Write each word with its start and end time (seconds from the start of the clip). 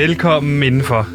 Velkommen 0.00 0.62
indenfor. 0.62 1.06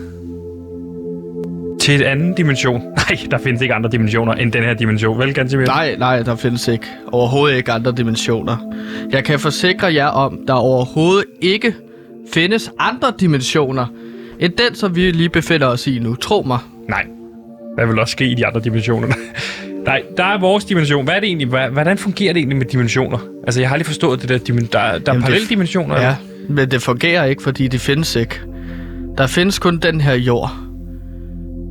Til 1.81 1.95
et 1.95 2.01
anden 2.01 2.33
dimension. 2.33 2.81
Nej, 3.09 3.17
der 3.31 3.37
findes 3.37 3.61
ikke 3.61 3.73
andre 3.73 3.89
dimensioner 3.89 4.33
end 4.33 4.51
den 4.51 4.63
her 4.63 4.73
dimension. 4.73 5.19
Vel, 5.19 5.33
Gansimir? 5.33 5.65
Nej, 5.65 5.95
nej, 5.99 6.21
der 6.23 6.35
findes 6.35 6.67
ikke 6.67 6.85
overhovedet 7.11 7.57
ikke 7.57 7.71
andre 7.71 7.93
dimensioner. 7.97 8.57
Jeg 9.11 9.23
kan 9.23 9.39
forsikre 9.39 9.93
jer 9.93 10.05
om, 10.07 10.39
der 10.47 10.53
overhovedet 10.53 11.25
ikke 11.41 11.73
findes 12.33 12.71
andre 12.79 13.13
dimensioner 13.19 13.85
end 14.39 14.53
den, 14.53 14.75
som 14.75 14.95
vi 14.95 15.11
lige 15.11 15.29
befinder 15.29 15.67
os 15.67 15.87
i 15.87 15.99
nu. 15.99 16.15
Tro 16.15 16.41
mig. 16.47 16.59
Nej. 16.89 17.05
Hvad 17.75 17.85
vil 17.87 17.99
også 17.99 18.11
ske 18.11 18.25
i 18.25 18.33
de 18.35 18.45
andre 18.45 18.59
dimensioner? 18.61 19.07
Nej, 19.85 20.01
der 20.17 20.23
er 20.23 20.39
vores 20.39 20.65
dimension. 20.65 21.03
Hvad 21.03 21.15
er 21.15 21.19
det 21.19 21.27
egentlig? 21.27 21.47
Hvordan 21.47 21.97
fungerer 21.97 22.33
det 22.33 22.39
egentlig 22.39 22.57
med 22.57 22.65
dimensioner? 22.65 23.17
Altså, 23.45 23.59
jeg 23.61 23.69
har 23.69 23.73
aldrig 23.73 23.85
forstået 23.85 24.21
det 24.21 24.29
der. 24.29 24.37
Der, 24.37 24.53
der 24.71 24.79
er 24.79 24.91
Jamen, 24.93 25.01
det- 25.05 25.21
parallelle 25.21 25.47
dimensioner. 25.49 26.01
Ja, 26.01 26.15
men 26.49 26.71
det 26.71 26.81
fungerer 26.81 27.25
ikke, 27.25 27.43
fordi 27.43 27.67
de 27.67 27.79
findes 27.79 28.15
ikke. 28.15 28.39
Der 29.17 29.27
findes 29.27 29.59
kun 29.59 29.77
den 29.77 30.01
her 30.01 30.13
jord. 30.13 30.51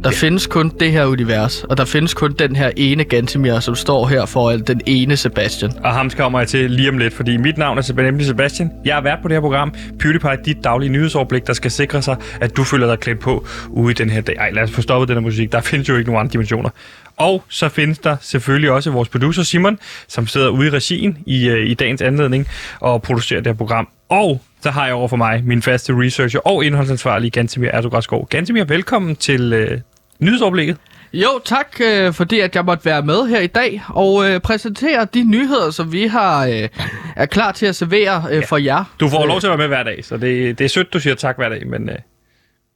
Der 0.04 0.10
ja. 0.10 0.16
findes 0.16 0.46
kun 0.46 0.72
det 0.80 0.92
her 0.92 1.04
univers, 1.04 1.64
og 1.64 1.76
der 1.76 1.84
findes 1.84 2.14
kun 2.14 2.32
den 2.32 2.56
her 2.56 2.70
ene 2.76 3.04
Gantemir, 3.04 3.60
som 3.60 3.74
står 3.74 4.06
her 4.06 4.26
foran 4.26 4.60
den 4.60 4.80
ene 4.86 5.16
Sebastian. 5.16 5.72
Og 5.84 5.92
ham 5.92 6.10
kommer 6.10 6.38
jeg 6.38 6.48
til 6.48 6.70
lige 6.70 6.88
om 6.88 6.98
lidt, 6.98 7.14
fordi 7.14 7.36
mit 7.36 7.58
navn 7.58 7.78
er 7.78 8.02
nemlig 8.02 8.26
Sebastian. 8.26 8.70
Jeg 8.84 8.98
er 8.98 9.02
vært 9.02 9.18
på 9.22 9.28
det 9.28 9.34
her 9.34 9.40
program, 9.40 9.74
PewDiePie, 9.98 10.36
dit 10.44 10.64
daglige 10.64 10.90
nyhedsoverblik, 10.90 11.46
der 11.46 11.52
skal 11.52 11.70
sikre 11.70 12.02
sig, 12.02 12.16
at 12.40 12.56
du 12.56 12.64
føler 12.64 12.86
dig 12.86 12.98
klædt 12.98 13.20
på 13.20 13.46
ude 13.70 13.90
i 13.90 13.94
den 13.94 14.10
her 14.10 14.20
dag. 14.20 14.36
Ej, 14.38 14.50
lad 14.50 14.62
os 14.62 14.70
få 14.70 14.82
stoppet 14.82 15.08
den 15.08 15.16
her 15.16 15.22
musik. 15.22 15.52
Der 15.52 15.60
findes 15.60 15.88
jo 15.88 15.96
ikke 15.96 16.10
nogen 16.10 16.20
andre 16.20 16.32
dimensioner. 16.32 16.70
Og 17.16 17.44
så 17.48 17.68
findes 17.68 17.98
der 17.98 18.16
selvfølgelig 18.20 18.70
også 18.70 18.90
vores 18.90 19.08
producer 19.08 19.42
Simon, 19.42 19.78
som 20.08 20.26
sidder 20.26 20.48
ude 20.48 20.66
i 20.66 20.70
regien 20.70 21.18
i, 21.26 21.48
øh, 21.48 21.66
i 21.70 21.74
dagens 21.74 22.02
anledning 22.02 22.48
og 22.80 23.02
producerer 23.02 23.40
det 23.40 23.46
her 23.46 23.56
program. 23.56 23.88
Og 24.08 24.40
så 24.62 24.70
har 24.70 24.86
jeg 24.86 24.94
over 24.94 25.08
for 25.08 25.16
mig 25.16 25.44
min 25.44 25.62
faste 25.62 25.92
researcher 25.96 26.40
og 26.40 26.64
indholdsansvarlige 26.64 27.30
Gantemir 27.30 27.70
Erdogaardskov. 27.70 28.28
Gantemir, 28.28 28.64
velkommen 28.64 29.16
til 29.16 29.52
øh, 29.52 29.80
nyhedsoverblikket. 30.18 30.76
Jo, 31.12 31.40
tak 31.44 31.80
øh, 31.80 32.12
fordi 32.12 32.40
at 32.40 32.56
jeg 32.56 32.64
måtte 32.64 32.84
være 32.84 33.02
med 33.02 33.26
her 33.28 33.40
i 33.40 33.46
dag 33.46 33.82
og 33.88 34.30
øh, 34.30 34.40
præsentere 34.40 35.06
de 35.14 35.22
nyheder, 35.22 35.70
som 35.70 35.92
vi 35.92 36.06
har 36.06 36.46
øh, 36.46 36.68
er 37.16 37.26
klar 37.26 37.52
til 37.52 37.66
at 37.66 37.76
servere 37.76 38.24
øh, 38.30 38.46
for 38.48 38.56
jer. 38.56 38.84
Du 39.00 39.08
får 39.08 39.26
lov 39.26 39.40
til 39.40 39.46
at 39.46 39.50
være 39.50 39.58
med 39.58 39.76
hver 39.76 39.82
dag, 39.82 40.04
så 40.04 40.16
det, 40.16 40.58
det 40.58 40.64
er 40.64 40.68
sødt, 40.68 40.92
du 40.92 41.00
siger 41.00 41.14
tak 41.14 41.36
hver 41.36 41.48
dag, 41.48 41.66
men, 41.66 41.88
øh, 41.88 41.96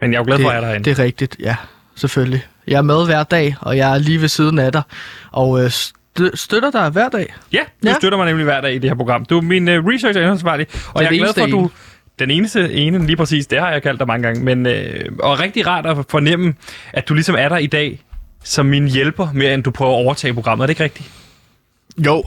men 0.00 0.12
jeg 0.12 0.18
er 0.18 0.20
jo 0.20 0.24
glad 0.26 0.38
for, 0.38 0.48
at 0.48 0.54
jeg 0.54 0.62
er 0.62 0.66
derinde. 0.66 0.84
det, 0.84 0.96
det 0.96 1.02
er 1.02 1.04
rigtigt, 1.04 1.36
ja, 1.40 1.56
selvfølgelig. 1.96 2.44
Jeg 2.68 2.78
er 2.78 2.82
med 2.82 3.06
hver 3.06 3.22
dag, 3.22 3.56
og 3.60 3.76
jeg 3.76 3.94
er 3.94 3.98
lige 3.98 4.20
ved 4.20 4.28
siden 4.28 4.58
af 4.58 4.72
dig, 4.72 4.82
og 5.32 5.64
øh, 5.64 5.70
stø- 5.70 6.34
støtter 6.34 6.70
dig 6.70 6.90
hver 6.90 7.08
dag. 7.08 7.34
Ja, 7.52 7.60
du 7.82 7.88
ja. 7.88 7.94
Støtter 7.94 8.18
mig 8.18 8.26
nemlig 8.26 8.44
hver 8.44 8.60
dag 8.60 8.74
i 8.74 8.78
det 8.78 8.90
her 8.90 8.94
program. 8.96 9.24
Du 9.24 9.36
er 9.38 9.42
min 9.42 9.68
uh, 9.68 9.74
researcher 9.74 10.20
indholdsvarlig, 10.22 10.66
og 10.94 11.02
Den 11.04 11.12
jeg 11.12 11.18
er 11.18 11.24
glad 11.24 11.34
for, 11.34 11.44
at 11.44 11.50
du... 11.50 11.70
Den 12.18 12.30
eneste 12.30 12.72
ene, 12.72 13.06
lige 13.06 13.16
præcis, 13.16 13.46
det 13.46 13.60
har 13.60 13.70
jeg 13.70 13.82
kaldt 13.82 13.98
dig 13.98 14.06
mange 14.06 14.26
gange. 14.26 14.44
Men, 14.44 14.66
øh, 14.66 15.04
og 15.22 15.40
rigtig 15.40 15.66
rart 15.66 15.86
at 15.86 15.96
fornemme, 16.08 16.54
at 16.92 17.08
du 17.08 17.14
ligesom 17.14 17.34
er 17.38 17.48
der 17.48 17.56
i 17.56 17.66
dag 17.66 18.02
som 18.44 18.66
min 18.66 18.88
hjælper, 18.88 19.28
mere 19.34 19.54
end 19.54 19.62
du 19.62 19.70
prøver 19.70 19.90
at 19.92 20.04
overtage 20.04 20.34
programmet. 20.34 20.62
Er 20.62 20.66
det 20.66 20.70
ikke 20.70 20.84
rigtigt? 20.84 21.10
Jo. 21.98 22.24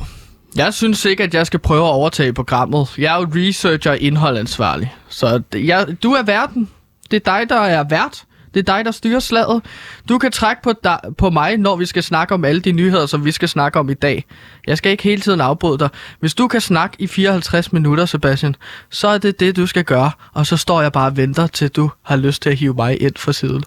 Jeg 0.55 0.73
synes 0.73 1.05
ikke, 1.05 1.23
at 1.23 1.33
jeg 1.33 1.47
skal 1.47 1.59
prøve 1.59 1.85
at 1.85 1.91
overtage 1.91 2.33
programmet. 2.33 2.87
Jeg 2.97 3.15
er 3.15 3.19
jo 3.19 3.27
researcher 3.35 3.91
og 3.91 3.99
indholdansvarlig. 3.99 4.93
Så 5.09 5.41
jeg, 5.53 5.87
du 6.03 6.11
er 6.11 6.23
verden. 6.23 6.69
Det 7.11 7.27
er 7.27 7.37
dig, 7.39 7.49
der 7.49 7.59
er 7.61 7.83
vært. 7.89 8.23
Det 8.53 8.69
er 8.69 8.75
dig, 8.75 8.85
der 8.85 8.91
styrer 8.91 9.19
slaget. 9.19 9.61
Du 10.09 10.17
kan 10.17 10.31
trække 10.31 10.61
på, 10.61 10.73
dig, 10.83 10.99
på 11.17 11.29
mig, 11.29 11.57
når 11.57 11.75
vi 11.75 11.85
skal 11.85 12.03
snakke 12.03 12.33
om 12.33 12.45
alle 12.45 12.61
de 12.61 12.71
nyheder, 12.71 13.05
som 13.05 13.25
vi 13.25 13.31
skal 13.31 13.49
snakke 13.49 13.79
om 13.79 13.89
i 13.89 13.93
dag. 13.93 14.25
Jeg 14.67 14.77
skal 14.77 14.91
ikke 14.91 15.03
hele 15.03 15.21
tiden 15.21 15.41
afbryde 15.41 15.77
dig. 15.77 15.89
Hvis 16.19 16.33
du 16.33 16.47
kan 16.47 16.61
snakke 16.61 16.95
i 16.99 17.07
54 17.07 17.73
minutter, 17.73 18.05
Sebastian, 18.05 18.55
så 18.89 19.07
er 19.07 19.17
det 19.17 19.39
det, 19.39 19.55
du 19.55 19.67
skal 19.67 19.83
gøre. 19.83 20.11
Og 20.33 20.45
så 20.47 20.57
står 20.57 20.81
jeg 20.81 20.91
bare 20.91 21.07
og 21.07 21.17
venter, 21.17 21.47
til 21.47 21.69
du 21.69 21.91
har 22.03 22.15
lyst 22.15 22.41
til 22.41 22.49
at 22.49 22.57
hive 22.57 22.73
mig 22.73 23.01
ind 23.01 23.13
fra 23.17 23.33
siden. 23.33 23.63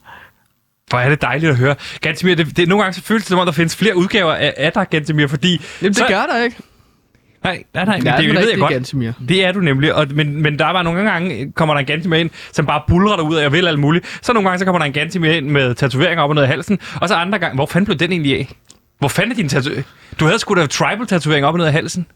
Hvor 0.89 0.99
er 0.99 1.09
det 1.09 1.23
dejligt 1.23 1.51
at 1.51 1.57
høre. 1.57 1.75
Gantemir, 2.01 2.35
det, 2.35 2.57
det, 2.57 2.69
nogle 2.69 2.83
gange 2.83 2.95
så 2.95 3.03
føles 3.03 3.23
det 3.23 3.29
som 3.29 3.39
om, 3.39 3.47
der 3.47 3.53
findes 3.53 3.77
flere 3.77 3.97
udgaver 3.97 4.33
af, 4.33 4.55
af 4.57 4.73
dig, 4.73 4.87
Gantemir, 4.91 5.27
fordi... 5.27 5.63
Jamen, 5.83 5.93
det 5.93 5.97
så, 5.97 6.07
gør 6.09 6.27
der 6.27 6.45
ikke. 6.45 6.57
Nej, 7.45 7.63
nej, 7.75 7.85
nej, 7.85 7.99
men 7.99 8.07
er 8.07 8.17
det, 8.17 8.31
det 8.31 8.39
ved 8.39 8.49
jeg 8.51 8.59
godt. 8.59 8.73
Gantemir. 8.73 9.13
Det 9.29 9.45
er 9.45 9.53
du 9.53 9.61
nemlig, 9.61 9.95
og, 9.95 10.07
men, 10.15 10.43
men 10.43 10.59
der 10.59 10.67
er 10.67 10.73
bare 10.73 10.85
nogle 10.85 11.11
gange, 11.11 11.53
kommer 11.53 11.75
der 11.75 11.81
en 11.81 11.87
Gantimir 11.87 12.17
ind, 12.19 12.31
som 12.53 12.67
bare 12.67 12.83
bulrer 12.89 13.17
dig 13.17 13.25
ud 13.25 13.37
af, 13.37 13.43
jeg 13.43 13.53
vil 13.53 13.67
alt 13.69 13.79
muligt. 13.79 14.19
Så 14.23 14.33
nogle 14.33 14.49
gange, 14.49 14.59
så 14.59 14.65
kommer 14.65 14.79
der 14.79 14.87
en 14.87 14.93
Gantimir 14.93 15.31
ind 15.31 15.47
med 15.49 15.75
tatoveringer 15.75 16.23
op 16.23 16.31
og 16.31 16.35
ned 16.35 16.43
af 16.43 16.49
halsen, 16.49 16.79
og 17.01 17.09
så 17.09 17.15
andre 17.15 17.39
gange, 17.39 17.55
hvor 17.55 17.67
fanden 17.67 17.85
blev 17.87 17.99
den 17.99 18.13
egentlig 18.13 18.39
af? 18.39 18.49
Hvor 18.99 19.09
fanden 19.09 19.33
er 19.33 19.37
din 19.37 19.49
tatovering? 19.49 19.87
Du 20.21 20.25
havde 20.25 20.39
sgu 20.39 20.55
da 20.55 20.67
tribal-tatovering 20.67 21.47
op 21.47 21.55
og 21.55 21.59
ned 21.59 21.67
af 21.67 21.73
halsen. 21.73 22.07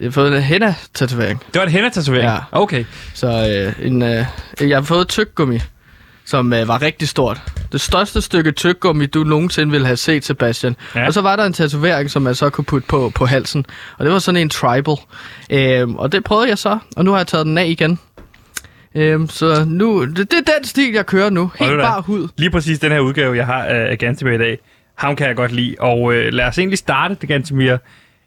Jeg 0.00 0.06
har 0.06 0.10
fået 0.10 0.36
en 0.36 0.42
henna-tatovering. 0.42 1.42
Det 1.46 1.58
var 1.58 1.62
en 1.66 1.72
henna-tatovering? 1.72 2.24
Ja. 2.24 2.38
Okay. 2.52 2.84
Så 3.14 3.26
øh, 3.26 3.86
en, 3.86 4.02
øh, 4.02 4.24
jeg 4.60 4.76
har 4.76 4.82
fået 4.82 5.08
tyggegummi, 5.08 5.58
som 6.24 6.52
øh, 6.52 6.68
var 6.68 6.82
rigtig 6.82 7.08
stort. 7.08 7.42
Det 7.72 7.80
største 7.80 8.20
stykke 8.20 8.52
tyggegummi, 8.52 9.06
du 9.06 9.24
nogensinde 9.24 9.70
ville 9.70 9.86
have 9.86 9.96
set, 9.96 10.24
Sebastian. 10.24 10.76
Ja. 10.94 11.06
Og 11.06 11.12
så 11.12 11.20
var 11.20 11.36
der 11.36 11.44
en 11.44 11.52
tatovering, 11.52 12.10
som 12.10 12.22
man 12.22 12.34
så 12.34 12.50
kunne 12.50 12.64
putte 12.64 12.88
på, 12.88 13.12
på 13.14 13.26
halsen. 13.26 13.66
Og 13.98 14.04
det 14.04 14.12
var 14.12 14.18
sådan 14.18 14.40
en 14.40 14.48
tribal. 14.48 14.94
Øhm, 15.50 15.96
og 15.96 16.12
det 16.12 16.24
prøvede 16.24 16.48
jeg 16.48 16.58
så, 16.58 16.78
og 16.96 17.04
nu 17.04 17.10
har 17.10 17.18
jeg 17.18 17.26
taget 17.26 17.46
den 17.46 17.58
af 17.58 17.66
igen. 17.66 17.98
Øhm, 18.94 19.28
så 19.28 19.64
nu, 19.64 20.04
det, 20.04 20.16
det 20.16 20.32
er 20.32 20.52
den 20.58 20.64
stil, 20.64 20.92
jeg 20.92 21.06
kører 21.06 21.30
nu. 21.30 21.50
Helt 21.58 21.80
bare 21.80 22.02
hud. 22.02 22.28
Lige 22.36 22.50
præcis 22.50 22.78
den 22.78 22.92
her 22.92 23.00
udgave, 23.00 23.36
jeg 23.36 23.46
har 23.46 23.64
af 23.64 23.98
Gantimir 23.98 24.32
i 24.32 24.38
dag, 24.38 24.58
ham 24.94 25.16
kan 25.16 25.26
jeg 25.26 25.36
godt 25.36 25.52
lide. 25.52 25.76
Og 25.78 26.14
øh, 26.14 26.32
lad 26.32 26.44
os 26.44 26.58
egentlig 26.58 26.78
starte 26.78 27.16
det 27.20 27.28
Gantimir 27.28 27.76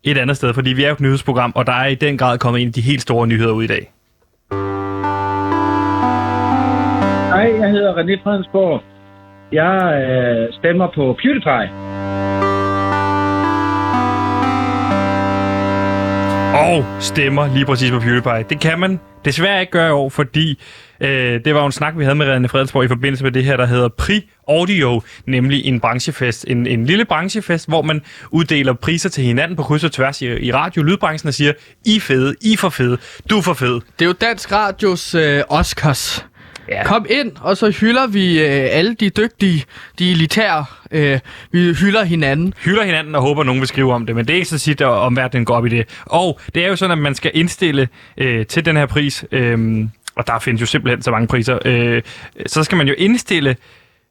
et 0.04 0.18
andet 0.18 0.38
sted, 0.38 0.54
fordi 0.54 0.70
vi 0.70 0.84
er 0.84 0.88
jo 0.88 0.94
et 0.94 1.00
nyhedsprogram, 1.00 1.52
og 1.56 1.66
der 1.66 1.74
er 1.74 1.88
i 1.88 1.96
den 1.96 2.18
grad 2.18 2.38
kommet 2.38 2.62
en 2.62 2.68
af 2.68 2.74
de 2.74 2.82
helt 2.82 3.02
store 3.02 3.28
nyheder 3.28 3.52
ud 3.52 3.64
i 3.64 3.68
dag. 3.68 3.92
Hej, 7.44 7.60
jeg 7.60 7.70
hedder 7.72 7.94
René 7.94 8.24
Fredensborg. 8.24 8.82
Jeg 9.52 9.76
øh, 10.04 10.54
stemmer 10.54 10.88
på 10.96 11.18
PewDiePie. 11.22 11.70
og 16.54 16.86
stemmer 17.00 17.54
lige 17.54 17.66
præcis 17.66 17.92
på 17.92 18.00
PewDiePie. 18.00 18.46
Det 18.50 18.60
kan 18.60 18.80
man 18.80 19.00
desværre 19.26 19.62
ikke 19.62 19.72
gøre 19.72 19.88
i 19.88 19.92
år, 19.92 20.10
fordi 20.10 20.62
øh, 21.00 21.46
det 21.46 21.54
var 21.54 21.60
jo 21.60 21.66
en 21.66 21.72
snak, 21.72 21.98
vi 21.98 22.04
havde 22.04 22.16
med 22.16 22.28
René 22.28 22.48
Fredensborg 22.48 22.84
i 22.84 22.88
forbindelse 22.88 23.24
med 23.24 23.32
det 23.32 23.44
her, 23.44 23.58
der 23.58 23.66
hedder 23.66 23.88
Pri 23.88 24.30
Audio, 24.48 25.02
nemlig 25.28 25.66
en 25.66 25.80
branchefest, 25.80 26.46
en, 26.48 26.68
en 26.68 26.86
lille 26.86 27.06
branchefest, 27.06 27.68
hvor 27.68 27.82
man 27.82 28.02
uddeler 28.32 28.74
priser 28.74 29.10
til 29.10 29.24
hinanden 29.24 29.56
på 29.56 29.64
kryds 29.64 29.84
og 29.84 29.92
tværs 29.92 30.22
i, 30.22 30.26
i 30.26 30.52
radio- 30.52 30.82
og 30.82 30.86
lydbranchen 30.86 31.28
og 31.28 31.34
siger, 31.34 31.54
I 31.86 31.96
er 31.96 32.00
fede, 32.00 32.36
I 32.42 32.54
er 32.54 32.58
for 32.58 32.70
fede, 32.70 32.98
du 33.30 33.38
er 33.38 33.42
for 33.42 33.54
fed. 33.54 33.82
Det 34.00 34.02
er 34.02 34.06
jo 34.06 34.14
Dansk 34.22 34.52
Radios 34.52 35.16
øh, 35.16 35.42
Oscars. 35.50 36.26
Ja. 36.70 36.84
Kom 36.84 37.06
ind, 37.10 37.32
og 37.42 37.58
så 37.58 37.70
hylder 37.70 38.08
vi 38.08 38.40
øh, 38.40 38.68
alle 38.72 38.96
de 38.96 39.10
dygtige, 39.10 39.64
de 40.00 40.12
elitære. 40.12 40.66
Øh, 40.92 41.20
vi 41.52 41.74
hylder 41.74 42.04
hinanden. 42.04 42.54
hylder 42.66 42.84
hinanden 42.84 43.16
og 43.16 43.22
håber, 43.22 43.44
nogen 43.44 43.62
vil 43.62 43.68
skrive 43.68 43.94
om 43.94 44.06
det, 44.06 44.16
men 44.16 44.26
det 44.26 44.34
er 44.34 44.38
ikke 44.38 44.50
så 44.50 44.60
tit, 44.60 44.82
at 44.82 44.88
omverdenen 44.88 45.46
går 45.46 45.56
op 45.56 45.66
i 45.66 45.70
det. 45.70 46.02
Og 46.06 46.40
det 46.56 46.64
er 46.64 46.68
jo 46.68 46.76
sådan, 46.76 46.92
at 46.92 47.04
man 47.04 47.16
skal 47.16 47.32
indstille 47.34 47.88
øh, 48.18 48.46
til 48.46 48.66
den 48.66 48.78
her 48.78 48.86
pris, 48.86 49.26
øh, 49.32 49.88
og 50.16 50.28
der 50.28 50.40
findes 50.40 50.62
jo 50.62 50.66
simpelthen 50.66 51.02
så 51.02 51.12
mange 51.12 51.28
priser, 51.28 51.60
øh, 51.66 52.02
så 52.46 52.64
skal 52.64 52.78
man 52.78 52.88
jo 52.88 52.94
indstille 52.98 53.56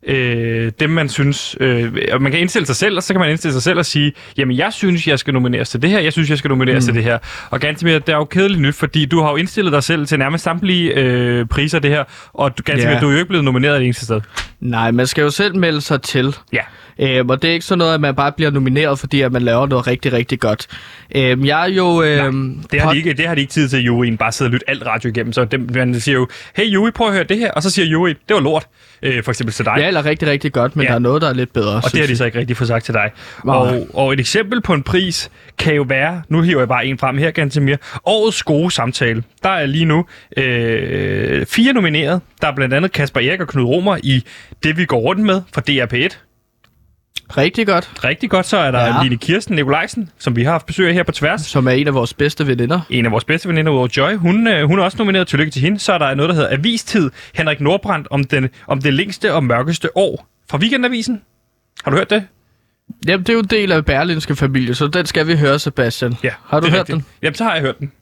øh, 0.06 0.72
dem, 0.80 0.90
man 0.90 1.08
synes... 1.08 1.56
Øh, 1.60 1.92
og 2.12 2.22
man 2.22 2.32
kan 2.32 2.40
indstille 2.40 2.66
sig 2.66 2.76
selv, 2.76 2.96
og 2.96 3.02
så 3.02 3.14
kan 3.14 3.20
man 3.20 3.30
indstille 3.30 3.52
sig 3.52 3.62
selv 3.62 3.78
og 3.78 3.86
sige, 3.86 4.12
jamen, 4.38 4.56
jeg 4.56 4.72
synes, 4.72 5.06
jeg 5.08 5.18
skal 5.18 5.34
nomineres 5.34 5.70
til 5.70 5.82
det 5.82 5.90
her, 5.90 6.00
jeg 6.00 6.12
synes, 6.12 6.30
jeg 6.30 6.38
skal 6.38 6.48
nomineres 6.48 6.84
mm. 6.84 6.86
til 6.86 6.94
det 6.94 7.04
her. 7.04 7.18
Og 7.50 7.60
Gantemir, 7.60 7.98
det 7.98 8.08
er 8.12 8.16
jo 8.16 8.24
kedeligt 8.24 8.60
nyt, 8.60 8.74
fordi 8.74 9.04
du 9.06 9.20
har 9.20 9.30
jo 9.30 9.36
indstillet 9.36 9.72
dig 9.72 9.82
selv 9.82 10.06
til 10.06 10.18
nærmest 10.18 10.44
samtlige 10.44 10.94
øh, 10.94 11.46
priser, 11.46 11.78
det 11.78 11.90
her, 11.90 12.04
og 12.32 12.58
du, 12.58 12.62
Gantemir, 12.62 12.92
Ja. 12.92 13.00
du 13.00 13.06
er 13.08 13.12
jo 13.12 13.18
ikke 13.18 13.28
blevet 13.28 13.44
nomineret 13.44 13.78
det 13.78 13.84
eneste 13.84 14.04
sted. 14.04 14.20
Nej, 14.60 14.90
man 14.90 15.06
skal 15.06 15.22
jo 15.22 15.30
selv 15.30 15.56
melde 15.56 15.80
sig 15.80 16.02
til. 16.02 16.36
Ja. 16.52 16.60
Øhm, 17.00 17.30
og 17.30 17.42
det 17.42 17.50
er 17.50 17.54
ikke 17.54 17.64
sådan 17.66 17.78
noget, 17.78 17.94
at 17.94 18.00
man 18.00 18.14
bare 18.14 18.32
bliver 18.32 18.50
nomineret, 18.50 18.98
fordi 18.98 19.20
at 19.20 19.32
man 19.32 19.42
laver 19.42 19.66
noget 19.66 19.86
rigtig, 19.86 20.12
rigtig 20.12 20.40
godt. 20.40 20.66
Øhm, 21.14 21.44
jeg 21.44 21.62
er 21.62 21.72
jo... 21.74 22.02
Øhm, 22.02 22.62
Det 22.72 22.80
har, 22.80 22.88
pod- 22.88 22.92
de 22.92 22.96
ikke, 22.98 23.12
det 23.12 23.28
har 23.28 23.34
de 23.34 23.40
ikke 23.40 23.50
tid 23.52 23.68
til, 23.68 23.80
juryen 23.84 24.16
bare 24.16 24.32
sidde 24.32 24.48
og 24.48 24.52
lytte 24.52 24.70
alt 24.70 24.86
radio 24.86 25.10
igennem. 25.10 25.32
Så 25.32 25.44
dem, 25.44 25.68
man 25.74 26.00
siger 26.00 26.14
jo, 26.14 26.28
hey 26.56 26.64
jury, 26.64 26.90
prøv 26.94 27.06
at 27.08 27.12
høre 27.14 27.24
det 27.24 27.38
her. 27.38 27.50
Og 27.52 27.62
så 27.62 27.70
siger 27.70 27.86
jury, 27.86 28.08
det 28.08 28.34
var 28.34 28.40
lort, 28.40 28.66
øh, 29.02 29.22
for 29.24 29.30
eksempel 29.30 29.54
til 29.54 29.64
dig. 29.64 29.74
Ja, 29.78 29.90
eller 29.96 30.04
rigtig, 30.10 30.28
rigtig 30.28 30.52
godt, 30.52 30.76
men 30.76 30.82
Ja. 30.82 30.88
der 30.88 30.94
er 30.94 30.98
noget, 30.98 31.22
der 31.22 31.28
er 31.28 31.32
lidt 31.34 31.52
bedre. 31.52 31.74
og 31.76 31.92
det 31.92 32.00
har 32.00 32.06
de 32.06 32.16
så 32.16 32.24
ikke 32.24 32.38
rigtig 32.38 32.56
fået 32.56 32.68
sagt 32.68 32.84
til 32.84 32.94
dig. 32.94 33.10
Og, 33.44 33.86
og 33.94 34.12
et 34.12 34.20
eksempel 34.20 34.60
på 34.60 34.74
en 34.74 34.82
pris 34.82 35.30
kan 35.58 35.74
jo 35.74 35.82
være, 35.88 36.22
nu 36.28 36.42
hiver 36.42 36.60
jeg 36.60 36.68
bare 36.68 36.86
en 36.86 36.98
frem 36.98 37.18
her, 37.18 37.30
Gantemir, 37.30 37.76
årets 38.04 38.42
gode 38.42 38.70
samtale. 38.70 39.22
Der 39.42 39.48
er 39.48 39.66
lige 39.66 39.84
nu 39.84 40.04
øh, 40.36 41.46
fire 41.46 41.72
nomineret. 41.72 42.20
Der 42.42 42.48
er 42.48 42.54
blandt 42.54 42.74
andet 42.74 42.92
Kasper 42.92 43.20
Erik 43.20 43.40
og 43.40 43.48
Knud 43.48 43.64
Romer 43.64 43.96
i 44.02 44.24
Det, 44.64 44.76
vi 44.76 44.84
går 44.84 44.98
rundt 44.98 45.22
med 45.22 45.42
fra 45.54 45.62
DRP1. 45.70 46.16
Rigtig 47.36 47.66
godt, 47.66 48.04
Rigtig 48.04 48.30
godt, 48.30 48.46
så 48.46 48.56
er 48.56 48.70
der 48.70 48.80
ja. 48.80 48.96
Ja. 48.96 49.02
Line 49.02 49.16
Kirsten 49.16 49.56
Nikolajsen, 49.56 50.10
som 50.18 50.36
vi 50.36 50.42
har 50.42 50.52
haft 50.52 50.66
besøg 50.66 50.88
af 50.88 50.94
her 50.94 51.02
på 51.02 51.12
tværs. 51.12 51.40
som 51.40 51.66
er 51.66 51.70
en 51.70 51.86
af 51.86 51.94
vores 51.94 52.14
bedste 52.14 52.46
veninder. 52.46 52.80
En 52.90 53.06
af 53.06 53.12
vores 53.12 53.24
bedste 53.24 53.48
veninder 53.48 53.72
udover 53.72 53.88
Joy, 53.96 54.16
hun, 54.16 54.46
øh, 54.46 54.64
hun 54.66 54.78
er 54.78 54.82
også 54.82 54.98
nomineret. 54.98 55.28
Tillykke 55.28 55.50
til 55.50 55.62
hende. 55.62 55.78
Så 55.78 55.92
er 55.92 55.98
der 55.98 56.14
noget, 56.14 56.28
der 56.28 56.34
hedder 56.34 56.52
Avistid. 56.52 57.10
Henrik 57.34 57.60
Nordbrandt 57.60 58.08
om, 58.10 58.24
den, 58.24 58.48
om 58.66 58.80
det 58.82 58.94
længste 58.94 59.34
og 59.34 59.44
mørkeste 59.44 59.96
år 59.96 60.26
fra 60.50 60.58
Weekendavisen. 60.58 61.22
Har 61.84 61.90
du 61.90 61.96
hørt 61.96 62.10
det? 62.10 62.24
Jamen, 63.06 63.20
det 63.26 63.28
er 63.28 63.34
jo 63.34 63.40
en 63.40 63.44
del 63.46 63.72
af 63.72 63.84
Berlinske 63.84 64.36
familie, 64.36 64.74
så 64.74 64.86
den 64.86 65.06
skal 65.06 65.26
vi 65.26 65.36
høre, 65.36 65.58
Sebastian. 65.58 66.14
Har 66.46 66.60
du 66.60 66.66
hørt 66.66 66.78
rigtigt. 66.78 66.96
den? 66.96 67.04
Jamen, 67.22 67.34
så 67.34 67.44
har 67.44 67.52
jeg 67.54 67.62
hørt 67.62 67.78
den. 67.78 67.92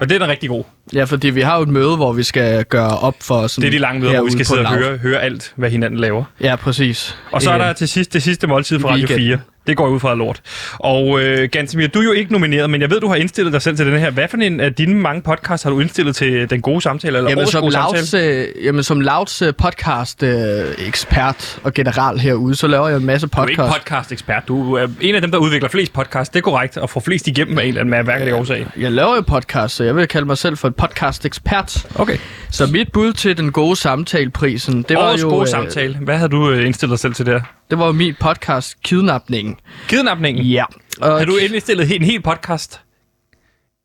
Og 0.00 0.08
det 0.08 0.14
er 0.14 0.18
da 0.18 0.32
rigtig 0.32 0.48
god. 0.48 0.64
Ja, 0.94 1.04
fordi 1.04 1.30
vi 1.30 1.40
har 1.40 1.56
jo 1.56 1.62
et 1.62 1.68
møde, 1.68 1.96
hvor 1.96 2.12
vi 2.12 2.22
skal 2.22 2.64
gøre 2.64 2.98
op 2.98 3.14
for 3.20 3.46
sådan 3.46 3.62
Det 3.62 3.68
er 3.68 3.72
de 3.72 3.78
lange 3.78 4.00
møder, 4.00 4.14
hvor 4.14 4.24
vi 4.24 4.30
skal 4.30 4.46
sidde 4.46 4.60
og 4.60 4.74
høre, 4.74 4.96
høre 4.96 5.22
alt, 5.22 5.52
hvad 5.56 5.70
hinanden 5.70 6.00
laver. 6.00 6.24
Ja, 6.40 6.56
præcis. 6.56 7.16
Og 7.32 7.42
så 7.42 7.50
er 7.50 7.54
Øh, 7.54 7.60
der 7.60 7.72
til 7.72 7.88
sidst 7.88 8.12
det 8.12 8.22
sidste 8.22 8.46
måltid 8.46 8.80
fra 8.80 8.88
Radio 8.88 8.98
weekenden. 8.98 9.26
4. 9.26 9.38
Det 9.70 9.76
går 9.76 9.86
jeg 9.86 9.92
ud 9.94 10.00
fra 10.00 10.14
lort. 10.14 10.40
Og 10.78 11.22
øh, 11.22 11.48
Gantemir, 11.52 11.86
du 11.86 11.98
er 11.98 12.04
jo 12.04 12.12
ikke 12.12 12.32
nomineret, 12.32 12.70
men 12.70 12.80
jeg 12.80 12.90
ved, 12.90 13.00
du 13.00 13.08
har 13.08 13.14
indstillet 13.16 13.52
dig 13.52 13.62
selv 13.62 13.76
til 13.76 13.86
den 13.86 13.98
her. 13.98 14.10
Hvad 14.10 14.28
for 14.28 14.36
en 14.36 14.60
af 14.60 14.74
dine 14.74 14.94
mange 14.94 15.22
podcasts 15.22 15.62
har 15.62 15.70
du 15.70 15.80
indstillet 15.80 16.16
til 16.16 16.50
den 16.50 16.60
gode 16.60 16.80
samtale, 16.80 17.16
eller 17.16 17.30
Jamen 17.30 17.46
som, 17.46 17.60
gode 17.60 17.72
Louds, 17.72 18.08
samtale? 18.08 18.34
øh, 18.34 18.64
jamen, 18.64 18.82
som 18.82 19.00
Louds 19.00 19.42
øh, 19.42 19.54
podcast-ekspert 19.54 21.58
og 21.64 21.74
general 21.74 22.18
herude, 22.18 22.54
så 22.54 22.66
laver 22.66 22.88
jeg 22.88 22.96
en 22.96 23.06
masse 23.06 23.26
Du 23.26 23.40
er 23.40 23.46
ikke 23.46 23.56
podcast. 23.62 23.78
podcast-ekspert. 23.78 24.42
Du 24.48 24.74
er 24.74 24.86
en 25.00 25.14
af 25.14 25.20
dem, 25.20 25.30
der 25.30 25.38
udvikler 25.38 25.68
flest 25.68 25.92
podcasts. 25.92 26.28
Det 26.30 26.38
er 26.38 26.42
korrekt, 26.42 26.76
og 26.76 26.90
får 26.90 27.00
flest 27.00 27.26
igennem 27.28 27.58
af 27.58 27.62
en 27.62 27.68
eller 27.68 27.80
anden 27.80 28.06
mærkelig 28.06 28.34
årsag. 28.34 28.66
Jeg 28.76 28.92
laver 28.92 29.14
jo 29.14 29.20
podcast, 29.20 29.76
så 29.76 29.84
jeg 29.84 29.96
vil 29.96 30.08
kalde 30.08 30.26
mig 30.26 30.38
selv 30.38 30.56
for 30.56 30.68
en 30.68 30.74
podcast-ekspert. 30.74 31.86
Okay. 31.94 32.16
Så 32.50 32.66
mit 32.66 32.92
bud 32.92 33.12
til 33.12 33.36
den 33.36 33.52
gode 33.52 33.76
samtaleprisen, 33.76 34.82
det 34.88 34.96
var 34.96 35.02
Årets 35.02 35.22
jo, 35.22 35.28
gode 35.28 35.42
øh, 35.42 35.48
samtale. 35.48 35.98
Hvad 36.00 36.16
havde 36.16 36.28
du 36.30 36.50
øh, 36.50 36.66
indstillet 36.66 36.90
dig 36.90 36.98
selv 37.00 37.14
til 37.14 37.26
der? 37.26 37.40
Det 37.70 37.78
var 37.78 37.92
min 37.92 38.14
podcast, 38.20 38.82
Kidnapningen. 38.82 39.56
Kidnapningen. 39.88 40.44
Ja. 40.44 40.64
Og 41.00 41.18
Har 41.18 41.24
du 41.24 41.36
indstillet 41.36 41.96
en 41.96 42.02
hel 42.02 42.22
podcast? 42.22 42.80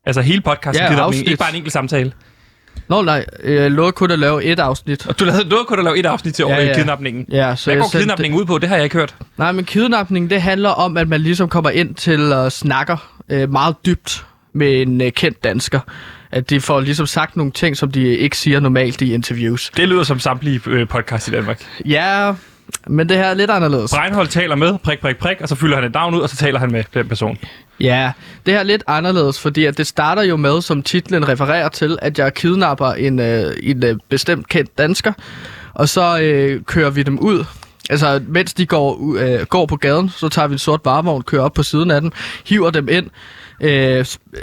Altså 0.06 0.20
hele 0.20 0.40
podcasten, 0.40 0.82
Ja, 0.82 0.88
Kidnapningen, 0.88 1.06
afsnit. 1.06 1.28
ikke 1.28 1.38
bare 1.38 1.50
en 1.50 1.56
enkelt 1.56 1.72
samtale. 1.72 2.12
Nå 2.88 3.02
nej, 3.02 3.24
jeg 3.44 3.70
lovede 3.70 3.92
kun 3.92 4.10
at 4.10 4.18
lave 4.18 4.44
et 4.44 4.58
afsnit. 4.60 5.06
Og 5.06 5.20
du 5.20 5.24
noget, 5.24 5.66
kunne 5.66 5.76
du 5.76 5.82
lave 5.82 5.98
et 5.98 6.06
afsnit 6.06 6.34
til 6.34 6.44
over 6.44 6.54
Ja, 6.54 6.60
ja, 6.62 6.68
ja. 6.68 6.74
kidnapningen. 6.74 7.26
Ja, 7.30 7.56
så 7.56 7.64
Hvad 7.66 7.74
jeg 7.74 7.82
går 7.92 7.98
kidnapningen 7.98 8.40
ud 8.40 8.44
på? 8.44 8.58
Det 8.58 8.68
har 8.68 8.76
jeg 8.76 8.84
ikke 8.84 8.96
hørt. 8.96 9.14
Nej, 9.36 9.52
men 9.52 9.64
kidnapning, 9.64 10.30
det 10.30 10.42
handler 10.42 10.68
om, 10.70 10.96
at 10.96 11.08
man 11.08 11.20
ligesom 11.20 11.48
kommer 11.48 11.70
ind 11.70 11.94
til 11.94 12.32
og 12.32 12.52
snakker 12.52 12.96
øh, 13.28 13.50
meget 13.50 13.76
dybt 13.86 14.26
med 14.52 14.82
en 14.82 15.00
øh, 15.00 15.12
kendt 15.12 15.44
dansker. 15.44 15.80
At 16.30 16.50
de 16.50 16.60
får 16.60 16.80
ligesom 16.80 17.06
sagt 17.06 17.36
nogle 17.36 17.52
ting, 17.52 17.76
som 17.76 17.90
de 17.92 18.16
ikke 18.16 18.36
siger 18.38 18.60
normalt 18.60 19.02
i 19.02 19.14
interviews. 19.14 19.70
Det 19.76 19.88
lyder 19.88 20.02
som 20.02 20.18
samtlige 20.18 20.60
øh, 20.66 20.88
podcast 20.88 21.28
i 21.28 21.30
Danmark. 21.30 21.62
Ja, 21.84 22.32
men 22.88 23.08
det 23.08 23.16
her 23.16 23.24
er 23.24 23.34
lidt 23.34 23.50
anderledes. 23.50 23.90
Breinholt 23.94 24.30
taler 24.30 24.54
med, 24.56 24.78
prik, 24.84 25.00
prik, 25.00 25.16
prik, 25.16 25.36
og 25.40 25.48
så 25.48 25.54
fylder 25.54 25.76
han 25.76 25.84
et 25.84 25.94
navn 25.94 26.14
ud, 26.14 26.20
og 26.20 26.28
så 26.28 26.36
taler 26.36 26.58
han 26.58 26.72
med 26.72 26.84
den 26.94 27.08
person. 27.08 27.38
Ja, 27.80 28.12
det 28.46 28.54
her 28.54 28.60
er 28.60 28.64
lidt 28.64 28.82
anderledes, 28.86 29.40
fordi 29.40 29.64
at 29.64 29.78
det 29.78 29.86
starter 29.86 30.22
jo 30.22 30.36
med, 30.36 30.62
som 30.62 30.82
titlen 30.82 31.28
refererer 31.28 31.68
til, 31.68 31.98
at 32.02 32.18
jeg 32.18 32.34
kidnapper 32.34 32.92
en, 32.92 33.18
øh, 33.20 33.52
en 33.62 33.84
øh, 33.84 33.96
bestemt 34.08 34.48
kendt 34.48 34.78
dansker, 34.78 35.12
og 35.74 35.88
så 35.88 36.18
øh, 36.20 36.62
kører 36.62 36.90
vi 36.90 37.02
dem 37.02 37.18
ud. 37.18 37.44
Altså, 37.90 38.20
mens 38.28 38.54
de 38.54 38.66
går, 38.66 39.14
øh, 39.18 39.46
går 39.46 39.66
på 39.66 39.76
gaden, 39.76 40.10
så 40.16 40.28
tager 40.28 40.48
vi 40.48 40.52
en 40.52 40.58
sort 40.58 40.80
varevogn, 40.84 41.22
kører 41.22 41.42
op 41.42 41.52
på 41.54 41.62
siden 41.62 41.90
af 41.90 42.00
den, 42.00 42.12
hiver 42.46 42.70
dem 42.70 42.88
ind, 42.88 43.06
øh, 43.60 43.70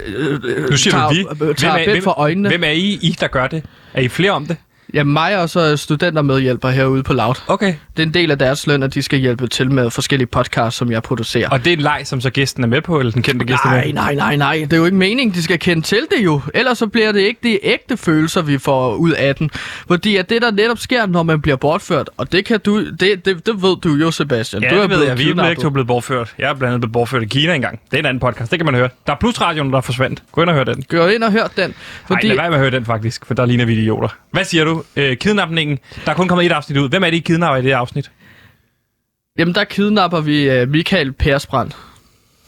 øh, 0.06 0.42
Nu 0.70 0.76
siger 0.76 0.90
tager, 0.92 1.08
du 1.08 1.14
vi. 1.14 1.46
øh, 1.46 1.54
tager 1.54 1.74
er, 1.74 1.92
bind 1.92 2.02
for 2.02 2.10
øjnene. 2.20 2.48
hvem 2.48 2.64
er 2.64 2.68
I, 2.70 2.98
I, 3.02 3.16
der 3.20 3.26
gør 3.26 3.46
det? 3.46 3.64
Er 3.94 4.00
I 4.00 4.08
flere 4.08 4.30
om 4.30 4.46
det? 4.46 4.56
Ja, 4.94 5.04
mig 5.04 5.38
og 5.38 5.50
så 5.50 5.76
studentermedhjælper 5.76 6.68
herude 6.68 7.02
på 7.02 7.12
Loud. 7.12 7.34
Okay. 7.46 7.74
Det 7.96 8.02
er 8.02 8.06
en 8.06 8.14
del 8.14 8.30
af 8.30 8.38
deres 8.38 8.66
løn, 8.66 8.82
at 8.82 8.94
de 8.94 9.02
skal 9.02 9.18
hjælpe 9.18 9.46
til 9.46 9.70
med 9.70 9.90
forskellige 9.90 10.26
podcasts, 10.26 10.78
som 10.78 10.92
jeg 10.92 11.02
producerer. 11.02 11.48
Og 11.48 11.64
det 11.64 11.72
er 11.72 11.76
en 11.76 11.82
leg, 11.82 12.00
som 12.04 12.20
så 12.20 12.30
gæsten 12.30 12.64
er 12.64 12.68
med 12.68 12.80
på, 12.80 12.98
eller 12.98 13.12
den 13.12 13.22
kendte 13.22 13.44
gæst 13.46 13.64
er 13.64 13.70
Nej, 13.70 13.90
nej, 13.90 14.14
nej, 14.14 14.36
nej. 14.36 14.54
Det 14.54 14.72
er 14.72 14.76
jo 14.76 14.84
ikke 14.84 14.96
meningen, 14.96 15.34
de 15.34 15.42
skal 15.42 15.58
kende 15.58 15.82
til 15.82 16.06
det 16.16 16.24
jo. 16.24 16.40
Ellers 16.54 16.78
så 16.78 16.86
bliver 16.86 17.12
det 17.12 17.20
ikke 17.20 17.40
de 17.42 17.58
ægte 17.66 17.96
følelser, 17.96 18.42
vi 18.42 18.58
får 18.58 18.94
ud 18.94 19.10
af 19.10 19.34
den. 19.34 19.50
Fordi 19.88 20.16
at 20.16 20.30
det, 20.30 20.42
der 20.42 20.50
netop 20.50 20.78
sker, 20.78 21.06
når 21.06 21.22
man 21.22 21.40
bliver 21.40 21.56
bortført, 21.56 22.10
og 22.16 22.32
det 22.32 22.44
kan 22.44 22.60
du, 22.60 22.90
det, 22.90 23.00
det, 23.00 23.46
det 23.46 23.62
ved 23.62 23.76
du 23.76 23.88
jo, 23.88 24.10
Sebastian. 24.10 24.62
Ja, 24.62 24.68
du 24.68 24.74
det 24.74 24.80
ved 24.80 24.88
blevet 24.88 25.08
jeg. 25.08 25.18
Vi 25.18 25.22
er 25.22 25.26
kidnappet. 25.26 25.50
begge 25.50 25.62
to 25.62 25.70
blevet 25.70 25.86
bortført. 25.86 26.34
Jeg 26.38 26.50
er 26.50 26.54
blandt 26.54 26.74
andet 26.74 26.80
blevet 26.80 26.92
bortført 26.92 27.22
i 27.22 27.26
Kina 27.26 27.54
engang. 27.54 27.80
Det 27.90 27.96
er 27.96 27.98
en 27.98 28.06
anden 28.06 28.20
podcast. 28.20 28.50
Det 28.50 28.58
kan 28.58 28.66
man 28.66 28.74
høre. 28.74 28.88
Der 29.06 29.12
er 29.12 29.16
plusradioen, 29.16 29.72
der 29.72 29.80
forsvandt. 29.80 30.22
Gå 30.32 30.42
ind 30.42 30.50
og 30.50 30.56
hør 30.56 30.64
den. 30.64 30.84
Gå 30.88 31.06
ind 31.06 31.22
og 31.22 31.32
hør 31.32 31.46
den. 31.56 31.74
Fordi... 32.06 32.26
Nej, 32.26 32.36
lad 32.36 32.42
være 32.42 32.50
med 32.50 32.56
at 32.56 32.60
høre 32.60 32.70
den 32.70 32.84
faktisk, 32.84 33.26
for 33.26 33.34
der 33.34 33.46
ligner 33.46 33.64
vi 33.64 33.72
idioter. 33.72 34.08
Hvad 34.30 34.44
siger 34.44 34.64
du? 34.64 34.83
Øh, 34.96 35.16
kidnapningen. 35.16 35.78
Der 36.04 36.10
er 36.10 36.14
kun 36.16 36.28
kommet 36.28 36.46
et 36.46 36.52
afsnit 36.52 36.78
ud. 36.78 36.88
Hvem 36.88 37.02
er 37.04 37.10
det, 37.10 37.16
I 37.16 37.20
kidnapper 37.20 37.56
i 37.56 37.62
det 37.62 37.72
afsnit? 37.72 38.10
jamen, 39.38 39.54
der 39.54 39.64
kidnapper 39.64 40.20
vi 40.20 40.62
uh, 40.62 40.68
Michael 40.68 41.12
Persbrandt. 41.12 41.76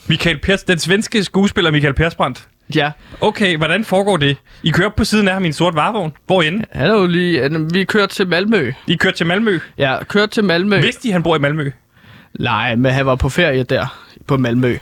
Michael 0.08 0.38
Pers, 0.38 0.62
den 0.62 0.78
svenske 0.78 1.24
skuespiller 1.24 1.70
Michael 1.70 1.94
Persbrandt. 1.94 2.48
Ja, 2.74 2.90
Okay, 3.20 3.56
hvordan 3.56 3.84
foregår 3.84 4.16
det? 4.16 4.36
I 4.62 4.70
kører 4.70 4.88
på 4.88 5.04
siden 5.04 5.28
af 5.28 5.34
ham 5.34 5.44
i 5.44 5.46
en 5.46 5.52
sort 5.52 5.74
varevogn. 5.74 6.12
Hvorinde? 6.26 6.64
han 6.72 6.86
er 6.90 6.94
jo 6.94 7.06
lige... 7.06 7.42
han- 7.42 7.74
Vi 7.74 7.84
kører 7.84 8.06
til 8.06 8.26
Malmø. 8.28 8.72
I 8.86 8.96
kører 8.96 9.12
til 9.12 9.26
Malmø. 9.26 9.58
Ja, 9.78 10.04
kører 10.08 10.26
til 10.26 10.44
Malmø. 10.44 10.80
Vidste 10.80 11.02
de, 11.08 11.12
han 11.12 11.22
bor 11.22 11.36
i 11.36 11.38
Malmø? 11.38 11.70
Nej, 12.38 12.74
men 12.76 12.92
han 12.92 13.06
var 13.06 13.14
på 13.16 13.28
ferie 13.28 13.62
der 13.62 14.05
på 14.26 14.37
Malmø. 14.37 14.76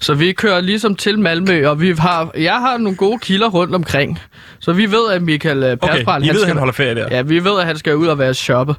Så 0.00 0.14
vi 0.14 0.32
kører 0.32 0.60
ligesom 0.60 0.94
til 0.94 1.18
Malmø, 1.18 1.66
og 1.68 1.80
vi 1.80 1.94
har, 1.98 2.30
jeg 2.38 2.54
har 2.54 2.76
nogle 2.78 2.96
gode 2.96 3.18
kilder 3.18 3.48
rundt 3.48 3.74
omkring. 3.74 4.18
Så 4.60 4.72
vi 4.72 4.90
ved, 4.90 5.10
at 5.12 5.22
Michael 5.22 5.62
øh, 5.62 5.72
Okay, 5.72 5.94
Persbrandt... 5.94 6.26
I 6.26 6.28
ved, 6.28 6.36
skal, 6.36 6.48
han 6.48 6.56
holder 6.58 6.72
ferie 6.72 6.94
der. 6.94 7.06
Ja, 7.10 7.22
vi 7.22 7.44
ved, 7.44 7.60
at 7.60 7.66
han 7.66 7.78
skal 7.78 7.96
ud 7.96 8.06
og 8.06 8.18
være 8.18 8.34
shoppe. 8.34 8.74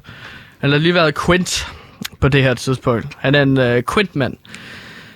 Han 0.58 0.70
har 0.70 0.78
lige 0.78 0.94
været 0.94 1.18
quint 1.26 1.66
på 2.20 2.28
det 2.28 2.42
her 2.42 2.54
tidspunkt. 2.54 3.06
Han 3.18 3.34
er 3.34 3.42
en 3.42 3.58
øh, 3.58 3.82
quintmand. 3.94 4.36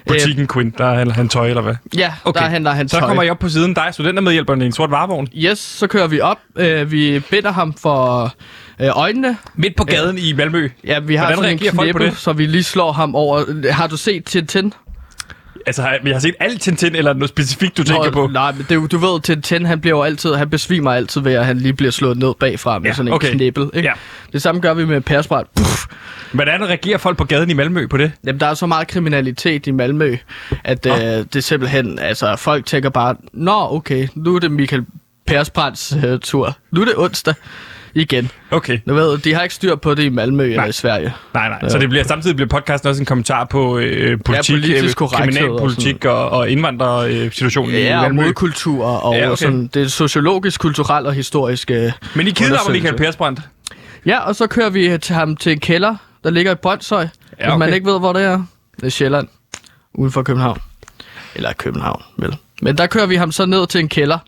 Butikken 0.09 0.49
Quint, 0.49 0.79
der 0.79 0.95
handler 0.95 1.15
han 1.15 1.29
tøj, 1.29 1.49
eller 1.49 1.63
hvad? 1.63 1.75
Ja, 1.97 2.13
okay. 2.25 2.41
der 2.41 2.47
handler 2.49 2.71
han 2.71 2.89
Så 2.89 2.99
tøj. 2.99 3.09
kommer 3.09 3.23
I 3.23 3.31
op 3.31 3.39
på 3.39 3.49
siden. 3.49 3.75
Der 3.75 3.83
er 3.83 3.91
studentermedhjælperne 3.91 4.65
i 4.65 4.67
en 4.67 4.73
sort 4.73 4.91
varevogn. 4.91 5.29
Yes, 5.35 5.59
så 5.59 5.87
kører 5.87 6.07
vi 6.07 6.21
op. 6.21 6.39
Øh, 6.57 6.91
vi 6.91 7.21
binder 7.31 7.53
ham 7.53 7.73
for 7.73 8.33
øh, 8.81 8.89
øjnene. 8.99 9.37
Midt 9.55 9.77
på 9.77 9.85
gaden 9.85 10.19
i 10.19 10.33
Malmø. 10.33 10.69
Ja, 10.85 10.99
vi 10.99 11.15
har 11.15 11.25
Hvordan 11.35 11.59
sådan 11.59 11.83
en 11.83 11.93
knippe, 11.93 12.17
så 12.17 12.33
vi 12.33 12.47
lige 12.47 12.65
slår 12.65 12.93
ham 12.93 13.15
over. 13.15 13.71
Har 13.73 13.87
du 13.87 13.97
set 13.97 14.25
Tintin? 14.25 14.73
Altså, 15.67 15.83
har- 15.83 15.99
vi 16.03 16.11
har 16.11 16.19
set 16.19 16.35
alt 16.41 16.61
Tintin, 16.63 16.95
eller 16.97 17.13
noget 17.13 17.29
specifikt, 17.29 17.77
du 17.77 17.85
tænker 17.85 18.11
på? 18.11 18.27
Nej, 18.27 18.53
men 18.53 18.67
det, 18.69 18.93
du 18.93 18.99
ved, 18.99 19.21
Tintin, 19.23 19.67
han 19.67 19.81
bliver 19.81 19.97
jo 19.97 20.03
altid, 20.03 20.35
han 20.35 20.51
besvimer 20.51 20.93
altid 20.93 21.21
ved, 21.21 21.33
at 21.33 21.47
han 21.47 21.59
lige 21.59 21.73
bliver 21.73 21.91
slået 21.93 22.17
ned 22.19 22.33
bagfra 22.41 22.79
med 22.79 22.87
Ja, 22.91 22.95
sådan 22.95 23.09
en 23.09 23.15
okay. 23.15 23.33
knibbel. 23.33 23.71
Ikke? 23.75 23.89
Ja. 23.89 23.93
Det 24.33 24.43
samme 24.43 24.61
gør 24.61 24.75
vi 24.75 24.85
med 24.85 25.01
Persbrandt. 25.01 25.55
Puff. 25.55 25.85
Hvordan 26.33 26.65
reagerer 26.69 26.99
folk 26.99 27.17
på 27.19 27.25
gaden 27.25 27.51
i 27.51 27.55
Malmø 27.55 27.87
på 27.87 27.97
det? 27.97 28.13
Jamen, 28.27 28.41
der 28.41 28.47
er 28.47 28.55
så 28.55 28.67
meget 28.67 28.89
kriminalitet 28.89 29.67
i 29.67 29.71
Malmø, 29.71 30.17
at 30.65 30.87
øh, 30.87 31.25
det 31.33 31.45
simpelthen, 31.45 31.99
altså, 31.99 32.37
folk 32.37 32.67
tænker 32.67 32.91
bare, 32.91 33.17
Nå, 33.33 33.69
okay, 33.71 34.09
nu 34.15 34.37
er 34.37 34.41
det 34.41 34.51
Michael 34.51 34.85
Persbrandts 35.27 35.97
øh, 36.05 36.21
tur. 36.21 36.57
Nu 36.73 36.81
er 36.81 36.85
det 36.85 36.95
onsdag 36.97 37.35
igen. 37.97 38.31
Okay. 38.51 38.79
Du 38.89 38.95
ved, 38.95 39.19
de 39.19 39.35
har 39.35 39.43
ikke 39.43 39.55
styr 39.55 39.75
på 39.75 39.95
det 39.95 40.03
i 40.03 40.09
Malmø 40.09 40.43
eller 40.45 40.57
Nej. 40.57 40.67
i 40.67 40.73
Sverige. 40.73 41.15
Nej, 41.35 41.49
nej. 41.49 41.69
Så 41.69 41.79
det 41.79 41.89
bliver, 41.89 42.05
samtidig 42.05 42.37
bliver 42.37 42.49
podcasten 42.49 42.89
også 42.89 43.03
en 43.03 43.07
kommentar 43.07 43.45
på 43.45 43.79
øh, 43.79 44.19
politik, 44.25 44.55
Ja, 44.55 44.71
politisk 44.73 45.03
øh, 45.03 45.09
kriminalpolitik 45.09 46.05
og, 46.05 46.31
og 46.31 46.51
indvandrersituationen 46.51 47.75
i 47.75 47.79
Ja, 47.79 47.97
og 47.97 48.03
Malmø. 48.03 48.23
modkultur 48.23 48.85
og 48.85 49.15
Ja, 49.15 49.21
ja, 49.21 49.27
okay. 49.31 49.37
sådan, 49.37 49.67
det 49.67 49.83
er 49.83 49.89
sociologisk, 49.89 50.61
kulturelt 50.61 51.07
og 51.07 51.13
historisk 51.15 51.71
øh, 51.71 51.93
Men 52.15 52.27
I 52.27 52.31
kidnapper. 52.31 52.73
Michael 52.73 52.97
Persbrandt. 52.97 53.41
Ja, 54.07 54.19
og 54.19 54.37
så 54.37 54.47
kører 54.47 54.71
vi 54.71 54.99
til 54.99 55.15
ham 55.15 55.37
til 55.37 55.53
en 55.53 55.61
kælder, 55.61 55.97
der 56.25 56.31
ligger 56.31 56.53
i 56.53 56.55
Brøndshøj. 56.55 57.01
Ja, 57.01 57.07
okay. 57.39 57.51
Hvis 57.51 57.59
man 57.59 57.75
ikke 57.75 57.87
ved, 57.93 57.99
hvor 57.99 58.13
det 58.13 58.23
er. 58.23 58.43
Det 58.77 58.87
er 58.87 58.91
Sjælland. 58.91 59.29
Uden 59.95 60.13
for 60.13 60.23
København. 60.23 60.59
Eller 61.35 61.53
København, 61.53 62.03
vel. 62.19 62.37
Men 62.63 62.79
der 62.79 62.87
kører 62.87 63.07
vi 63.07 63.17
ham 63.17 63.33
så 63.33 63.47
ned 63.47 63.67
til 63.67 63.81
en 63.81 63.89
kælder. 63.89 64.19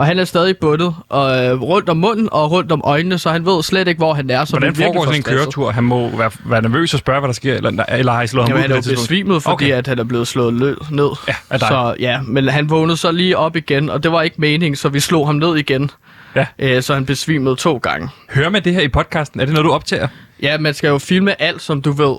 Og 0.00 0.06
han 0.06 0.18
er 0.18 0.24
stadig 0.24 0.56
bundet 0.56 0.94
og 1.08 1.44
øh, 1.44 1.62
rundt 1.62 1.88
om 1.88 1.96
munden 1.96 2.28
og 2.32 2.50
rundt 2.50 2.72
om 2.72 2.80
øjnene, 2.84 3.18
så 3.18 3.30
han 3.30 3.46
ved 3.46 3.62
slet 3.62 3.88
ikke, 3.88 3.98
hvor 3.98 4.14
han 4.14 4.30
er. 4.30 4.44
Så 4.44 4.50
Hvordan 4.52 4.74
foregår 4.74 5.04
sådan 5.04 5.16
en 5.18 5.22
køretur? 5.22 5.70
Han 5.70 5.84
må 5.84 6.16
være, 6.16 6.30
være 6.44 6.62
nervøs 6.62 6.94
og 6.94 6.98
spørge, 7.00 7.20
hvad 7.20 7.28
der 7.28 7.32
sker, 7.32 7.54
eller, 7.54 7.84
eller 7.88 8.12
har 8.12 8.22
I 8.22 8.26
slået 8.26 8.48
ham 8.48 8.56
Jamen, 8.56 8.70
ud 8.70 8.74
han 8.76 8.82
er 8.84 8.90
jo 8.90 9.00
besvimet, 9.00 9.42
fordi 9.42 9.52
Okay. 9.64 9.72
at 9.72 9.86
han 9.86 9.98
er 9.98 10.04
blevet 10.04 10.28
slået 10.28 10.54
lød 10.54 10.76
ned. 10.90 11.10
Ja. 11.52 11.58
Så 11.58 11.94
ja, 12.00 12.20
men 12.22 12.48
han 12.48 12.70
vågnede 12.70 12.96
så 12.96 13.12
lige 13.12 13.36
op 13.36 13.56
igen, 13.56 13.90
og 13.90 14.02
det 14.02 14.12
var 14.12 14.22
ikke 14.22 14.36
meningen, 14.38 14.76
så 14.76 14.88
vi 14.88 15.00
slog 15.00 15.26
ham 15.26 15.34
ned 15.34 15.56
igen. 15.56 15.90
Ja. 16.36 16.46
Øh, 16.58 16.82
så 16.82 16.94
han 16.94 17.06
besvimede 17.06 17.56
to 17.56 17.76
gange. 17.76 18.08
Hører 18.30 18.50
man 18.50 18.64
det 18.64 18.74
her 18.74 18.80
i 18.80 18.88
podcasten? 18.88 19.40
Er 19.40 19.44
det 19.44 19.54
noget, 19.54 19.64
du 19.64 19.72
optager? 19.72 20.08
Ja, 20.42 20.58
man 20.58 20.74
skal 20.74 20.88
jo 20.88 20.98
filme 20.98 21.42
alt, 21.42 21.62
som 21.62 21.82
du 21.82 21.92
ved, 21.92 22.16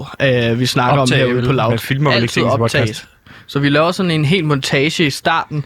øh, 0.52 0.60
vi 0.60 0.66
snakker 0.66 1.02
Optage 1.02 1.24
om 1.24 1.30
herude 1.30 1.46
på 1.46 1.52
Loud. 1.54 1.70
Man 1.70 1.80
filmer 1.80 2.10
ikke 2.12 2.22
Altid 2.22 2.34
til 2.34 2.44
optages. 2.44 2.72
podcast? 2.90 3.06
Så 3.48 3.60
vi 3.60 3.70
laver 3.70 3.92
sådan 3.92 4.12
en 4.12 4.26
hel 4.26 4.46
montage 4.46 5.06
i 5.06 5.10
starten, 5.10 5.66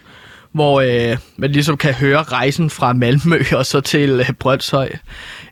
hvor 0.55 0.81
øh, 1.11 1.17
man 1.37 1.51
ligesom 1.51 1.77
kan 1.77 1.93
høre 1.93 2.23
rejsen 2.23 2.69
fra 2.69 2.93
Malmø 2.93 3.39
og 3.59 3.65
så 3.65 3.81
til 3.81 4.09
øh, 4.09 4.31
Brøndshøj. 4.39 4.89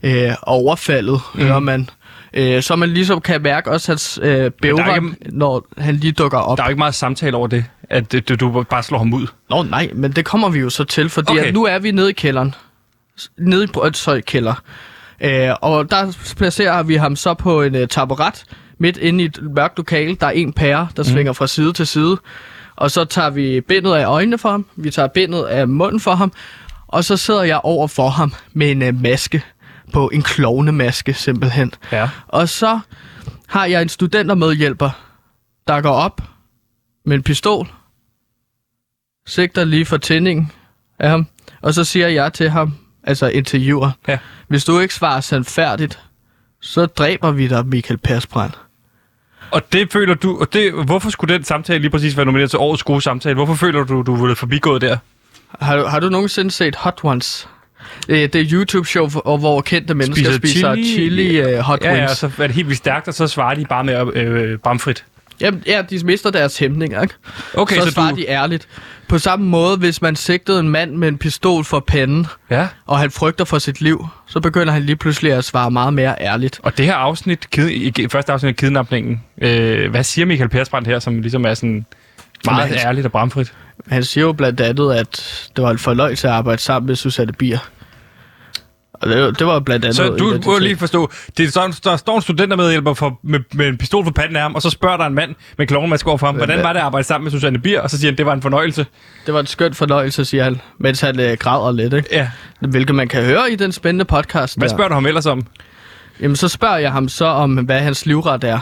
Øh, 0.04 0.32
overfaldet 0.42 1.22
mm. 1.36 1.42
hører 1.42 1.60
man. 1.60 1.90
Øh, 2.34 2.64
så 2.64 2.76
man 2.76 2.90
ligesom 2.90 3.22
kan 3.22 3.42
mærke 3.42 3.72
også 3.72 3.92
hans 3.92 4.20
øh, 4.24 4.52
bævre, 4.62 4.96
ikke- 4.96 5.16
når 5.32 5.66
han 5.78 5.96
lige 5.96 6.12
dukker 6.12 6.38
op. 6.38 6.58
Der 6.58 6.64
er 6.64 6.68
jo 6.68 6.70
ikke 6.72 6.80
meget 6.80 6.96
samtale 6.96 7.38
over 7.38 7.48
det, 7.48 7.66
at 7.90 8.12
du, 8.30 8.36
du 8.36 8.64
bare 8.70 8.84
slår 8.84 8.98
ham 8.98 9.14
ud. 9.14 9.28
Nå 9.50 9.64
nej, 9.64 9.90
men 9.94 10.12
det 10.12 10.26
kommer 10.26 10.50
vi 10.50 10.60
jo 10.60 10.70
så 10.70 10.84
til, 10.84 11.10
fordi 11.10 11.32
Okay. 11.32 11.44
at 11.48 11.54
nu 11.54 11.66
er 11.66 11.80
vi 11.80 11.92
nede 11.92 12.10
i 12.10 12.14
kælderen. 12.14 12.56
Nede 13.38 13.64
i 13.64 13.68
Brøndshøj 13.68 14.22
kælder. 14.22 14.64
Øh, 15.22 15.50
og 15.62 15.92
der 15.92 16.18
placerer 16.38 16.84
vi 16.84 16.96
ham 16.96 17.16
så 17.16 17.34
på 17.34 17.62
en 17.62 17.76
uh, 17.76 17.88
taburet 17.88 18.44
midt 18.78 18.98
inde 18.98 19.24
i 19.24 19.26
et 19.26 19.40
mørkt 19.56 19.78
lokale. 19.78 20.16
Der 20.20 20.28
er 20.28 20.32
en 20.32 20.54
pære, 20.54 20.88
der 20.98 21.04
svinger 21.04 21.34
fra 21.34 21.48
side 21.48 21.74
til 21.74 21.88
side. 21.88 22.18
Og 22.76 22.92
så 22.92 23.06
tager 23.06 23.30
vi 23.30 23.62
bindet 23.62 23.94
af 23.94 24.06
øjnene 24.06 24.38
for 24.38 24.52
ham. 24.52 24.66
Vi 24.76 24.92
tager 24.92 25.08
bindet 25.08 25.44
af 25.44 25.68
munden 25.68 26.00
for 26.00 26.16
ham. 26.16 26.32
Og 26.88 27.04
så 27.04 27.18
sidder 27.18 27.44
jeg 27.44 27.60
over 27.64 27.88
for 27.88 28.10
ham 28.10 28.34
med 28.54 28.72
en 28.72 28.82
uh, 28.82 29.02
maske 29.02 29.44
på. 29.94 30.10
En 30.10 30.22
klovnemaske 30.22 31.14
simpelthen. 31.14 31.74
Ja. 31.92 32.10
Og 32.28 32.50
så 32.50 32.80
har 33.48 33.66
jeg 33.66 33.82
en 33.82 33.90
studentermedhjælper, 33.90 34.90
der 35.68 35.82
går 35.82 35.94
op 35.94 36.22
med 37.06 37.16
en 37.16 37.24
pistol, 37.24 37.68
sigter 39.28 39.64
lige 39.64 39.86
for 39.86 39.98
tændingen, 39.98 40.52
af 41.00 41.10
ham. 41.10 41.28
Og 41.62 41.74
så 41.74 41.84
siger 41.84 42.08
jeg 42.08 42.34
til 42.34 42.50
ham, 42.50 42.76
altså 43.04 43.28
interviewer, 43.28 43.92
Ja. 44.08 44.18
hvis 44.48 44.66
du 44.66 44.80
ikke 44.80 44.94
svarer 44.94 45.22
sandfærdigt, 45.22 46.00
så 46.62 46.86
dræber 46.86 47.32
vi 47.32 47.48
dig, 47.48 47.66
Michael 47.68 47.98
Persbrand. 47.98 48.52
Og 49.52 49.62
det 49.74 49.92
føler 49.94 50.14
du... 50.14 50.38
Og 50.40 50.54
det, 50.54 50.74
hvorfor 50.86 51.10
skulle 51.10 51.34
den 51.36 51.44
samtale 51.44 51.80
lige 51.80 51.92
præcis 51.92 52.18
være 52.18 52.26
nomineret 52.26 52.50
til 52.50 52.60
årets 52.60 52.84
gode 52.84 53.02
samtale? 53.02 53.36
Hvorfor 53.36 53.54
føler 53.54 53.84
du, 53.84 54.02
du 54.02 54.16
ville 54.16 54.36
forbigået 54.36 54.82
der? 54.82 54.98
Har 55.62 55.78
du, 55.78 55.84
har 55.86 56.00
du 56.00 56.10
nogensinde 56.10 56.52
set 56.52 56.76
Hot 56.76 57.00
Ones? 57.04 57.48
Det, 58.08 58.34
det 58.34 58.42
er 58.42 58.46
YouTube-show, 58.58 59.08
hvor, 59.08 59.38
hvor 59.38 59.62
kendte 59.62 59.94
mennesker 59.94 60.32
Spiser 60.32 60.38
spiser, 60.38 60.76
chili? 60.76 60.94
chili, 60.94 61.54
uh, 61.56 61.60
hot 61.60 61.82
Ja, 61.84 61.94
ja, 61.94 62.00
wings. 62.00 62.24
og 62.24 62.32
så 62.32 62.44
er 62.44 62.48
det 62.48 62.56
helt 62.56 62.68
vildt 62.68 62.78
stærkt, 62.78 63.08
og 63.08 63.14
så 63.14 63.28
svarer 63.28 63.56
de 63.56 63.66
bare 63.66 63.84
med 63.84 64.16
øh, 64.16 64.58
bramfrit. 64.60 65.06
Jamen, 65.42 65.64
ja, 65.68 65.82
de 65.90 66.06
mister 66.06 66.30
deres 66.32 66.58
hæmning, 66.58 67.02
ikke? 67.02 67.14
Okay, 67.54 67.76
så, 67.76 67.82
så 67.86 67.92
svarer 67.92 68.10
du... 68.12 68.16
de 68.18 68.28
ærligt. 68.30 68.68
På 69.08 69.18
samme 69.20 69.46
måde, 69.46 69.78
hvis 69.78 70.02
man 70.02 70.16
sigtede 70.16 70.60
en 70.60 70.70
mand 70.70 70.92
med 70.96 71.08
en 71.08 71.18
pistol 71.18 71.64
for 71.64 71.80
panden, 71.88 72.28
Ja. 72.50 72.68
og 72.86 73.00
han 73.00 73.12
frygter 73.12 73.46
for 73.46 73.60
sit 73.60 73.82
liv, 73.82 74.08
så 74.28 74.40
begynder 74.40 74.74
han 74.74 74.82
lige 74.84 74.96
pludselig 74.96 75.34
at 75.34 75.44
svare 75.44 75.72
meget 75.72 75.94
mere 75.94 76.16
ærligt. 76.22 76.60
Og 76.64 76.78
det 76.78 76.86
her 76.86 76.96
afsnit, 76.96 77.50
kid, 77.50 78.10
første 78.10 78.32
afsnit 78.34 78.50
af 78.50 78.56
kidnapningen, 78.56 79.22
øh, 79.42 79.92
hvad 79.92 80.04
siger 80.04 80.26
Michael 80.26 80.50
Persbrandt 80.50 80.88
her, 80.88 81.00
som 81.00 81.22
ligesom 81.22 81.46
er 81.46 81.54
sådan 81.54 81.86
meget 82.46 82.68
han- 82.70 82.78
ærligt 82.88 83.06
og 83.06 83.12
bramfrit? 83.12 83.54
Han 83.88 84.04
siger 84.04 84.24
jo 84.26 84.34
blandt 84.34 84.62
andet, 84.62 84.94
at 84.94 85.10
det 85.56 85.64
var 85.64 85.72
en 85.72 85.78
fornøjelse 85.78 86.28
at 86.28 86.34
arbejde 86.34 86.62
sammen 86.62 86.88
med 86.88 86.96
Susanne 86.96 87.34
Bier. 87.34 87.60
Og 89.04 89.10
det, 89.10 89.40
det 89.40 89.48
var 89.48 89.60
blandt 89.60 89.86
andet... 89.86 89.96
Så 89.96 90.10
du 90.10 90.40
må 90.46 90.58
lige 90.58 90.78
forstå, 90.78 91.12
det 91.38 91.46
er 91.46 91.52
sådan, 91.52 91.74
der 91.84 91.96
står 91.96 92.16
en 92.16 92.22
studentermedhjælper 92.22 92.94
for, 92.94 93.20
med, 93.24 93.40
med 93.54 93.68
en 93.68 93.78
pistol 93.78 94.04
for 94.04 94.12
panden 94.12 94.36
af 94.36 94.42
ham, 94.42 94.56
og 94.56 94.62
så 94.62 94.70
spørger 94.70 94.98
der 94.98 95.06
en 95.06 95.14
mand 95.14 95.36
med 95.58 95.68
klovnemaske 95.68 96.10
over 96.10 96.18
for 96.18 96.26
ham, 96.26 96.36
hvordan 96.36 96.64
var 96.64 96.74
det 96.74 96.80
at 96.80 96.86
arbejde 96.86 97.08
sammen 97.08 97.24
med 97.26 97.32
Susanne 97.32 97.60
Bier? 97.60 97.82
Og 97.82 97.90
så 97.90 97.98
siger 97.98 98.12
han, 98.12 98.18
det 98.18 98.26
var 98.26 98.34
en 98.34 98.42
fornøjelse. 98.42 98.86
Det 99.26 99.34
var 99.34 99.40
en 99.40 99.46
skøn 99.46 99.74
fornøjelse, 99.74 100.26
siger 100.26 100.44
han, 100.44 100.62
mens 100.80 101.02
han 101.02 101.20
øh, 101.20 101.38
græder 101.38 101.72
lidt, 101.72 101.94
ikke? 101.94 102.10
Ja. 102.12 102.30
Hvilket 102.60 102.96
man 102.96 103.08
kan 103.08 103.24
høre 103.24 103.52
i 103.52 103.56
den 103.56 103.72
spændende 103.72 104.06
podcast. 104.06 104.58
Hvad 104.58 104.70
der. 104.70 104.76
spørger 104.76 104.88
du 104.88 104.94
ham 104.94 105.06
ellers 105.06 105.26
om? 105.26 105.46
Jamen, 106.22 106.36
så 106.36 106.48
spørger 106.48 106.78
jeg 106.78 106.92
ham 106.92 107.10
så 107.10 107.26
om, 107.26 107.54
hvad 107.56 107.80
hans 107.80 108.06
livret 108.06 108.44
er. 108.44 108.60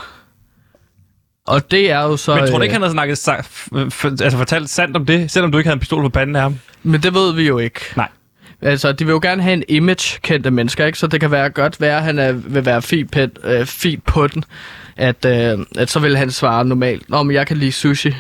Og 1.48 1.72
det 1.72 1.92
er 1.92 2.02
jo 2.02 2.18
så... 2.18 2.36
Men 2.36 2.48
tror 2.48 2.58
du 2.58 2.64
ikke, 2.64 2.72
øh, 2.72 2.82
han 2.82 2.82
havde 2.82 2.92
snakket, 2.92 4.22
altså 4.22 4.38
fortalt 4.38 4.70
sandt 4.70 4.98
om 4.98 5.06
det, 5.06 5.32
selvom 5.32 5.52
du 5.52 5.58
ikke 5.58 5.68
havde 5.68 5.76
en 5.76 5.80
pistol 5.80 6.04
på 6.04 6.10
panden 6.10 6.36
af 6.36 6.42
ham? 6.42 6.60
Men 6.84 7.04
det 7.04 7.14
ved 7.14 7.34
vi 7.34 7.48
jo 7.48 7.58
ikke. 7.58 7.80
Nej. 7.96 8.08
Altså, 8.62 8.92
de 8.92 9.06
vil 9.06 9.12
jo 9.12 9.20
gerne 9.24 9.44
have 9.44 9.54
en 9.54 9.64
image 9.68 10.20
kendte 10.22 10.52
mennesker, 10.52 10.86
ikke? 10.86 11.00
Så 11.00 11.08
det 11.08 11.20
kan 11.20 11.32
være 11.32 11.50
godt 11.50 11.82
være, 11.82 11.98
at 11.98 12.04
han 12.04 12.20
er, 12.20 12.32
vil 12.32 12.66
være 12.66 12.82
fint, 12.82 13.12
pæt, 13.12 13.30
øh, 13.44 13.66
fint 13.66 14.04
på 14.06 14.28
den. 14.28 14.44
At, 14.98 15.26
øh, 15.26 15.60
at 15.78 15.90
så 15.90 16.00
vil 16.00 16.18
han 16.18 16.32
svare 16.32 16.66
normalt. 16.66 17.10
Nå, 17.10 17.24
men 17.24 17.36
jeg 17.36 17.48
kan 17.48 17.58
lide 17.58 17.72
sushi. 17.72 18.14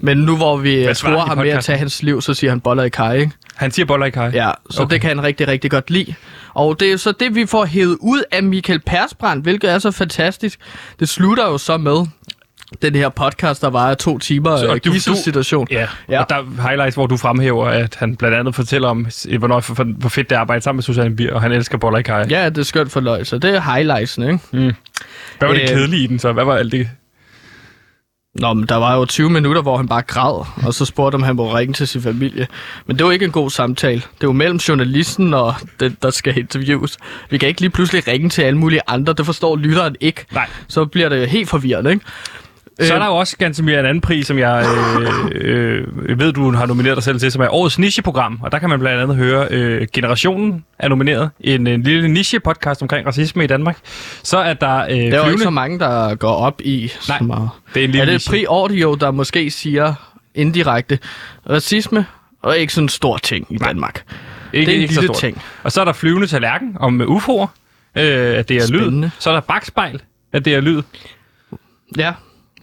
Men 0.00 0.18
nu 0.18 0.36
hvor 0.36 0.56
vi 0.56 0.94
svarer 0.94 1.14
tror 1.16 1.26
ham 1.26 1.38
med 1.38 1.48
at 1.50 1.64
tage 1.64 1.78
hans 1.78 2.02
liv, 2.02 2.20
så 2.22 2.34
siger 2.34 2.50
han 2.50 2.60
boller 2.60 2.82
i 2.82 2.88
kaj, 2.88 3.14
ikke? 3.16 3.32
Han 3.54 3.70
siger 3.70 3.86
boller 3.86 4.06
i 4.06 4.10
kaj. 4.10 4.30
Ja, 4.34 4.50
så 4.70 4.82
Okay. 4.82 4.92
det 4.94 5.00
kan 5.00 5.08
han 5.10 5.22
rigtig, 5.22 5.48
rigtig 5.48 5.70
godt 5.70 5.90
lide. 5.90 6.14
Og 6.54 6.80
det 6.80 6.88
er 6.88 6.92
jo 6.92 6.98
så 6.98 7.12
det, 7.12 7.34
vi 7.34 7.46
får 7.46 7.64
hævet 7.64 7.96
ud 8.00 8.22
af 8.32 8.42
Michael 8.42 8.80
Persbrandt, 8.86 9.42
hvilket 9.42 9.70
er 9.70 9.78
så 9.78 9.90
fantastisk. 9.90 10.58
Det 11.00 11.08
slutter 11.08 11.46
jo 11.46 11.58
så 11.58 11.76
med 11.76 12.06
den 12.82 12.94
her 12.94 13.08
podcast, 13.08 13.62
der 13.62 13.70
var 13.70 13.94
to 13.94 14.18
timer 14.18 14.56
Så- 14.56 14.66
og 14.66 14.74
af 14.74 14.80
du- 14.80 14.92
gisselsituation. 14.92 15.66
Ja, 15.70 15.86
ja, 16.08 16.20
og 16.20 16.28
der 16.28 16.34
er 16.36 16.62
highlights, 16.68 16.94
hvor 16.94 17.06
du 17.06 17.16
fremhæver, 17.16 17.66
at 17.66 17.94
han 17.98 18.16
blandt 18.16 18.36
andet 18.36 18.54
fortæller 18.54 18.88
om, 18.88 19.06
hvornår, 19.38 19.60
for, 19.60 19.84
hvor 19.84 20.08
fedt 20.08 20.30
det 20.30 20.34
er 20.36 20.38
at 20.38 20.40
arbejde 20.40 20.62
sammen 20.64 20.76
med 20.78 20.82
Susanne 20.82 21.16
Bier, 21.16 21.34
og 21.34 21.42
han 21.42 21.52
elsker 21.52 21.78
boller 21.78 21.98
i 21.98 22.02
kaj. 22.02 22.26
Ja, 22.30 22.48
det 22.48 22.58
er 22.58 22.62
skønt 22.62 22.92
fornøjelse. 22.92 23.38
Det 23.38 23.54
er 23.56 23.60
highlightsene, 23.74 24.26
ikke? 24.26 24.38
Hvad 24.52 25.48
var 25.48 25.52
det 25.54 25.62
Øh, 25.62 25.68
kedelige 25.68 26.04
i 26.04 26.06
den 26.06 26.18
så? 26.18 26.32
Hvad 26.32 26.44
var 26.44 26.56
alt 26.56 26.72
det? 26.72 26.88
Nå, 28.34 28.52
men 28.52 28.66
der 28.66 28.76
var 28.76 28.96
jo 28.96 29.04
20 29.04 29.30
minutter, 29.30 29.62
hvor 29.62 29.76
han 29.76 29.88
bare 29.88 30.02
græd, 30.02 30.46
og 30.66 30.74
så 30.74 30.84
spurgte 30.84 31.14
om 31.14 31.22
han 31.22 31.36
må 31.36 31.54
ringe 31.54 31.74
til 31.74 31.88
sin 31.88 32.02
familie. 32.02 32.46
Men 32.86 32.98
det 32.98 33.06
var 33.06 33.12
ikke 33.12 33.24
en 33.24 33.30
god 33.30 33.50
samtale. 33.50 34.02
Det 34.20 34.26
var 34.26 34.32
mellem 34.32 34.56
journalisten 34.56 35.34
og 35.34 35.54
den, 35.80 35.96
der 36.02 36.10
skal 36.10 36.38
interviews. 36.38 36.96
Vi 37.30 37.38
kan 37.38 37.48
ikke 37.48 37.60
lige 37.60 37.70
pludselig 37.70 38.08
ringe 38.08 38.28
til 38.28 38.42
alle 38.42 38.58
mulige 38.58 38.80
andre. 38.86 39.12
Det 39.12 39.26
forstår 39.26 39.56
lytteren 39.56 39.96
ikke. 40.00 40.24
Nej. 40.32 40.46
Så 40.68 40.84
bliver 40.84 41.08
det 41.08 41.28
helt 41.28 41.48
forvirrende, 41.48 41.90
ikke? 41.90 42.04
Så 42.80 42.92
er 42.92 42.96
Øh, 42.96 43.00
der 43.00 43.06
jo 43.06 43.16
også 43.16 43.36
ganske 43.36 43.62
mere 43.62 43.80
en 43.80 43.86
anden 43.86 44.00
pris, 44.00 44.26
som 44.26 44.38
jeg 44.38 44.66
øh, 45.32 45.84
øh, 46.08 46.18
ved, 46.18 46.32
du 46.32 46.52
har 46.52 46.66
nomineret 46.66 46.96
dig 46.96 47.04
selv 47.04 47.20
til, 47.20 47.32
som 47.32 47.42
er 47.42 47.48
årets 47.54 47.78
nicheprogram. 47.78 48.38
Og 48.42 48.52
der 48.52 48.58
kan 48.58 48.68
man 48.68 48.78
blandt 48.80 49.02
andet 49.02 49.16
høre, 49.16 49.46
øh, 49.50 49.86
Generationen 49.92 50.64
er 50.78 50.88
nomineret. 50.88 51.30
En, 51.40 51.66
en 51.66 51.82
lille 51.82 52.08
niche-podcast 52.08 52.82
omkring 52.82 53.06
racisme 53.06 53.44
i 53.44 53.46
Danmark. 53.46 53.78
Så 54.22 54.38
er 54.38 54.54
der 54.54 54.76
øh, 54.84 54.88
Der 54.96 55.20
er 55.20 55.24
jo 55.24 55.30
ikke 55.30 55.42
så 55.42 55.50
mange, 55.50 55.78
der 55.78 56.14
går 56.14 56.32
op 56.34 56.60
i 56.64 56.92
Nej, 57.08 57.18
så 57.18 57.24
meget. 57.24 57.48
det 57.74 57.80
er 57.80 57.84
en 57.84 57.90
lille 57.90 58.02
Er 58.02 58.04
det 58.06 58.14
niche. 58.14 58.30
Pri 58.30 58.44
Audio, 58.48 58.94
der 58.94 59.10
måske 59.10 59.50
siger 59.50 59.94
indirekte, 60.34 60.98
racisme 61.50 62.06
er 62.44 62.52
ikke 62.52 62.72
sådan 62.72 62.84
en 62.84 62.88
stor 62.88 63.16
ting 63.16 63.46
i 63.50 63.56
Nej. 63.56 63.68
Danmark. 63.68 64.02
Ikke, 64.52 64.66
det 64.66 64.72
er 64.72 64.76
en 64.76 64.82
ikke 64.82 64.94
så 64.94 65.00
lille 65.00 65.14
stort. 65.14 65.20
ting. 65.20 65.42
Og 65.62 65.72
så 65.72 65.80
er 65.80 65.84
der 65.84 65.92
flyvende 65.92 66.26
tallerken 66.26 66.76
om 66.80 67.00
øh, 67.00 67.06
UFO'er, 67.08 67.46
øh, 67.96 68.38
at 68.38 68.48
det 68.48 68.56
er 68.56 68.66
Spændende. 68.66 69.06
lyd. 69.06 69.10
Så 69.18 69.30
er 69.30 69.34
der 69.34 69.40
bakspejl, 69.40 70.00
at 70.32 70.44
det 70.44 70.54
er 70.54 70.60
lyd. 70.60 70.82
Ja, 71.98 72.12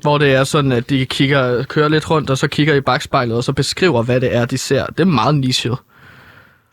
hvor 0.05 0.17
det 0.17 0.33
er 0.33 0.43
sådan, 0.43 0.71
at 0.71 0.89
de 0.89 1.05
kigger, 1.05 1.63
kører 1.63 1.87
lidt 1.89 2.09
rundt, 2.11 2.29
og 2.29 2.37
så 2.37 2.47
kigger 2.47 2.75
i 2.75 2.81
bagspejlet, 2.81 3.37
og 3.37 3.43
så 3.43 3.53
beskriver, 3.53 4.03
hvad 4.03 4.21
det 4.21 4.35
er, 4.35 4.45
de 4.45 4.57
ser. 4.57 4.85
Det 4.85 4.99
er 4.99 5.05
meget 5.05 5.35
nichet. 5.35 5.77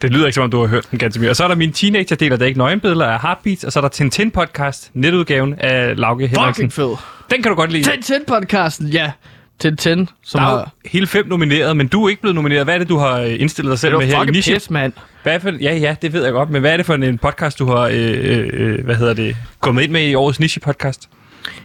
Det 0.02 0.10
lyder 0.10 0.26
ikke 0.26 0.34
som 0.34 0.44
om, 0.44 0.50
du 0.50 0.60
har 0.60 0.66
hørt 0.66 0.90
den 0.90 0.98
ganske 0.98 1.20
mere. 1.20 1.30
Og 1.30 1.36
så 1.36 1.44
er 1.44 1.48
der 1.48 1.54
min 1.54 1.72
teenager-del, 1.72 2.38
der 2.38 2.46
ikke 2.46 2.58
nøgenbilleder 2.58 3.06
af 3.06 3.20
Heartbeats, 3.20 3.64
og 3.64 3.72
så 3.72 3.78
er 3.78 3.80
der 3.80 3.88
Tintin-podcast, 3.88 4.90
netudgaven 4.94 5.54
af 5.58 5.96
Lauke 5.96 6.26
Henriksen. 6.26 6.70
Fucking 6.70 6.72
fed. 6.72 6.96
Den 7.30 7.42
kan 7.42 7.50
du 7.50 7.54
godt 7.56 7.72
lide. 7.72 7.90
Tintin-podcasten, 7.92 8.86
ja. 8.92 9.12
Tintin, 9.58 10.08
som 10.24 10.40
Der 10.40 10.46
er 10.46 10.50
har... 10.50 10.72
hele 10.84 11.06
fem 11.06 11.26
nomineret, 11.26 11.76
men 11.76 11.88
du 11.88 12.04
er 12.04 12.08
ikke 12.08 12.20
blevet 12.20 12.34
nomineret. 12.34 12.64
Hvad 12.64 12.74
er 12.74 12.78
det, 12.78 12.88
du 12.88 12.96
har 12.98 13.18
indstillet 13.18 13.70
dig 13.70 13.78
selv 13.78 13.98
med 13.98 14.06
her 14.06 14.22
i 14.22 14.26
Niche? 14.26 14.54
pis, 14.54 14.70
mand. 14.70 14.92
Hvad 15.22 15.40
for, 15.40 15.50
ja, 15.60 15.74
ja, 15.76 15.96
det 16.02 16.12
ved 16.12 16.24
jeg 16.24 16.32
godt, 16.32 16.50
men 16.50 16.60
hvad 16.60 16.72
er 16.72 16.76
det 16.76 16.86
for 16.86 16.94
en, 16.94 17.02
en 17.02 17.18
podcast, 17.18 17.58
du 17.58 17.66
har 17.66 17.80
øh, 17.80 17.94
øh, 17.94 18.50
øh, 18.52 18.84
hvad 18.84 18.94
hedder 18.94 19.14
det, 19.14 19.36
kommet 19.60 19.82
ind 19.82 19.92
med 19.92 20.02
i 20.08 20.14
årets 20.14 20.40
Niche-podcast? 20.40 21.08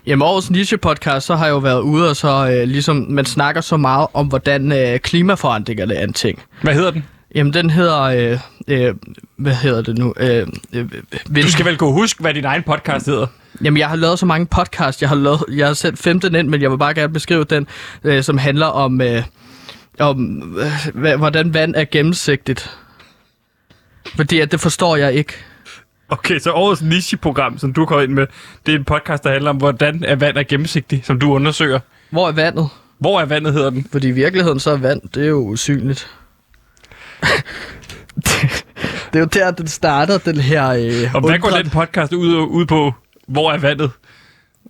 Jamen, 0.06 0.22
årets 0.22 0.50
niche-podcast, 0.52 1.20
så 1.20 1.36
har 1.36 1.46
jeg 1.46 1.52
jo 1.52 1.58
været 1.58 1.82
ude, 1.82 2.10
og 2.10 2.16
så 2.16 2.52
øh, 2.52 2.68
ligesom, 2.68 3.06
man 3.10 3.26
snakker 3.26 3.62
så 3.62 3.78
meget 3.78 4.08
om, 4.14 4.28
hvordan 4.28 4.72
øh, 4.72 5.00
klimaforandringerne 5.00 5.94
er 5.94 6.04
en 6.04 6.14
ting. 6.14 6.44
Hvad 6.62 6.74
hedder 6.74 6.92
den? 6.92 7.06
Jamen, 7.36 7.54
den 7.54 7.70
hedder... 7.70 8.02
Øh, 8.02 8.40
øh, 8.68 8.96
hvad 9.38 9.54
hedder 9.54 9.82
det 9.82 9.98
nu? 9.98 10.14
Øh, 10.20 10.48
øh, 10.74 10.92
vil, 11.30 11.44
Du 11.44 11.52
skal 11.52 11.66
vel 11.66 11.78
kunne 11.78 11.94
huske, 11.94 12.22
hvad 12.22 12.34
din 12.34 12.46
egen 12.46 12.64
podcast 12.64 13.06
hedder. 13.06 13.28
Jamen, 13.64 13.78
jeg 13.78 13.90
har 13.90 13.96
lavet 13.96 14.20
så 14.20 14.26
mange 14.26 14.46
podcasts. 14.46 15.02
Jeg 15.02 15.10
har, 15.10 15.16
lavet, 15.16 15.44
jeg 15.52 15.68
har 15.68 15.74
sendt 15.74 16.00
15 16.00 16.36
ind, 16.36 16.48
men 16.48 16.62
jeg 16.62 16.72
vil 16.72 16.78
bare 16.78 16.94
gerne 16.94 17.14
beskrive 17.14 17.44
den, 17.44 17.68
øh, 18.04 18.24
som 18.24 18.38
handler 18.38 18.66
om, 18.66 19.02
øh, 19.02 19.24
om 20.00 20.42
øh, 20.96 21.18
hvordan 21.18 21.54
vand 21.54 21.76
er 21.76 21.86
gennemsigtigt. 21.92 22.78
Fordi 24.16 24.40
at 24.40 24.52
det 24.52 24.60
forstår 24.60 24.96
jeg 24.96 25.14
ikke. 25.14 25.34
Okay, 26.10 26.40
så 26.40 26.52
årets 26.52 26.82
niche-program, 26.82 27.58
som 27.58 27.74
du 27.74 27.86
går 27.86 28.02
ind 28.02 28.12
med, 28.12 28.28
det 28.66 28.74
er 28.74 28.78
en 28.80 28.84
podcast, 28.86 29.24
der 29.24 29.32
handler 29.32 29.50
om, 29.50 29.58
hvordan 29.58 30.04
er 30.08 30.16
vand 30.16 30.38
er 30.38 30.44
gennemsigtig, 30.44 31.02
som 31.06 31.20
du 31.20 31.32
undersøger. 31.34 31.80
Hvor 32.10 32.28
er 32.28 32.32
vandet? 32.32 32.70
Hvor 33.00 33.22
er 33.22 33.26
vandet, 33.26 33.54
hedder 33.54 33.70
den? 33.70 33.88
Fordi 33.92 34.08
i 34.08 34.12
virkeligheden 34.12 34.60
så 34.60 34.72
er 34.72 34.78
vand, 34.78 35.02
det 35.16 35.24
er 35.24 35.28
jo 35.28 35.38
usynligt. 35.40 36.08
det 39.14 39.16
er 39.16 39.20
jo 39.20 39.26
der, 39.26 39.52
den 39.52 39.68
starter, 39.68 40.18
den 40.18 40.38
her... 40.40 40.70
Øh, 40.70 41.16
Og 41.16 41.22
hvad 41.22 41.40
går 41.40 41.50
den 41.50 41.70
podcast 41.70 42.14
ud, 42.14 42.36
ud 42.36 42.66
på? 42.66 42.94
Hvor 43.28 43.52
er 43.52 43.58
vandet? 43.58 43.92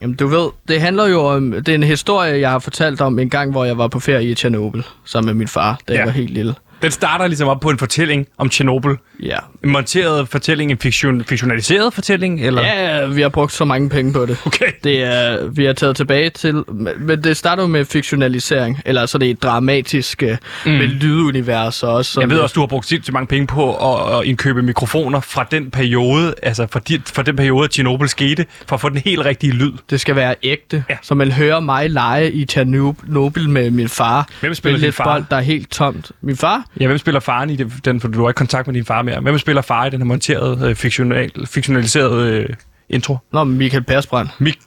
Jamen, 0.02 0.16
du 0.16 0.28
ved, 0.28 0.50
det 0.68 0.82
handler 0.82 1.08
jo 1.08 1.20
om... 1.26 1.52
Det 1.52 1.70
er 1.70 1.76
en 1.76 1.84
historie, 1.84 2.40
jeg 2.40 2.50
har 2.50 2.60
fortalt 2.60 3.02
om 3.02 3.20
en 3.20 3.30
gang, 3.30 3.52
hvor 3.52 3.66
jeg 3.66 3.78
var 3.78 3.88
på 3.88 4.00
ferie 4.00 4.30
i 4.30 4.36
Tjernobyl 4.36 4.82
sammen 5.06 5.28
med 5.28 5.34
min 5.34 5.48
far, 5.48 5.80
da 5.88 5.94
Ja. 5.94 6.00
jeg 6.00 6.06
var 6.08 6.14
helt 6.14 6.30
lille. 6.30 6.56
Den 6.82 6.92
starter 6.92 7.28
ligesom 7.28 7.48
op 7.48 7.60
på 7.60 7.70
en 7.70 7.78
fortælling 7.78 8.28
om 8.38 8.50
Tjernobyl. 8.50 8.96
Ja. 9.24 9.38
En 9.64 9.70
monteret 9.70 10.28
fortælling, 10.30 10.72
en 10.72 10.78
fiktion, 10.78 11.24
fiktionaliseret 11.24 11.94
fortælling, 11.94 12.46
eller? 12.46 12.62
Ja, 12.62 13.06
vi 13.06 13.22
har 13.22 13.30
brugt 13.30 13.54
så 13.54 13.66
mange 13.66 13.90
penge 13.90 14.14
på 14.14 14.26
det. 14.26 14.38
Okay. 14.46 14.72
Det 14.84 15.04
er, 15.04 15.46
vi 15.48 15.66
har 15.66 15.74
taget 15.74 15.96
tilbage 15.96 16.30
til, 16.30 16.64
men 16.98 17.24
det 17.24 17.38
starter 17.38 17.64
jo 17.64 17.68
med 17.68 17.86
fiktionalisering, 17.86 18.82
eller 18.86 19.06
så 19.06 19.18
det 19.18 19.26
er 19.28 19.32
et 19.32 19.44
dramatisk 19.44 20.24
mm. 20.66 20.72
med 20.72 20.88
lydunivers 20.88 21.84
og 21.84 21.94
også. 21.94 22.20
Jeg 22.22 22.30
ved 22.30 22.40
også, 22.40 22.54
du 22.54 22.60
har 22.60 22.68
brugt 22.68 22.88
sindssygt 22.88 23.14
mange 23.14 23.28
penge 23.28 23.48
på 23.48 23.76
at, 23.94 24.20
at 24.20 24.26
indkøbe 24.26 24.62
mikrofoner 24.62 25.20
fra 25.20 25.46
den 25.52 25.72
periode, 25.72 26.34
altså 26.44 26.68
fra, 26.72 26.80
de, 26.80 27.02
fra 27.14 27.24
den 27.24 27.36
periode, 27.36 27.64
at 27.64 27.72
Tjernobyl 27.72 28.08
skete, 28.08 28.46
for 28.68 28.76
at 28.76 28.82
få 28.82 28.90
den 28.90 28.98
helt 28.98 29.26
rigtige 29.26 29.54
lyd. 29.54 29.72
Det 29.90 30.02
skal 30.02 30.16
være 30.16 30.36
ægte, 30.44 30.84
Ja. 30.90 30.98
så 31.02 31.16
man 31.16 31.32
hører 31.32 31.60
mig 31.60 31.90
lege 31.90 32.32
i 32.32 32.46
Tjernobyl 32.46 33.50
med 33.50 33.72
min 33.72 33.90
far. 33.90 34.28
Hvem 34.40 34.54
spiller 34.54 34.78
Spille 34.78 34.86
din 34.88 34.94
far? 34.94 35.04
bold, 35.04 35.24
der 35.30 35.36
er 35.38 35.42
helt 35.42 35.72
tomt. 35.72 36.12
Min 36.22 36.38
far? 36.38 36.64
Ja, 36.80 36.88
hvem 36.88 36.98
spiller 36.98 37.20
faren 37.20 37.50
i 37.50 37.56
det, 37.56 37.74
den, 37.86 38.02
for 38.02 38.08
du 38.08 38.22
har 38.22 38.30
ikke 38.30 38.38
kontakt 38.38 38.68
med 38.68 38.74
din 38.76 38.86
far 38.86 39.02
mere. 39.02 39.20
Hvem 39.20 39.38
spiller 39.38 39.62
far 39.62 39.86
i 39.86 39.90
den 39.90 40.00
her 40.00 40.06
monterede, 40.06 40.70
øh, 40.70 40.76
fiktional, 40.76 41.32
fiktionaliserede 41.48 42.32
øh, 42.32 42.50
intro? 42.90 43.18
Nå, 43.34 43.44
Michael 43.44 43.84
Persbrand. 43.84 44.30
Mik 44.40 44.60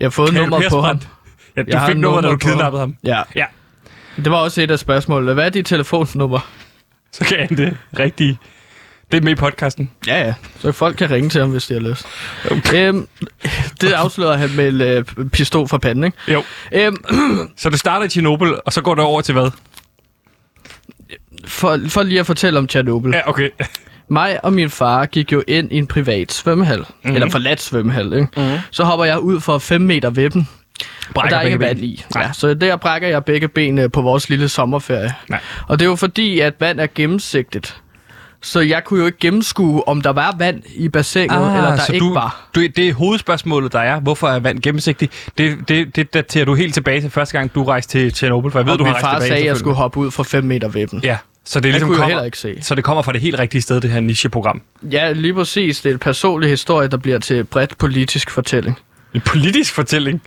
Jeg 0.00 0.04
har 0.04 0.10
fået 0.10 0.34
nummeret 0.34 0.64
på 0.70 0.80
ham. 0.80 1.00
Ja, 1.56 1.62
du 1.62 1.66
Jeg 1.70 1.82
fik 1.88 1.96
nummeret, 1.96 2.24
når 2.24 2.30
du 2.30 2.36
kidnappede 2.36 2.80
ham. 2.80 2.96
Ja. 3.04 3.22
Ja, 3.36 3.44
Det 4.16 4.30
var 4.30 4.36
også 4.36 4.62
et 4.62 4.70
af 4.70 4.78
spørgsmålene. 4.78 5.34
Hvad 5.34 5.44
er 5.44 5.48
dit 5.50 5.66
telefonnummer? 5.66 6.50
så 7.12 7.24
kan 7.24 7.38
han 7.38 7.56
det 7.56 7.76
rigtige. 7.98 8.38
Det 9.12 9.20
er 9.20 9.22
med 9.24 9.32
i 9.32 9.34
podcasten. 9.34 9.90
Ja, 10.06 10.26
ja. 10.26 10.34
Så 10.58 10.72
folk 10.72 10.96
kan 10.96 11.10
ringe 11.10 11.28
til 11.30 11.40
ham, 11.40 11.50
hvis 11.50 11.66
de 11.66 11.72
har 11.74 11.80
lyst. 11.80 12.06
Okay. 12.50 12.88
Øhm, 12.88 13.08
det 13.80 13.92
afslører 13.92 14.36
han 14.36 14.50
med 14.56 14.68
en 14.68 14.80
øh, 14.80 15.04
pistol 15.30 15.68
fra 15.68 15.78
panden, 15.78 16.04
ikke? 16.04 16.18
Jo. 16.28 16.42
Øhm, 16.72 16.96
Så 17.56 17.70
det 17.70 17.78
starter 17.80 18.06
i 18.06 18.08
Tjernobyl, 18.08 18.52
og 18.66 18.72
så 18.72 18.80
går 18.82 18.94
det 18.94 19.04
over 19.04 19.20
til 19.20 19.32
hvad? 19.32 19.50
For, 21.46 21.80
for 21.88 22.02
lige 22.02 22.20
at 22.20 22.26
fortælle 22.26 22.58
om 22.58 22.66
Tjernobyl. 22.66 23.10
Ja. 23.14 23.28
Okay. 23.28 23.48
Mig 24.08 24.44
og 24.44 24.52
min 24.52 24.70
far 24.70 25.06
gik 25.06 25.32
jo 25.32 25.42
ind 25.48 25.72
i 25.72 25.78
en 25.78 25.86
privat 25.86 26.32
svømmehal. 26.32 26.78
Mm-hmm. 26.78 27.14
Eller 27.14 27.30
forladt 27.30 27.60
svømmehal, 27.60 28.12
ikke? 28.12 28.28
Mm-hmm. 28.36 28.58
Så 28.70 28.84
hopper 28.84 29.04
jeg 29.04 29.18
ud 29.20 29.40
for 29.40 29.58
5 29.58 29.80
meter 29.80 30.10
ved 30.10 30.30
dem. 30.30 30.44
og 31.14 31.30
der 31.30 31.36
er 31.36 31.40
ikke 31.42 31.60
vand 31.60 31.78
i. 31.78 32.04
Ja, 32.16 32.32
så 32.32 32.54
der 32.54 32.76
brækker 32.76 33.08
jeg 33.08 33.24
begge 33.24 33.48
ben 33.48 33.78
øh, 33.78 33.90
på 33.90 34.02
vores 34.02 34.28
lille 34.28 34.48
sommerferie. 34.48 35.14
Nej. 35.28 35.40
Og 35.68 35.78
det 35.78 35.84
er 35.84 35.88
jo 35.88 35.96
fordi, 35.96 36.40
at 36.40 36.54
vand 36.60 36.80
er 36.80 36.86
gennemsigtigt. 36.94 37.76
Så 38.42 38.60
jeg 38.60 38.84
kunne 38.84 39.00
jo 39.00 39.06
ikke 39.06 39.18
gennemskue, 39.18 39.88
om 39.88 40.00
der 40.00 40.10
var 40.10 40.34
vand 40.38 40.62
i 40.76 40.88
bassinet, 40.88 41.30
ah, 41.36 41.56
eller 41.56 41.70
der 41.70 41.76
så 41.76 41.92
ikke 41.92 42.06
du, 42.06 42.14
var. 42.14 42.48
Du, 42.54 42.60
det 42.66 42.78
er 42.88 42.92
hovedspørgsmålet, 42.94 43.72
der 43.72 43.78
er. 43.80 44.00
Hvorfor 44.00 44.28
er 44.28 44.38
vand 44.38 44.60
gennemsigtigt? 44.60 45.12
Det, 45.38 45.68
det, 45.68 45.96
det 45.96 46.14
daterer 46.14 46.44
du 46.44 46.54
helt 46.54 46.74
tilbage 46.74 47.00
til 47.00 47.10
første 47.10 47.38
gang, 47.38 47.54
du 47.54 47.64
rejste 47.64 47.98
til 47.98 48.12
Tjernobyl, 48.12 48.50
for 48.50 48.58
jeg 48.58 48.66
ved, 48.66 48.72
Og 48.72 48.78
du 48.78 48.84
har 48.84 48.90
min 48.90 48.94
rejst 48.94 49.04
far 49.04 49.14
tilbage. 49.14 49.28
sagde, 49.28 49.42
at 49.42 49.46
jeg 49.48 49.56
skulle 49.56 49.76
hoppe 49.76 50.00
ud 50.00 50.10
for 50.10 50.22
5 50.22 50.44
meter 50.44 50.68
ved 50.68 50.86
dem. 50.86 51.00
Ja, 51.02 51.16
så 51.44 51.60
det 51.60 51.66
er 51.66 51.68
Jeg 51.68 51.72
ligesom 51.72 51.88
kunne 51.88 51.94
jo 51.96 52.00
kommer, 52.00 52.08
heller 52.08 52.24
ikke 52.24 52.38
se. 52.38 52.58
Så 52.62 52.74
det 52.74 52.84
kommer 52.84 53.02
fra 53.02 53.12
det 53.12 53.20
helt 53.20 53.38
rigtige 53.38 53.62
sted, 53.62 53.80
det 53.80 53.90
her 53.90 54.00
nicheprogram. 54.00 54.62
Ja, 54.92 55.12
lige 55.12 55.34
præcis. 55.34 55.80
Det 55.80 55.90
er 55.90 55.92
en 55.92 55.98
personlig 55.98 56.50
historie, 56.50 56.88
der 56.88 56.96
bliver 56.96 57.18
til 57.18 57.44
bredt 57.44 57.78
politisk 57.78 58.30
fortælling. 58.30 58.78
En 59.14 59.20
politisk 59.20 59.74
fortælling. 59.74 60.22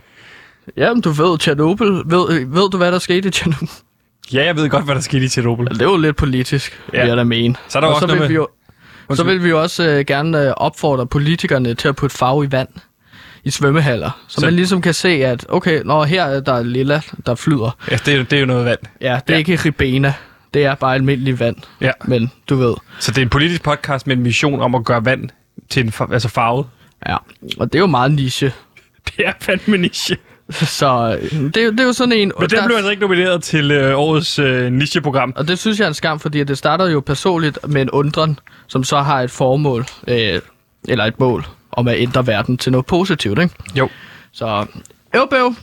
Jamen, 0.76 1.00
du 1.00 1.10
ved, 1.10 1.38
Tjernobyl. 1.38 1.86
Ved, 1.86 2.46
ved 2.46 2.70
du, 2.70 2.76
hvad 2.76 2.92
der 2.92 2.98
skete 2.98 3.28
i 3.28 3.30
Tjernobyl? 3.30 3.66
Ja, 4.32 4.44
jeg 4.44 4.56
ved 4.56 4.68
godt, 4.68 4.84
hvad 4.84 4.94
der 4.94 5.00
skete 5.00 5.24
i 5.24 5.28
Tjernobyl. 5.28 5.64
Det 5.64 5.82
er 5.82 5.86
jo 5.86 5.96
lidt 5.96 6.16
politisk, 6.16 6.80
Ja. 6.92 6.98
ja. 6.98 7.02
vil 7.04 7.08
jeg 7.08 7.16
da 7.16 7.24
mene. 7.24 7.54
Så 7.68 7.78
er 7.78 7.80
der 7.80 7.88
og 7.88 7.94
også 7.94 8.00
så 8.00 8.06
noget 8.06 8.20
vil 8.20 8.24
med- 8.24 8.28
vi 8.28 8.34
jo, 8.34 8.48
så 9.16 9.24
vil 9.24 9.44
vi 9.44 9.48
jo 9.48 9.62
også 9.62 9.88
øh, 9.88 10.04
gerne 10.06 10.42
øh, 10.46 10.50
opfordre 10.56 11.06
politikerne 11.06 11.74
til 11.74 11.88
at 11.88 11.96
putte 11.96 12.16
farve 12.16 12.44
i 12.44 12.52
vand 12.52 12.68
i 13.44 13.50
svømmehaller. 13.50 14.10
Så, 14.28 14.40
Så- 14.40 14.46
man 14.46 14.54
ligesom 14.54 14.82
kan 14.82 14.94
se, 14.94 15.08
at 15.08 15.46
okay, 15.48 15.82
når 15.84 16.04
her 16.04 16.24
er 16.24 16.40
der 16.40 16.62
lilla, 16.62 17.00
der 17.26 17.34
flyder. 17.34 17.76
Ja, 17.90 17.96
det, 18.06 18.14
er- 18.14 18.22
det 18.24 18.32
er 18.36 18.40
jo 18.40 18.46
noget 18.46 18.64
vand. 18.64 18.78
Ja, 19.00 19.06
det 19.06 19.10
er 19.10 19.14
Ja. 19.28 19.32
ja. 19.32 19.38
ikke 19.38 19.56
ribena. 19.56 20.12
Det 20.54 20.64
er 20.64 20.74
bare 20.74 20.94
almindelig 20.94 21.40
vand. 21.40 21.56
Ja. 21.80 21.90
Men 22.04 22.30
du 22.48 22.56
ved. 22.56 22.74
Så 23.00 23.10
det 23.10 23.18
er 23.18 23.22
en 23.22 23.28
politisk 23.28 23.62
podcast 23.62 24.06
med 24.06 24.16
en 24.16 24.22
mission 24.22 24.60
om 24.60 24.74
at 24.74 24.84
gøre 24.84 25.04
vand 25.04 25.28
til 25.68 25.84
en 25.84 25.92
far, 25.92 26.08
altså 26.12 26.28
farvet. 26.28 26.66
Ja. 27.08 27.16
Og 27.58 27.72
det 27.72 27.74
er 27.78 27.80
jo 27.80 27.86
meget 27.86 28.12
niche. 28.12 28.52
Det 29.06 29.26
er 29.26 29.32
fandme 29.40 29.76
niche. 29.76 30.16
Så 30.50 31.18
øh, 31.22 31.40
det, 31.40 31.56
er 31.56 31.64
jo- 31.64 31.70
det 31.70 31.80
er 31.80 31.84
jo 31.84 31.92
sådan 31.92 32.12
en... 32.12 32.32
Men 32.40 32.50
den 32.50 32.58
der- 32.58 32.66
blev 32.66 32.76
altså 32.76 32.90
ikke 32.90 33.00
nomineret 33.02 33.42
til 33.42 33.70
øh, 33.70 33.98
årets 33.98 34.38
øh, 34.38 34.72
nicheprogram. 34.72 35.32
Og 35.36 35.48
det 35.48 35.58
synes 35.58 35.78
jeg 35.78 35.84
er 35.84 35.88
en 35.88 35.94
skam, 35.94 36.20
fordi 36.20 36.44
det 36.44 36.58
starter 36.58 36.86
jo 36.90 37.00
personligt 37.00 37.58
med 37.68 37.82
en 37.82 37.90
undren, 37.90 38.38
som 38.66 38.84
så 38.84 38.98
har 38.98 39.20
et 39.20 39.30
formål, 39.30 39.84
øh, 40.08 40.40
eller 40.88 41.04
et 41.04 41.20
mål, 41.20 41.46
om 41.72 41.88
at 41.88 41.94
ændre 41.98 42.26
verden 42.26 42.56
til 42.58 42.72
noget 42.72 42.86
positivt, 42.86 43.38
ikke? 43.38 43.54
Jo. 43.74 43.88
Så, 44.32 44.66
øv 45.16 45.28
bøv. 45.30 45.54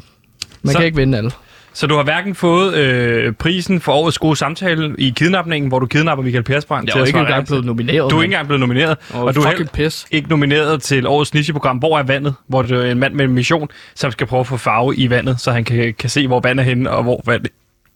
Man 0.62 0.72
så... 0.72 0.78
kan 0.78 0.86
ikke 0.86 0.98
vinde 0.98 1.18
alle. 1.18 1.32
Så 1.76 1.88
du 1.88 1.96
har 1.96 2.04
hverken 2.04 2.36
fået 2.36 2.74
øh, 2.76 3.34
prisen 3.34 3.82
for 3.82 3.92
årets 3.94 4.18
gode 4.18 4.36
samtale 4.36 4.96
i 4.98 5.14
kidnapningen, 5.16 5.68
hvor 5.68 5.80
du 5.80 5.86
kidnapper 5.86 6.24
Michael 6.24 6.44
Persbrandt 6.44 6.88
Jeg 6.88 6.94
til 6.94 7.00
er 7.00 7.04
at 7.04 7.08
ikke 7.08 7.20
engang 7.20 7.48
blevet 7.48 7.66
nomineret. 7.66 8.12
Du 8.12 8.18
er 8.18 8.22
ikke 8.22 8.34
engang 8.34 8.48
blevet 8.48 8.60
nomineret, 8.60 8.98
Åh, 9.16 9.22
og 9.22 9.36
du 9.36 9.42
er 9.42 9.68
pis. 9.74 10.08
ikke 10.12 10.30
nomineret 10.30 10.82
til 10.82 11.08
årets 11.08 11.34
nicheprogram, 11.34 11.78
Hvor 11.78 12.00
er 12.00 12.04
vandet? 12.04 12.34
Hvor 12.48 12.62
det 12.62 12.88
er 12.88 12.92
en 12.92 13.00
mand 13.00 13.14
med 13.14 13.26
en 13.26 13.34
mission, 13.34 13.70
som 13.96 14.12
skal 14.12 14.28
prøve 14.28 14.40
at 14.40 14.48
få 14.48 14.58
farve 14.58 14.96
i 14.96 15.10
vandet, 15.10 15.42
så 15.42 15.52
han 15.52 15.64
kan, 15.64 15.94
kan 16.00 16.10
se, 16.10 16.28
hvor 16.28 16.40
vandet 16.40 16.64
er 16.64 16.70
henne, 16.70 16.90
og 16.92 17.04
hvor 17.04 17.22
vandet 17.26 17.52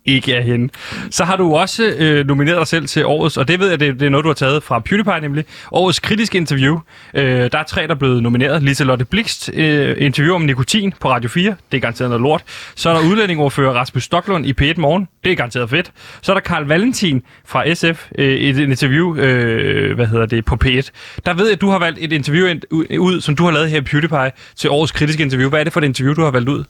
ikke 0.06 0.34
er 0.34 0.41
hende. 0.41 0.74
Så 1.12 1.24
har 1.25 1.36
du 1.36 1.56
også 1.56 1.94
øh, 1.98 2.27
nomineret 2.27 2.58
dig 2.58 2.68
selv 2.68 2.88
til 2.88 3.06
årets, 3.06 3.38
og 3.38 3.48
det 3.48 3.60
ved 3.60 3.70
jeg, 3.70 3.79
det, 3.79 4.00
det 4.00 4.06
er 4.06 4.10
noget, 4.10 4.24
du 4.24 4.29
har 4.29 4.34
taget 4.34 4.63
fra 4.63 4.79
PewDiePie 4.79 5.20
nemlig, 5.22 5.46
årets 5.72 6.00
kritiske 6.00 6.38
interview. 6.38 6.79
Øh, 7.13 7.24
der 7.51 7.58
er 7.58 7.63
tre, 7.63 7.82
der 7.82 7.89
er 7.89 7.96
blevet 7.96 8.24
nomineret. 8.24 8.63
Lise 8.63 8.84
Lotte 8.84 9.06
Blikst, 9.06 9.50
øh, 9.53 9.96
interview 10.00 10.36
om 10.36 10.41
nikotin 10.41 10.94
på 11.00 11.10
Radio 11.10 11.29
4, 11.29 11.56
det 11.72 11.77
er 11.77 11.82
garanteret 11.82 12.10
noget 12.10 12.22
lort. 12.22 12.44
Så 12.75 12.89
er 12.89 12.94
der 12.94 13.01
udlændingordfører 13.10 13.74
Rasmus 13.74 14.03
Stoklund 14.03 14.46
i 14.46 14.53
P1 14.62 14.74
Morgen, 14.77 15.08
det 15.24 15.32
er 15.32 15.36
garanteret 15.36 15.70
fedt. 15.70 15.91
Så 16.22 16.32
er 16.32 16.34
der 16.34 16.41
Karl 16.41 16.63
Valentin 16.63 17.24
fra 17.48 17.74
SF, 17.74 18.07
øh, 18.18 18.27
et, 18.38 18.57
interview, 18.57 19.16
øh, 19.18 19.96
hvad 19.96 20.05
hedder 20.07 20.25
det, 20.25 20.46
på 20.46 20.57
P1. 20.66 20.90
Der 21.25 21.33
ved 21.33 21.46
jeg, 21.46 21.53
at 21.53 21.62
du 21.62 21.70
har 21.70 21.79
valgt 21.79 22.00
et 22.01 22.14
interview 22.14 22.48
ind- 22.48 22.62
ud, 22.72 22.85
ud, 23.00 23.22
som 23.22 23.35
du 23.35 23.44
har 23.44 23.51
lavet 23.51 23.70
her 23.70 23.77
i 23.77 23.81
PewDiePie, 23.81 24.31
til 24.55 24.70
årets 24.70 24.92
kritiske 24.92 25.24
interview. 25.24 25.50
Hvad 25.50 25.59
er 25.59 25.64
det 25.64 25.74
for 25.74 25.79
et 25.79 25.85
interview, 25.85 26.14
du 26.14 26.24
har 26.24 26.31
valgt 26.31 26.50
ud? 26.50 26.64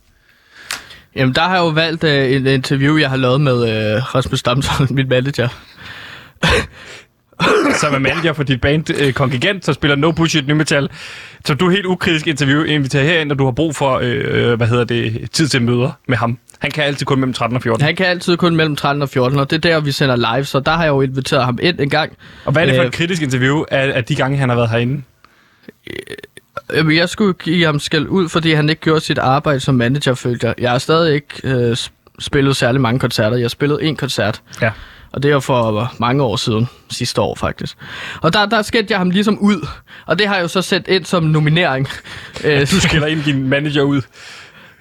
Jamen, 1.15 1.35
der 1.35 1.41
har 1.41 1.55
jeg 1.55 1.59
jo 1.59 1.67
valgt 1.67 2.03
øh, 2.03 2.25
et 2.25 2.47
interview, 2.47 2.97
jeg 2.97 3.09
har 3.09 3.17
lavet 3.17 3.41
med 3.41 3.53
øh, 3.53 4.15
Rasmus 4.15 4.43
Damsholm, 4.43 4.87
min 4.95 5.09
manager. 5.09 5.47
som 7.81 7.93
er 7.93 7.99
manager 7.99 8.33
for 8.33 8.43
dit 8.43 8.61
band 8.61 8.89
øh, 8.89 9.13
Kongigant, 9.13 9.65
som 9.65 9.73
spiller 9.73 9.95
No 9.95 10.11
Bullshit 10.11 10.47
New 10.47 10.57
Metal. 10.57 10.89
Så 11.45 11.53
du 11.53 11.67
er 11.67 11.71
helt 11.71 11.85
ukritisk 11.85 12.27
interview 12.27 12.63
inviterer 12.63 13.03
herind, 13.03 13.31
og 13.31 13.39
du 13.39 13.45
har 13.45 13.51
brug 13.51 13.75
for, 13.75 13.99
øh, 14.03 14.53
hvad 14.53 14.67
hedder 14.67 14.83
det, 14.83 15.31
tid 15.31 15.47
til 15.47 15.61
møder 15.61 15.91
med 16.07 16.17
ham. 16.17 16.37
Han 16.59 16.71
kan 16.71 16.83
altid 16.83 17.05
kun 17.05 17.19
mellem 17.19 17.33
13 17.33 17.55
og 17.55 17.63
14. 17.63 17.85
Han 17.85 17.95
kan 17.95 18.05
altid 18.05 18.37
kun 18.37 18.55
mellem 18.55 18.75
13 18.75 19.01
og 19.01 19.09
14, 19.09 19.39
og 19.39 19.49
det 19.49 19.65
er 19.65 19.69
der, 19.69 19.79
vi 19.79 19.91
sender 19.91 20.15
live, 20.15 20.45
så 20.45 20.59
der 20.59 20.71
har 20.71 20.83
jeg 20.83 20.89
jo 20.89 21.01
inviteret 21.01 21.45
ham 21.45 21.59
ind 21.61 21.79
en 21.79 21.89
gang. 21.89 22.11
Og 22.45 22.51
hvad 22.51 22.61
er 22.61 22.65
det 22.65 22.75
for 22.75 22.81
Øh, 22.81 22.87
et 22.87 22.93
kritisk 22.93 23.21
interview 23.21 23.63
af, 23.71 23.91
af 23.95 24.03
de 24.03 24.15
gange, 24.15 24.37
han 24.37 24.49
har 24.49 24.55
været 24.55 24.69
herinde? 24.69 25.01
Jamen, 26.73 26.95
jeg 26.97 27.09
skulle 27.09 27.33
give 27.33 27.65
ham 27.65 27.79
skæld 27.79 28.07
ud, 28.07 28.29
fordi 28.29 28.53
han 28.53 28.69
ikke 28.69 28.81
gjorde 28.81 29.01
sit 29.01 29.17
arbejde 29.17 29.59
som 29.59 29.75
manager, 29.75 30.13
følte 30.13 30.47
jeg. 30.47 30.55
Jeg 30.57 30.71
har 30.71 30.77
stadig 30.77 31.13
ikke 31.15 31.25
øh, 31.43 31.77
spillet 32.19 32.55
særlig 32.55 32.81
mange 32.81 32.99
koncerter. 32.99 33.37
Jeg 33.37 33.51
spillede 33.51 33.83
en 33.83 33.95
koncert, 33.95 34.41
Ja. 34.61 34.71
og 35.11 35.23
det 35.23 35.33
var 35.33 35.39
for 35.39 35.93
mange 35.99 36.23
år 36.23 36.35
siden. 36.35 36.69
Sidste 36.91 37.21
år, 37.21 37.35
faktisk. 37.35 37.77
Og 38.21 38.33
der, 38.33 38.45
der 38.45 38.61
skældte 38.61 38.91
jeg 38.91 38.97
ham 38.99 39.09
ligesom 39.09 39.39
ud, 39.39 39.67
og 40.05 40.19
det 40.19 40.27
har 40.27 40.35
jeg 40.35 40.43
jo 40.43 40.47
så 40.47 40.61
sendt 40.61 40.87
ind 40.87 41.05
som 41.05 41.23
nominering. 41.23 41.87
Øh, 42.43 42.61
Du 42.61 42.79
skiller 42.79 43.07
ind 43.07 43.23
din 43.23 43.47
manager 43.49 43.81
ud. 43.81 44.01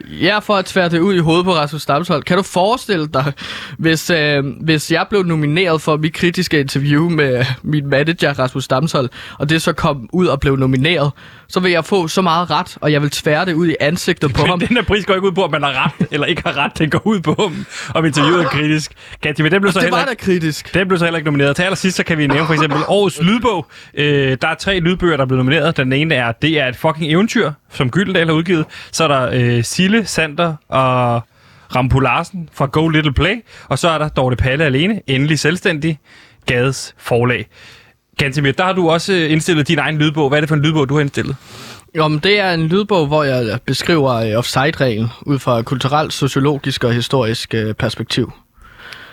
Ja, 0.04 0.38
for 0.38 0.56
at 0.56 0.64
tvære 0.64 0.88
det 0.88 0.98
ud 0.98 1.14
i 1.14 1.18
hovedet 1.18 1.44
på 1.44 1.54
Rasmus 1.54 1.86
Damshold. 1.86 2.22
Kan 2.22 2.36
du 2.36 2.42
forestille 2.42 3.06
dig, 3.06 3.32
hvis, 3.78 4.10
øh, 4.10 4.44
hvis 4.60 4.92
jeg 4.92 5.06
blev 5.10 5.22
nomineret 5.22 5.80
for 5.82 5.96
mit 5.96 6.14
kritiske 6.14 6.60
interview 6.60 7.08
med 7.08 7.44
min 7.62 7.86
manager, 7.86 8.38
Rasmus 8.38 8.68
Damshold, 8.68 9.08
og 9.38 9.48
det 9.48 9.62
så 9.62 9.72
kom 9.72 10.08
ud 10.12 10.26
og 10.26 10.40
blev 10.40 10.56
nomineret, 10.56 11.10
så 11.48 11.60
vil 11.60 11.70
jeg 11.70 11.84
få 11.84 12.08
så 12.08 12.22
meget 12.22 12.50
ret, 12.50 12.78
og 12.80 12.92
jeg 12.92 13.02
vil 13.02 13.10
tvære 13.10 13.44
det 13.44 13.54
ud 13.54 13.68
i 13.68 13.76
ansigtet 13.80 14.34
på 14.34 14.42
ham. 14.46 14.60
Den 14.60 14.68
her 14.68 14.82
pris 14.82 15.06
går 15.06 15.14
ikke 15.14 15.26
ud 15.26 15.32
på, 15.32 15.44
at 15.44 15.50
man 15.50 15.62
har 15.62 15.84
ret 15.84 16.08
eller 16.10 16.26
ikke 16.26 16.42
har 16.46 16.56
ret. 16.56 16.78
Den 16.78 16.90
går 16.90 17.06
ud 17.06 17.20
på, 17.20 17.34
om, 17.38 17.66
om 17.94 18.04
interviewet 18.04 18.44
er 18.44 18.48
kritisk. 18.48 18.92
Katja, 19.22 19.42
men 19.42 19.52
den 19.52 19.60
blev 19.60 19.72
så 19.72 19.78
Det 19.78 19.84
heller 19.84 19.98
var 19.98 20.04
da 20.06 20.14
kritisk. 20.14 20.74
Den 20.74 20.88
blev 20.88 20.98
så 20.98 21.04
heller 21.04 21.18
ikke 21.18 21.26
nomineret. 21.26 21.56
Til 21.56 21.62
allersidst, 21.62 21.96
så 21.96 22.02
kan 22.04 22.18
vi 22.18 22.26
nævne 22.26 22.46
for 22.46 22.54
eksempel 22.54 22.78
årets 22.88 23.22
lydbog. 23.22 23.66
Øh, 23.94 24.36
der 24.42 24.48
er 24.48 24.54
tre 24.54 24.80
lydbøger, 24.80 25.16
der 25.16 25.24
er 25.24 25.26
blevet 25.26 25.44
nomineret. 25.44 25.76
Den 25.76 25.92
ene 25.92 26.14
er, 26.14 26.32
det 26.32 26.60
er 26.60 26.68
et 26.68 26.76
fucking 26.76 27.12
eventyr, 27.12 27.52
som 27.72 27.90
Gyldendal 27.90 28.26
har 28.26 28.34
udgivet. 28.34 28.64
Så 28.92 29.04
er 29.04 29.08
der 29.08 29.30
øh, 29.32 29.64
Sille, 29.64 30.06
Sander 30.06 30.54
og 30.68 31.22
Rampo 31.76 31.98
Larsen 31.98 32.48
fra 32.52 32.66
Go 32.66 32.88
Little 32.88 33.12
Play. 33.12 33.34
Og 33.68 33.78
så 33.78 33.88
er 33.88 33.98
der 33.98 34.08
Dorte 34.08 34.36
Palle 34.36 34.64
alene, 34.64 35.00
endelig 35.06 35.38
selvstændig, 35.38 35.98
Gades 36.46 36.94
forlag. 36.98 37.46
Gantemir, 38.18 38.52
der 38.52 38.64
har 38.64 38.72
du 38.72 38.90
også 38.90 39.12
øh, 39.12 39.32
indstillet 39.32 39.68
din 39.68 39.78
egen 39.78 39.98
lydbog. 39.98 40.28
Hvad 40.28 40.38
er 40.38 40.40
det 40.40 40.48
for 40.48 40.56
en 40.56 40.62
lydbog, 40.62 40.88
du 40.88 40.94
har 40.94 41.00
indstillet? 41.00 41.36
Jo, 41.96 42.08
men 42.08 42.18
det 42.18 42.40
er 42.40 42.52
en 42.52 42.66
lydbog, 42.66 43.06
hvor 43.06 43.24
jeg 43.24 43.58
beskriver 43.66 44.12
øh, 44.14 44.32
offside-reglen 44.38 45.08
ud 45.22 45.38
fra 45.38 45.58
et 45.58 45.64
kulturelt, 45.64 46.12
sociologisk 46.12 46.84
og 46.84 46.92
historisk 46.92 47.54
øh, 47.54 47.74
perspektiv. 47.74 48.32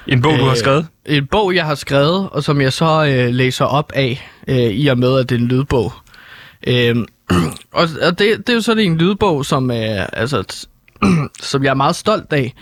En 0.08 0.22
bog, 0.22 0.40
du 0.40 0.46
har 0.46 0.56
skrevet? 0.56 0.88
En 1.06 1.28
bog, 1.28 1.56
jeg 1.56 1.66
har 1.66 1.76
skrevet, 1.76 2.30
og 2.30 2.44
som 2.44 2.62
jeg 2.62 2.74
så 2.74 3.06
øh, 3.06 3.34
læser 3.34 3.66
op 3.66 3.92
af, 3.96 4.30
øh, 4.48 4.58
i 4.58 4.88
og 4.88 4.98
med, 4.98 5.20
at 5.20 5.30
det 5.30 5.36
er 5.36 5.40
en 5.40 5.48
lydbog. 5.48 5.94
Øh, 6.68 6.96
og 7.80 7.88
og 8.02 8.20
det, 8.20 8.38
det 8.38 8.50
er 8.50 8.54
jo 8.54 8.62
sådan 8.62 8.84
en 8.84 8.98
lydbog, 8.98 9.46
som, 9.46 9.72
øh, 9.72 10.06
altså, 10.14 10.68
som 11.52 11.64
jeg 11.64 11.70
er 11.70 11.74
meget 11.74 11.96
stolt 11.96 12.34
af. 12.34 12.54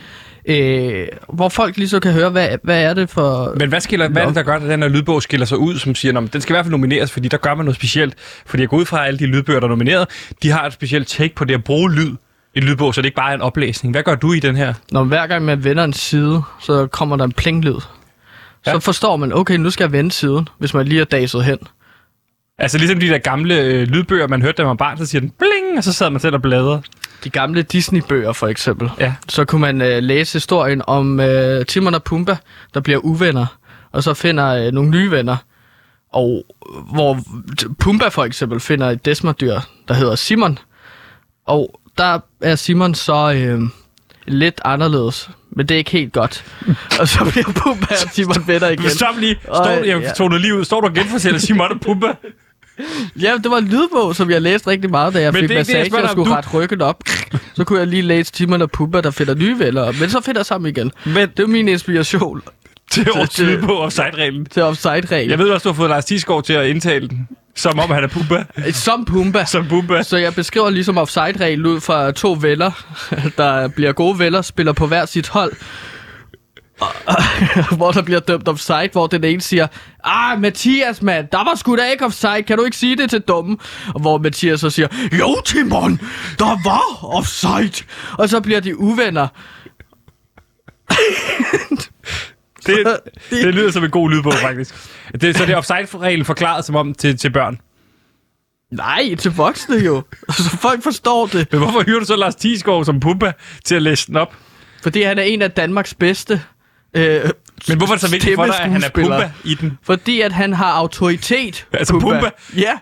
Øh, 0.46 1.08
hvor 1.34 1.50
folk 1.50 1.78
lige 1.78 1.90
så 1.90 2.00
kan 2.00 2.14
høre, 2.14 2.30
hvad, 2.30 2.50
hvad 2.64 2.84
er 2.84 2.94
det 2.94 3.10
for... 3.10 3.56
Men 3.60 3.70
hvad, 3.70 3.82
skiller, 3.82 4.10
hvad 4.10 4.22
er 4.22 4.26
det, 4.26 4.36
der 4.36 4.44
gør, 4.44 4.56
at 4.56 4.62
den 4.62 4.82
her 4.82 4.90
lydbog 4.90 5.24
skiller 5.24 5.46
sig 5.46 5.58
ud, 5.58 5.80
som 5.80 5.96
siger, 5.96 6.18
at 6.22 6.34
den 6.34 6.42
skal 6.42 6.54
i 6.54 6.56
hvert 6.56 6.66
fald 6.66 6.72
nomineres, 6.72 7.12
fordi 7.12 7.28
der 7.28 7.38
gør 7.38 7.56
man 7.56 7.66
noget 7.66 7.76
specielt. 7.76 8.16
Fordi 8.46 8.62
jeg 8.62 8.70
går 8.70 8.78
ud 8.78 8.86
fra, 8.86 9.02
at 9.02 9.08
alle 9.08 9.20
de 9.20 9.26
lydbøger, 9.26 9.60
der 9.60 9.68
er 9.68 9.70
nomineret, 9.70 10.08
de 10.44 10.50
har 10.52 10.66
et 10.66 10.74
specielt 10.74 11.08
take 11.08 11.36
på 11.36 11.46
det 11.46 11.54
at 11.54 11.64
bruge 11.64 11.92
lyd 11.92 12.16
i 12.56 12.58
en 12.58 12.64
lydbog, 12.64 12.96
så 12.96 13.02
det 13.02 13.06
ikke 13.06 13.16
bare 13.16 13.32
er 13.32 13.36
en 13.36 13.42
oplæsning. 13.42 13.94
Hvad 13.94 14.04
gør 14.04 14.16
du 14.16 14.34
i 14.34 14.40
den 14.40 14.56
her? 14.56 14.74
Når 14.92 15.04
hver 15.04 15.28
gang 15.28 15.46
man 15.46 15.64
vender 15.64 15.84
en 15.84 15.94
side, 15.94 16.42
så 16.62 16.88
kommer 16.88 17.16
der 17.16 17.24
en 17.24 17.32
plinglyd. 17.32 17.80
Ja. 18.66 18.72
Så 18.72 18.80
forstår 18.80 19.18
man, 19.18 19.34
okay, 19.34 19.56
nu 19.56 19.70
skal 19.70 19.84
jeg 19.84 19.92
vende 19.92 20.12
siden, 20.12 20.48
hvis 20.58 20.74
man 20.74 20.86
lige 20.86 21.02
er 21.02 21.06
daset 21.06 21.44
hen. 21.44 21.58
Altså 22.58 22.78
ligesom 22.78 23.00
de 23.00 23.08
der 23.08 23.18
gamle 23.18 23.60
øh, 23.60 23.88
lydbøger, 23.88 24.28
man 24.28 24.42
hørte, 24.42 24.58
da 24.58 24.64
man 24.64 24.70
var 24.70 24.74
barn, 24.74 24.98
så 24.98 25.06
siger 25.06 25.20
den 25.20 25.30
bling, 25.30 25.78
og 25.78 25.84
så 25.84 25.94
sad 25.94 26.10
man 26.10 26.20
selv 26.20 26.36
og 26.36 26.42
bladrede. 26.42 26.82
De 27.24 27.30
gamle 27.30 27.62
Disney-bøger, 27.62 28.34
for 28.34 28.48
eksempel. 28.48 28.90
Ja. 29.00 29.14
Så 29.30 29.46
kunne 29.46 29.62
man 29.62 29.82
øh, 29.82 30.04
læse 30.04 30.34
historien 30.34 30.82
om 30.88 31.20
øh, 31.20 31.66
Timon 31.66 31.94
og 31.94 32.04
Pumba, 32.04 32.38
der 32.74 32.80
bliver 32.80 33.00
uvenner, 33.00 33.46
og 33.92 34.04
så 34.04 34.14
finder 34.14 34.48
øh, 34.48 34.72
nogle 34.72 34.90
nye 34.90 35.12
venner. 35.12 35.38
Og 36.14 36.46
hvor 36.94 37.20
Pumba 37.80 38.08
for 38.08 38.24
eksempel 38.24 38.60
finder 38.60 38.90
et 38.90 39.06
desmerdyr, 39.06 39.60
der 39.88 39.94
hedder 39.94 40.16
Simon. 40.16 40.60
Og 41.46 41.80
der 41.98 42.20
er 42.42 42.56
Simon 42.56 42.96
så 42.96 43.34
øh, 43.34 43.62
lidt 44.28 44.62
anderledes, 44.66 45.30
men 45.56 45.66
det 45.68 45.76
er 45.76 45.78
ikke 45.78 45.92
helt 45.92 46.14
godt. 46.14 46.46
og 47.00 47.08
så 47.08 47.26
bliver 47.32 47.46
Pumba 47.46 47.86
og 48.06 48.10
Simon 48.14 48.44
venner 48.48 48.70
igen. 48.70 48.90
Stop 48.90 49.16
lige. 49.20 49.36
Står, 49.44 49.56
Øj, 49.66 49.88
jeg 49.88 50.02
ja. 50.02 50.12
tog 50.12 50.30
noget 50.30 50.42
lige 50.42 50.56
ud. 50.60 50.64
Står 50.66 50.82
du 50.82 50.88
og 50.88 50.94
genfortæller 50.94 51.40
Simon 51.40 51.72
og 51.72 51.82
Pumba? 51.82 52.08
Ja, 53.22 53.34
det 53.44 53.52
var 53.52 53.58
en 53.58 53.68
lydbog, 53.68 54.16
som 54.16 54.30
jeg 54.30 54.42
læste 54.42 54.68
rigtig 54.70 54.90
meget, 54.90 55.14
da 55.14 55.22
jeg 55.22 55.34
Men 55.34 55.40
fik 55.42 55.50
det 55.50 55.56
ikke 55.58 55.68
det, 55.68 55.74
jeg 55.74 55.80
massage 55.92 56.04
og 56.04 56.10
skulle 56.10 56.30
Du- 56.30 56.36
rette 56.36 56.50
ryggen 56.54 56.82
op. 56.82 57.04
Så 57.54 57.64
kunne 57.64 57.80
jeg 57.80 57.88
lige 57.88 58.02
læse 58.02 58.32
Timon 58.32 58.62
og 58.62 58.72
Pumba, 58.72 59.02
der 59.02 59.12
finder 59.12 59.36
nye 59.36 59.60
venner, 59.60 59.92
men 60.00 60.10
så 60.10 60.22
finder 60.22 60.44
sammen 60.44 60.70
igen. 60.70 60.92
Men, 61.06 61.16
Det 61.38 61.40
er 61.44 61.48
min 61.48 61.68
inspiration 61.68 62.42
til 62.92 63.08
tyde 63.30 63.62
på 63.62 63.78
offside-reglen. 63.80 64.46
til 64.46 64.64
offside-regel. 64.64 65.30
Jeg 65.30 65.40
ved 65.40 65.50
også, 65.50 65.64
du 65.64 65.70
har 65.70 65.76
fået 65.76 65.90
Lars 65.90 66.06
Thiesgaard 66.06 66.44
til 66.44 66.54
at 66.54 66.68
indtale 66.68 67.08
den, 67.10 67.28
som 67.56 67.80
om 67.80 67.90
han 67.92 68.04
er 68.04 68.08
Pumba. 68.08 68.44
Som 68.72 69.06
Pumba. 69.06 69.46
Som 69.46 69.68
Pumba. 69.68 70.04
Så 70.04 70.18
jeg 70.18 70.36
beskriver 70.36 70.70
ligesom 70.70 70.98
offside-regel 70.98 71.66
ud 71.66 71.82
fra 71.82 72.12
to 72.12 72.38
venner, 72.42 72.72
der 73.38 73.68
bliver 73.68 73.92
gode 73.92 74.20
venner, 74.20 74.42
spiller 74.42 74.74
på 74.74 74.88
hver 74.88 75.06
sit 75.06 75.28
hold. 75.28 75.54
Og- 76.80 77.24
hvor 77.78 77.92
der 77.92 78.02
bliver 78.02 78.20
dømt 78.20 78.48
offside, 78.48 78.90
hvor 78.92 79.08
den 79.08 79.24
ene 79.24 79.42
siger, 79.42 79.68
Ah, 80.04 80.42
Mathias, 80.42 81.02
mand, 81.02 81.28
der 81.32 81.38
var 81.38 81.56
sgu 81.56 81.76
da 81.78 81.86
ikke 81.92 82.06
offside, 82.06 82.44
kan 82.48 82.58
du 82.58 82.64
ikke 82.64 82.78
sige 82.78 82.98
det 82.98 83.10
til 83.10 83.20
dumme? 83.22 83.58
Og 83.96 84.02
hvor 84.02 84.18
Mathias 84.18 84.60
så 84.60 84.70
siger, 84.70 84.88
Jo, 85.20 85.36
Timon, 85.46 86.00
der 86.40 86.70
var 86.70 87.06
offside. 87.16 87.86
Og 88.18 88.30
så 88.30 88.42
bliver 88.42 88.60
de 88.60 88.80
uvenner. 88.80 89.28
Det, 92.68 92.98
det 93.30 93.54
lyder 93.56 93.72
som 93.72 93.84
en 93.84 93.90
god 93.92 94.10
lydbog, 94.10 94.34
faktisk. 94.34 94.76
Det, 95.22 95.38
så 95.38 95.46
det 95.46 95.54
er 95.54 95.58
offside-reglen 95.58 96.26
forklaret 96.26 96.66
som 96.66 96.76
om 96.76 96.94
til, 96.94 97.18
til 97.18 97.30
børn. 97.30 97.60
Nej, 98.72 99.16
til 99.16 99.32
voksne 99.32 99.76
jo. 99.76 100.04
Så 100.30 100.58
folk 100.62 100.84
forstår 100.84 101.28
det. 101.28 101.48
Men 101.52 101.60
hvorfor 101.62 101.84
hyrer 101.84 102.00
du 102.00 102.06
så 102.06 102.16
Lars 102.16 102.36
Thiesgaard 102.36 102.86
som 102.86 103.00
Pumba 103.00 103.32
til 103.66 103.76
at 103.76 103.82
læse 103.82 104.08
den 104.08 104.16
op? 104.16 104.34
Fordi 104.84 105.02
han 105.02 105.18
er 105.20 105.24
en 105.24 105.42
af 105.42 105.52
Danmarks 105.52 105.94
bedste 105.94 106.42
øh, 106.94 107.30
Men 107.68 107.78
hvorfor 107.78 107.94
er 107.94 107.98
det 107.98 108.02
så 108.02 108.12
vigtigt 108.12 108.36
for 108.36 108.46
dig, 108.46 108.60
at 108.60 108.72
han 108.72 108.84
er. 108.84 108.90
Pumba 108.90 109.32
i 109.44 109.56
den? 109.56 109.78
Fordi 109.84 110.22
at 110.22 110.32
han 110.32 110.54
har 110.54 110.72
autoritet. 110.72 111.68
Altså 111.74 112.00
Pumba? 112.00 112.30
Ja. 112.56 112.74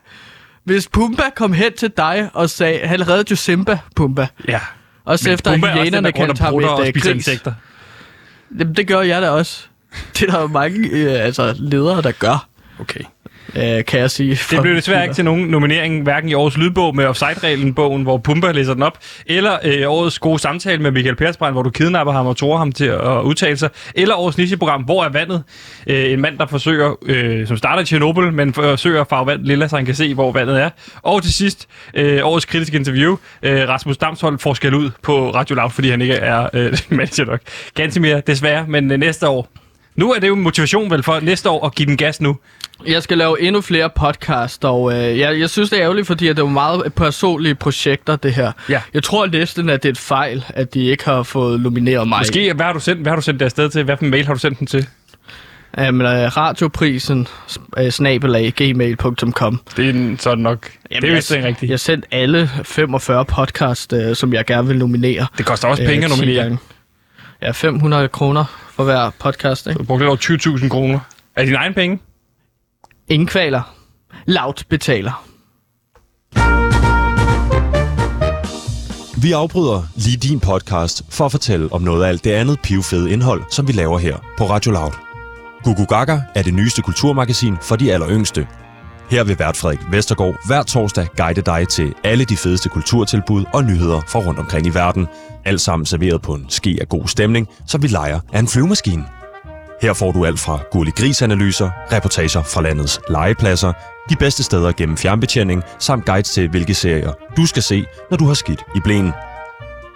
Hvis 0.64 0.88
Pumba 0.88 1.24
kom 1.36 1.54
hen 1.54 1.74
til 1.74 1.92
dig 1.98 2.30
og 2.34 2.50
sagde, 2.50 2.88
han 2.88 3.08
reddede 3.08 3.28
jo 3.32 3.36
Simba, 3.36 3.78
Pumba. 3.96 4.28
Ja. 4.48 4.60
Også 5.06 5.30
Men 5.30 5.34
efter 5.34 5.52
Pumba 5.52 5.68
er 5.68 5.72
også 5.72 5.78
den, 5.80 5.88
hyænerne 5.88 6.06
der 6.08 6.12
går 6.12 6.26
kaldte 6.26 6.44
ham 6.44 6.54
og 6.54 6.62
et 6.62 6.70
og 6.70 6.82
øh, 6.82 6.90
spiser 6.90 7.14
gris. 7.14 7.16
insekter. 7.28 7.54
Jamen, 8.60 8.76
det 8.76 8.88
gør 8.88 9.02
jeg 9.02 9.22
da 9.22 9.30
også. 9.30 9.68
Det 10.20 10.30
er 10.30 10.32
der 10.40 10.48
mange 10.48 10.90
øh, 10.92 11.26
altså, 11.26 11.56
ledere, 11.60 12.02
der 12.02 12.12
gør, 12.12 12.48
Okay. 12.80 13.00
øh, 13.56 13.86
kan 13.86 14.00
jeg 14.00 14.12
sige. 14.12 14.40
Det 14.52 14.62
blev 14.62 14.76
desværre 14.76 15.04
ikke 15.04 15.16
til 15.16 15.26
nogen 15.26 15.48
nominering, 15.48 16.04
hverken 16.04 16.30
i 16.30 16.34
årets 16.34 16.58
lydbog 16.58 16.96
med 16.96 17.06
Offside-reglen-bogen, 17.06 18.04
hvor 18.04 18.18
Pumba 18.18 18.52
læser 18.52 18.74
den 18.74 18.84
op, 18.84 18.98
eller 19.26 19.58
øh, 19.64 19.84
årets 19.92 20.20
gode 20.20 20.40
samtale 20.40 20.82
med 20.82 20.92
Michael 20.92 21.16
Persbrandt, 21.16 21.56
hvor 21.56 21.64
du 21.64 21.70
kidnapper 21.70 22.14
ham 22.14 22.28
og 22.28 22.38
tror 22.38 22.58
ham 22.58 22.72
til 22.72 22.86
at 22.86 23.22
udtale 23.22 23.58
sig, 23.58 23.70
eller 23.96 24.16
årets 24.16 24.38
nicheprogram, 24.38 24.82
Hvor 24.82 25.04
er 25.04 25.10
vandet? 25.10 25.44
Øh, 25.88 26.12
en 26.12 26.22
mand, 26.22 26.38
der 26.38 26.46
forsøger, 26.46 26.96
øh, 27.06 27.48
som 27.48 27.58
starter 27.58 27.82
i 27.82 27.86
Tjernobyl, 27.86 28.32
men 28.32 28.54
forsøger 28.54 29.02
at 29.02 29.08
farve 29.10 29.26
vand 29.28 29.44
lilla, 29.44 29.68
så 29.68 29.76
han 29.76 29.86
kan 29.86 29.96
se, 29.96 30.14
hvor 30.14 30.32
vandet 30.32 30.62
er. 30.62 30.70
Og 31.02 31.24
til 31.24 31.34
sidst, 31.34 31.68
øh, 31.94 32.20
årets 32.24 32.46
kritiske 32.46 32.78
interview, 32.78 33.18
øh, 33.44 33.68
Rasmus 33.70 33.98
Damshold 33.98 34.40
får 34.40 34.54
skæld 34.54 34.74
ud 34.74 34.90
på 35.02 35.32
Radio 35.32 35.56
Loud, 35.56 35.70
fordi 35.70 35.90
han 35.90 36.02
ikke 36.02 36.14
er 36.14 36.50
øh, 36.54 36.78
manager 36.90 37.26
nok. 37.26 37.40
Ganske 37.76 38.00
mere, 38.00 38.22
desværre, 38.28 38.66
men 38.68 38.92
øh, 38.92 38.98
næste 39.00 39.28
år. 39.28 39.48
Nu 39.96 40.14
er 40.14 40.20
det 40.20 40.28
jo 40.28 40.36
motivation 40.36 40.92
vel 40.92 41.04
for 41.04 41.20
næste 41.20 41.50
år 41.50 41.66
at 41.66 41.76
give 41.76 41.86
den 41.86 41.98
gas 41.98 42.22
nu. 42.22 42.38
Jeg 42.88 43.04
skal 43.04 43.18
lave 43.18 43.42
endnu 43.42 43.62
flere 43.62 43.90
podcast, 43.96 44.66
og 44.66 44.94
øh, 44.94 45.20
jeg, 45.20 45.40
jeg 45.40 45.50
synes, 45.50 45.70
det 45.70 45.80
er 45.80 45.84
ærgerligt, 45.84 46.08
fordi 46.08 46.28
at 46.28 46.36
det 46.36 46.42
er 46.42 46.46
jo 46.46 46.52
meget 46.52 46.94
personlige 46.94 47.56
projekter, 47.56 48.16
det 48.16 48.34
her. 48.34 48.52
Ja. 48.70 48.82
Jeg 48.94 49.04
tror 49.04 49.26
næsten, 49.28 49.70
at 49.70 49.84
det 49.84 49.90
er 49.90 49.94
et 49.94 49.98
fejl, 49.98 50.46
at 50.50 50.74
de 50.74 50.84
ikke 50.86 51.06
har 51.06 51.24
fået 51.24 51.62
nomineret 51.62 52.08
mig. 52.08 52.20
Måske, 52.20 52.54
hvad 52.54 52.66
har 52.66 52.74
du 52.74 52.80
sendt, 52.80 53.02
hvad 53.02 53.12
har 53.12 53.16
du 53.16 53.22
sendt 53.22 53.40
det 53.40 53.46
afsted 53.46 53.70
til? 53.70 53.84
Hvad 53.84 53.98
for 53.98 54.04
en 54.06 54.12
mail 54.12 54.26
har 54.26 54.34
du 54.34 54.40
sendt 54.40 54.60
den 54.60 54.68
til? 54.68 54.88
Jamen, 55.78 56.08
øh, 56.08 56.38
radioprisen, 56.38 57.28
øh, 57.78 57.90
snabelag, 57.90 58.54
gmail.com. 58.56 59.60
Det 59.78 59.86
er 59.86 59.90
en, 59.90 60.20
så 60.20 60.32
det 60.32 60.40
nok. 60.40 60.70
Jamen, 60.92 61.02
det 61.02 61.10
er 61.10 61.16
vist 61.16 61.32
rigtigt. 61.32 61.70
Jeg 61.70 61.80
sendte 61.80 62.08
alle 62.12 62.50
45 62.64 63.26
podcast, 63.26 63.94
øh, 63.94 64.16
som 64.16 64.34
jeg 64.34 64.46
gerne 64.46 64.68
vil 64.68 64.78
nominere. 64.78 65.28
Det 65.38 65.46
koster 65.46 65.68
også 65.68 65.84
øh, 65.84 65.90
penge 65.90 66.06
at 66.06 66.12
10 66.12 66.18
nominere. 66.18 66.44
gange. 66.44 66.58
Ja, 67.42 67.52
500 67.52 68.08
kroner 68.08 68.61
for 68.72 68.84
hver 68.84 69.10
podcast, 69.20 69.68
ikke? 69.68 69.80
Du 69.80 69.84
brugte 69.84 70.04
over 70.04 70.16
20.000 70.16 70.70
kroner. 70.70 71.00
Er 71.36 71.42
det 71.42 71.48
dine 71.48 71.58
egne 71.58 71.76
penge? 71.76 72.00
Ingen 73.08 73.28
kvaler. 73.28 73.76
Laut 74.26 74.66
betaler. 74.70 75.28
Vi 79.22 79.32
afbryder 79.32 79.84
lige 79.96 80.18
din 80.18 80.40
podcast 80.40 81.04
for 81.10 81.26
at 81.26 81.32
fortælle 81.32 81.74
om 81.74 81.82
noget 81.82 82.04
af 82.04 82.08
alt 82.08 82.24
det 82.24 82.32
andet 82.32 82.60
pivfede 82.64 83.12
indhold, 83.12 83.44
som 83.52 83.68
vi 83.68 83.74
laver 83.74 83.98
her 83.98 84.18
på 84.38 84.50
Radio 84.50 84.72
Loud. 84.72 84.92
Gugu 85.64 85.86
Gaga 85.86 86.20
er 86.36 86.44
det 86.44 86.54
nyeste 86.54 86.82
kulturmagasin 86.82 87.58
for 87.62 87.76
de 87.76 87.94
alleryngste. 87.94 88.48
Her 89.12 89.24
vil 89.24 89.40
vært 89.40 89.58
Frederik 89.58 89.80
Vestergaard 89.92 90.36
hver 90.46 90.64
torsdag 90.64 91.08
guide 91.18 91.42
dig 91.42 91.68
til 91.68 91.94
alle 92.04 92.26
de 92.26 92.38
fedeste 92.38 92.70
kulturtilbud 92.70 93.46
og 93.54 93.64
nyheder 93.64 94.02
fra 94.08 94.20
rundt 94.20 94.40
omkring 94.40 94.68
i 94.68 94.70
verden. 94.70 95.08
Alt 95.46 95.62
sammen 95.62 95.86
serveret 95.86 96.22
på 96.22 96.34
en 96.34 96.46
ske 96.50 96.78
af 96.82 96.90
god 96.90 97.08
stemning, 97.08 97.48
så 97.68 97.78
vi 97.78 97.88
leger 97.88 98.20
af 98.34 98.40
en 98.40 98.48
flyvemaskine. 98.48 99.06
Her 99.82 99.94
får 99.94 100.12
du 100.12 100.26
alt 100.26 100.40
fra 100.40 100.60
gurlig 100.72 100.94
grisanalyser, 100.94 101.70
reportager 101.92 102.44
fra 102.44 102.62
landets 102.62 103.02
legepladser, 103.10 103.74
de 104.10 104.16
bedste 104.16 104.44
steder 104.44 104.72
gennem 104.72 104.98
fjernbetjening, 104.98 105.64
samt 105.80 106.06
guides 106.06 106.30
til, 106.30 106.50
hvilke 106.50 106.74
serier 106.74 107.12
du 107.38 107.46
skal 107.46 107.64
se, 107.64 107.86
når 108.10 108.18
du 108.18 108.26
har 108.26 108.34
skidt 108.34 108.64
i 108.76 108.80
blæen. 108.84 109.12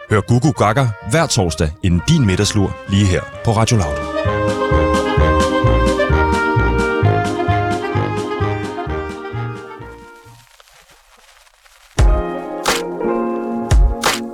Hør 0.09 0.21
Gugu 0.21 0.51
Gaga 0.51 0.87
hver 1.09 1.25
torsdag 1.27 1.71
inden 1.83 2.01
din 2.09 2.25
middagslur 2.25 2.77
lige 2.89 3.05
her 3.05 3.21
på 3.45 3.51
Radio 3.51 3.77
Loud. 3.77 4.34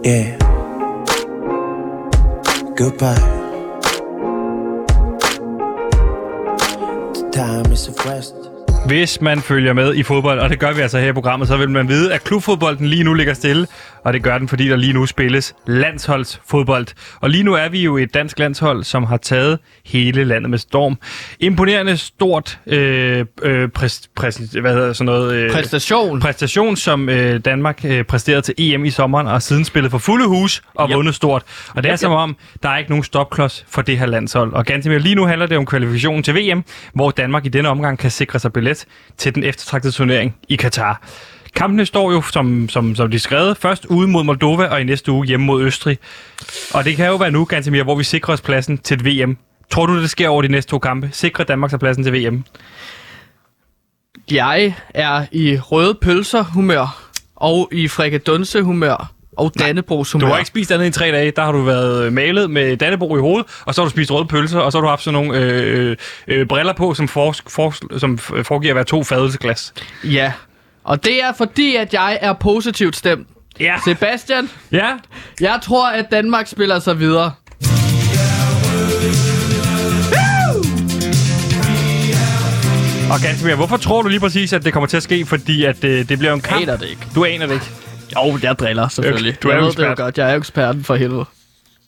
Yeah. 0.05 0.35
Goodbye. 2.75 3.21
The 7.13 7.29
time 7.31 7.73
is 7.73 7.87
a 7.87 7.93
rest. 8.09 8.33
Hvis 8.87 9.21
man 9.21 9.41
følger 9.41 9.73
med 9.73 9.95
i 9.95 10.03
fodbold, 10.03 10.39
og 10.39 10.49
det 10.49 10.59
gør 10.59 10.73
vi 10.73 10.81
altså 10.81 10.99
her 10.99 11.09
i 11.09 11.13
programmet, 11.13 11.47
så 11.47 11.57
vil 11.57 11.69
man 11.69 11.87
vide, 11.87 12.13
at 12.13 12.23
klubfodbolden 12.23 12.85
lige 12.85 13.03
nu 13.03 13.13
ligger 13.13 13.33
stille, 13.33 13.67
og 14.03 14.13
det 14.13 14.23
gør 14.23 14.37
den, 14.37 14.47
fordi 14.47 14.67
der 14.67 14.75
lige 14.75 14.93
nu 14.93 15.05
spilles 15.05 15.55
landsholdsfodbold. 15.67 16.87
Og 17.21 17.29
lige 17.29 17.43
nu 17.43 17.53
er 17.53 17.69
vi 17.69 17.83
jo 17.83 17.97
et 17.97 18.13
dansk 18.13 18.39
landshold, 18.39 18.83
som 18.83 19.03
har 19.03 19.17
taget 19.17 19.59
hele 19.85 20.23
landet 20.23 20.49
med 20.49 20.57
storm. 20.57 20.97
Imponerende 21.39 21.97
stort 21.97 22.59
øh, 22.67 23.25
øh, 23.41 23.69
præs, 23.69 24.09
præs, 24.15 24.35
hvad 24.35 24.73
hedder 24.73 24.93
sådan 24.93 25.05
noget, 25.05 25.33
øh, 25.33 25.51
Præstation. 25.51 26.19
præstation, 26.19 26.75
som 26.75 27.09
øh, 27.09 27.39
Danmark 27.39 27.85
øh, 27.85 28.03
præsterede 28.03 28.41
til 28.41 28.53
EM 28.57 28.85
i 28.85 28.89
sommeren, 28.89 29.27
og 29.27 29.41
siden 29.41 29.65
spillet 29.65 29.91
for 29.91 29.97
fulde 29.97 30.27
hus 30.27 30.61
og 30.75 30.89
yep. 30.89 30.95
vundet 30.95 31.15
stort. 31.15 31.43
Og 31.75 31.83
det 31.83 31.89
er 31.89 31.93
Yep, 31.93 31.99
som 31.99 32.11
om, 32.11 32.35
der 32.63 32.69
er 32.69 32.77
ikke 32.77 32.89
nogen 32.89 33.03
stopklods 33.03 33.65
for 33.69 33.81
det 33.81 33.97
her 33.97 34.05
landshold. 34.05 34.53
Og 34.53 34.65
ganske 34.65 34.89
mere, 34.89 34.99
lige 34.99 35.15
nu 35.15 35.25
handler 35.25 35.45
det 35.45 35.57
om 35.57 35.65
kvalifikationen 35.65 36.23
til 36.23 36.35
VM, 36.35 36.63
hvor 36.93 37.11
Danmark 37.11 37.45
i 37.45 37.49
denne 37.49 37.69
omgang 37.69 37.99
kan 37.99 38.11
sikre 38.11 38.39
sig 38.39 38.53
billet 38.53 38.85
til 39.17 39.35
den 39.35 39.43
eftertragtede 39.43 39.93
turnering 39.93 40.35
i 40.49 40.55
Katar. 40.55 41.01
Kampene 41.55 41.85
står 41.85 42.11
jo, 42.11 42.21
som, 42.21 42.69
som, 42.69 42.95
som 42.95 43.11
de 43.11 43.19
skrevet, 43.19 43.57
først 43.57 43.85
ude 43.85 44.07
mod 44.07 44.23
Moldova 44.23 44.65
og 44.65 44.81
i 44.81 44.83
næste 44.83 45.11
uge 45.11 45.27
hjemme 45.27 45.45
mod 45.45 45.63
Østrig. 45.63 45.97
Og 46.73 46.85
det 46.85 46.95
kan 46.95 47.07
jo 47.07 47.15
være 47.15 47.31
nu, 47.31 47.45
ganske 47.45 47.71
mere, 47.71 47.83
hvor 47.83 47.95
vi 47.95 48.03
sikrer 48.03 48.33
os 48.33 48.41
pladsen 48.41 48.77
til 48.77 48.95
et 48.95 49.05
VM. 49.05 49.37
Tror 49.71 49.85
du, 49.85 50.01
det 50.01 50.09
sker 50.09 50.29
over 50.29 50.41
de 50.41 50.47
næste 50.47 50.71
to 50.71 50.79
kampe? 50.79 51.09
Sikrer 51.11 51.45
Danmark 51.45 51.69
sig 51.69 51.79
pladsen 51.79 52.03
til 52.03 52.13
VM? 52.13 52.43
Jeg 54.31 54.75
er 54.89 55.25
i 55.31 55.57
røde 55.57 55.97
pølser 56.01 56.43
humør, 56.43 57.11
og 57.35 57.69
i 57.71 57.87
frikadunse 57.87 58.61
humør, 58.61 59.11
og 59.37 59.51
Dannebrogs 59.59 60.11
humør. 60.11 60.25
Du 60.25 60.31
har 60.31 60.37
ikke 60.37 60.47
spist 60.47 60.71
andet 60.71 60.85
i 60.87 60.91
tre 60.91 61.11
dage. 61.11 61.31
Der 61.31 61.43
har 61.43 61.51
du 61.51 61.61
været 61.61 62.05
øh, 62.05 62.13
malet 62.13 62.49
med 62.49 62.77
Dannebro 62.77 63.17
i 63.17 63.19
hovedet, 63.19 63.45
og 63.65 63.75
så 63.75 63.81
har 63.81 63.85
du 63.85 63.89
spist 63.89 64.11
røde 64.11 64.25
pølser, 64.25 64.59
og 64.59 64.71
så 64.71 64.77
har 64.77 64.81
du 64.81 64.87
haft 64.87 65.03
sådan 65.03 65.13
nogle 65.13 65.39
øh, 65.39 65.97
øh, 66.27 66.47
briller 66.47 66.73
på, 66.73 66.93
som, 66.93 67.07
for, 67.07 67.35
for, 67.47 67.97
som 67.99 68.17
foregiver 68.17 68.71
at 68.71 68.75
være 68.75 68.83
to 68.83 69.03
fadelsglas. 69.03 69.73
Ja, 70.03 70.33
og 70.83 71.03
det 71.03 71.23
er 71.23 71.33
fordi, 71.37 71.75
at 71.75 71.93
jeg 71.93 72.17
er 72.21 72.33
positivt 72.33 72.95
stemt. 72.95 73.27
Ja. 73.59 73.75
Sebastian, 73.85 74.49
Ja. 74.71 74.89
jeg 75.41 75.59
tror, 75.63 75.89
at 75.89 76.11
Danmark 76.11 76.47
spiller 76.47 76.79
sig 76.79 76.99
videre. 76.99 77.31
Og 83.11 83.19
Gansomir, 83.21 83.55
hvorfor 83.55 83.77
tror 83.77 84.01
du 84.01 84.07
lige 84.09 84.19
præcis, 84.19 84.53
at 84.53 84.65
det 84.65 84.73
kommer 84.73 84.87
til 84.87 84.97
at 84.97 85.03
ske? 85.03 85.25
Fordi 85.25 85.63
at 85.65 85.83
øh, 85.83 86.09
det 86.09 86.19
bliver 86.19 86.33
en 86.33 86.41
kamp. 86.41 86.61
Aner 86.61 86.77
det 86.77 86.89
ikke. 86.89 87.01
Du 87.15 87.25
aner 87.25 87.45
det 87.45 87.53
ikke. 87.53 87.65
Jo, 88.15 88.37
jeg 88.43 88.59
driller 88.59 88.87
selvfølgelig. 88.87 89.37
Du 89.43 89.47
er 89.49 89.53
jeg 89.53 89.61
ved 89.63 89.69
det 89.71 89.77
jo 89.77 89.81
ekspert. 89.83 89.97
godt. 89.97 90.17
Jeg 90.17 90.27
er 90.27 90.31
jo 90.31 90.37
eksperten 90.37 90.83
for 90.83 90.95
helvede. 90.95 91.25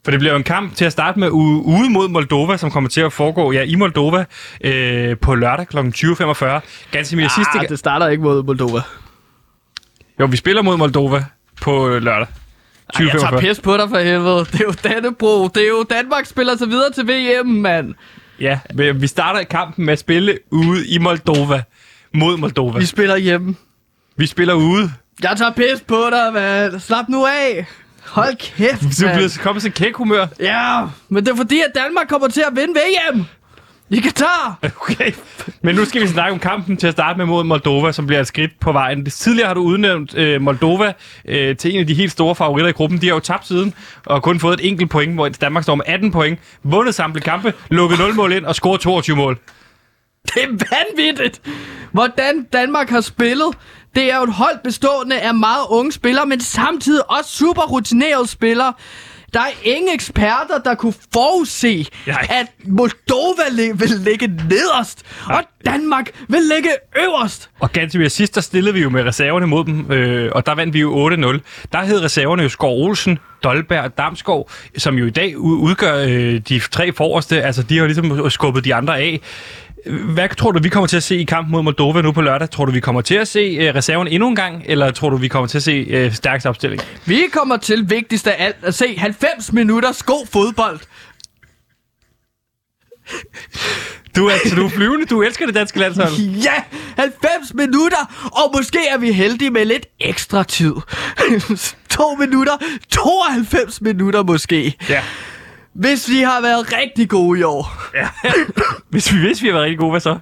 For 0.03 0.11
det 0.11 0.19
bliver 0.19 0.31
jo 0.31 0.37
en 0.37 0.43
kamp 0.43 0.75
til 0.75 0.85
at 0.85 0.91
starte 0.91 1.19
med 1.19 1.29
ude, 1.29 1.89
mod 1.89 2.07
Moldova, 2.09 2.57
som 2.57 2.71
kommer 2.71 2.89
til 2.89 3.01
at 3.01 3.13
foregå 3.13 3.51
ja, 3.51 3.61
i 3.61 3.75
Moldova 3.75 4.25
øh, 4.63 5.17
på 5.17 5.35
lørdag 5.35 5.67
kl. 5.67 5.77
20.45. 5.77 6.45
Gansimir, 6.91 7.27
sidste 7.27 7.49
Ah, 7.49 7.53
gang... 7.53 7.69
det 7.69 7.79
starter 7.79 8.07
ikke 8.07 8.23
mod 8.23 8.43
Moldova. 8.43 8.81
Jo, 10.19 10.25
vi 10.25 10.37
spiller 10.37 10.61
mod 10.61 10.77
Moldova 10.77 11.25
på 11.61 11.87
lørdag. 11.89 12.27
Ej, 12.95 13.05
jeg 13.05 13.19
tager 13.19 13.31
20.45. 13.31 13.39
pis 13.39 13.59
på 13.59 13.77
dig 13.77 13.89
for 13.89 13.97
helvede. 13.99 14.39
Det 14.39 14.55
er 14.61 14.63
jo 14.63 14.73
Dannebro. 14.83 15.47
Det 15.47 15.63
er 15.63 15.67
jo 15.67 15.85
Danmark 15.89 16.25
spiller 16.25 16.57
sig 16.57 16.67
videre 16.69 16.91
til 16.91 17.07
VM, 17.07 17.47
mand. 17.47 17.93
Ja, 18.39 18.59
vi 18.93 19.07
starter 19.07 19.43
kampen 19.43 19.85
med 19.85 19.93
at 19.93 19.99
spille 19.99 20.39
ude 20.51 20.87
i 20.87 20.97
Moldova. 20.97 21.61
Mod 22.13 22.37
Moldova. 22.37 22.79
Vi 22.79 22.85
spiller 22.85 23.17
hjemme. 23.17 23.55
Vi 24.17 24.25
spiller 24.27 24.53
ude. 24.53 24.91
Jeg 25.23 25.35
tager 25.37 25.51
pis 25.51 25.81
på 25.87 26.03
dig, 26.11 26.33
mand. 26.33 26.79
Slap 26.79 27.05
nu 27.09 27.25
af. 27.25 27.65
Hold 28.13 28.35
kæft, 28.37 28.81
Du 28.81 28.87
bliver 28.97 29.15
mand. 29.19 29.39
kommet 29.41 29.61
til 29.63 29.73
kæk 29.73 29.95
humør. 29.95 30.25
Ja, 30.39 30.81
men 31.09 31.25
det 31.25 31.31
er 31.31 31.35
fordi, 31.35 31.59
at 31.59 31.71
Danmark 31.75 32.07
kommer 32.07 32.27
til 32.27 32.41
at 32.47 32.55
vinde 32.55 32.73
VM. 32.73 33.25
I 33.89 33.99
Katar! 33.99 34.57
Okay, 34.81 35.11
men 35.61 35.75
nu 35.75 35.85
skal 35.85 36.01
vi 36.01 36.07
snakke 36.07 36.33
om 36.33 36.39
kampen 36.39 36.77
til 36.77 36.87
at 36.87 36.93
starte 36.93 37.17
med 37.17 37.25
mod 37.25 37.43
Moldova, 37.43 37.91
som 37.91 38.07
bliver 38.07 38.19
et 38.21 38.27
skridt 38.27 38.51
på 38.59 38.71
vejen. 38.71 39.05
Tidligere 39.05 39.47
har 39.47 39.53
du 39.53 39.61
udnævnt 39.61 40.17
øh, 40.17 40.41
Moldova 40.41 40.93
øh, 41.27 41.57
til 41.57 41.73
en 41.73 41.79
af 41.79 41.87
de 41.87 41.93
helt 41.93 42.11
store 42.11 42.35
favoritter 42.35 42.69
i 42.69 42.71
gruppen. 42.71 43.01
De 43.01 43.07
har 43.07 43.13
jo 43.13 43.19
tabt 43.19 43.47
siden 43.47 43.73
og 44.05 44.23
kun 44.23 44.39
fået 44.39 44.59
et 44.59 44.67
enkelt 44.69 44.89
point, 44.91 45.13
hvor 45.13 45.29
Danmark 45.29 45.63
står 45.63 45.75
med 45.75 45.85
18 45.87 46.11
point, 46.11 46.39
vundet 46.63 46.95
samtlige 46.95 47.23
kampe, 47.23 47.53
lukket 47.69 47.99
0 47.99 48.13
mål 48.15 48.31
ind 48.33 48.45
og 48.45 48.55
scoret 48.55 48.81
22 48.81 49.15
mål. 49.15 49.39
Det 50.23 50.43
er 50.43 50.47
vanvittigt, 50.47 51.41
hvordan 51.91 52.43
Danmark 52.53 52.89
har 52.89 53.01
spillet. 53.01 53.47
Det 53.95 54.11
er 54.11 54.17
jo 54.17 54.23
et 54.23 54.33
hold 54.33 54.57
bestående 54.63 55.19
af 55.19 55.35
meget 55.35 55.65
unge 55.69 55.91
spillere, 55.91 56.25
men 56.25 56.39
samtidig 56.41 57.11
også 57.11 57.31
super 57.37 57.61
rutinerede 57.61 58.27
spillere. 58.27 58.73
Der 59.33 59.39
er 59.39 59.51
ingen 59.63 59.93
eksperter, 59.93 60.57
der 60.65 60.75
kunne 60.75 60.93
forudse, 61.13 61.87
Nej. 62.07 62.27
at 62.29 62.45
Moldova 62.67 63.73
vil 63.73 63.89
ligge 63.89 64.27
nederst, 64.27 65.03
og 65.25 65.43
Danmark 65.65 66.09
vil 66.29 66.41
ligge 66.55 66.69
øverst. 66.97 67.49
Og 67.59 67.71
ganske 67.71 68.09
sidst, 68.09 68.35
der 68.35 68.41
stillede 68.41 68.73
vi 68.73 68.81
jo 68.81 68.89
med 68.89 69.03
reserverne 69.03 69.47
mod 69.47 69.65
dem, 69.65 69.91
øh, 69.91 70.31
og 70.35 70.45
der 70.45 70.55
vandt 70.55 70.73
vi 70.73 70.79
jo 70.79 71.09
8-0. 71.09 71.39
Der 71.71 71.83
hed 71.83 72.03
reserverne 72.03 72.43
jo 72.43 72.49
Skov 72.49 72.83
Olsen, 72.85 73.19
Dolberg 73.43 73.83
og 73.83 73.97
Damskov, 73.97 74.49
som 74.77 74.95
jo 74.95 75.05
i 75.05 75.09
dag 75.09 75.37
udgør 75.37 75.97
øh, 75.97 76.41
de 76.49 76.59
tre 76.59 76.93
forreste. 76.93 77.43
Altså, 77.43 77.63
de 77.63 77.77
har 77.77 77.85
ligesom 77.85 78.29
skubbet 78.29 78.65
de 78.65 78.75
andre 78.75 78.99
af. 78.99 79.21
Hvad 79.85 80.29
tror 80.37 80.51
du, 80.51 80.59
vi 80.63 80.69
kommer 80.69 80.87
til 80.87 80.97
at 80.97 81.03
se 81.03 81.17
i 81.17 81.23
kampen 81.23 81.51
mod 81.51 81.63
Moldova 81.63 82.01
nu 82.01 82.11
på 82.11 82.21
lørdag? 82.21 82.49
Tror 82.49 82.65
du, 82.65 82.71
vi 82.71 82.79
kommer 82.79 83.01
til 83.01 83.15
at 83.15 83.27
se 83.27 83.39
øh, 83.39 83.75
reserven 83.75 84.07
endnu 84.07 84.27
en 84.27 84.35
gang, 84.35 84.63
eller 84.65 84.91
tror 84.91 85.09
du, 85.09 85.17
vi 85.17 85.27
kommer 85.27 85.47
til 85.47 85.57
at 85.57 85.63
se 85.63 85.71
øh, 85.71 86.13
stærkest 86.13 86.47
opstilling? 86.47 86.81
Vi 87.05 87.23
kommer 87.33 87.57
til 87.57 87.89
vigtigst 87.89 88.27
af 88.27 88.35
alt 88.45 88.55
at 88.61 88.75
se 88.75 88.95
90 88.97 89.53
minutters 89.53 90.03
god 90.03 90.27
fodbold. 90.27 90.79
Du 94.15 94.27
er, 94.27 94.31
altså, 94.31 94.55
du 94.55 94.65
er 94.65 94.69
flyvende, 94.69 95.05
du 95.05 95.21
elsker 95.21 95.45
det 95.45 95.55
danske 95.55 95.79
landshold. 95.79 96.13
Ja, 96.47 96.63
90 96.97 97.53
minutter, 97.53 98.29
og 98.43 98.53
måske 98.55 98.79
er 98.87 98.97
vi 98.97 99.11
heldige 99.11 99.51
med 99.51 99.65
lidt 99.65 99.85
ekstra 99.99 100.43
tid. 100.43 100.73
to 101.97 102.15
minutter, 102.15 102.57
92 102.89 103.81
minutter 103.81 104.23
måske. 104.23 104.77
Ja. 104.89 105.01
Hvis 105.75 106.09
vi 106.09 106.17
har 106.17 106.41
været 106.41 106.73
rigtig 106.81 107.09
gode 107.09 107.39
i 107.39 107.43
år, 107.43 107.77
ja. 107.95 108.07
Hvis 108.89 109.13
vi 109.13 109.17
vidste, 109.17 109.41
vi 109.41 109.47
har 109.47 109.53
været 109.53 109.63
rigtig 109.63 109.79
gode, 109.79 109.91
hvad 109.91 109.99
så? 109.99 110.17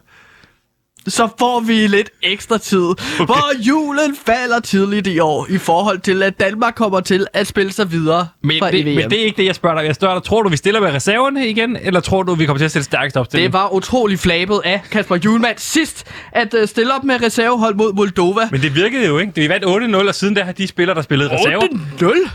så 1.08 1.30
får 1.40 1.60
vi 1.60 1.88
lidt 1.88 2.10
ekstra 2.24 2.58
tid. 2.58 2.80
Okay. 2.82 3.26
Hvor 3.26 3.62
julen 3.68 4.16
falder 4.26 4.60
tidligt 4.60 5.08
i 5.08 5.20
år, 5.20 5.48
i 5.50 5.58
forhold 5.58 6.00
til, 6.00 6.24
at 6.24 6.40
Danmark 6.40 6.76
kommer 6.76 7.00
til 7.00 7.28
at 7.34 7.48
spille 7.48 7.72
sig 7.72 7.92
videre 7.92 8.28
Men 8.44 8.60
fra 8.60 8.72
det, 8.72 8.80
EVM. 8.80 8.96
men 8.96 9.10
det 9.10 9.22
er 9.22 9.26
ikke 9.26 9.38
det, 9.38 9.46
jeg 9.46 9.56
spørger 9.56 9.80
dig. 9.80 9.88
Jeg 9.88 9.96
spørger 9.96 10.16
dig, 10.16 10.24
tror 10.24 10.42
du, 10.42 10.50
vi 10.50 10.58
stiller 10.58 10.80
med 10.80 10.94
reserverne 10.94 11.48
igen, 11.48 11.78
eller 11.82 12.00
tror 12.00 12.24
du, 12.24 12.36
vi 12.36 12.46
kommer 12.46 12.58
til 12.58 12.66
at 12.66 12.72
stille 12.72 12.84
stærkest 12.84 13.18
opstilling? 13.18 13.54
det 13.54 13.60
var 13.60 13.74
utrolig 13.74 14.20
flabet 14.20 14.62
af 14.64 14.82
Kasper 14.92 15.16
Julemand 15.16 15.58
sidst, 15.58 16.08
at 16.32 16.54
uh, 16.54 16.66
stille 16.66 16.96
op 16.96 17.04
med 17.04 17.24
reservehold 17.24 17.76
mod 17.76 17.94
Moldova. 17.94 18.42
Men 18.52 18.62
det 18.62 18.76
virkede 18.76 19.08
jo, 19.08 19.18
ikke? 19.18 19.34
Vi 19.36 19.50
vandt 19.50 19.66
8-0, 19.96 20.08
og 20.08 20.16
siden 20.16 20.36
der 20.36 20.44
har 20.44 20.52
de 20.52 20.68
spillere, 20.68 20.96
der 20.96 21.02
spillede 21.02 21.30
reserve, 21.34 21.62
8-0? 22.00 22.30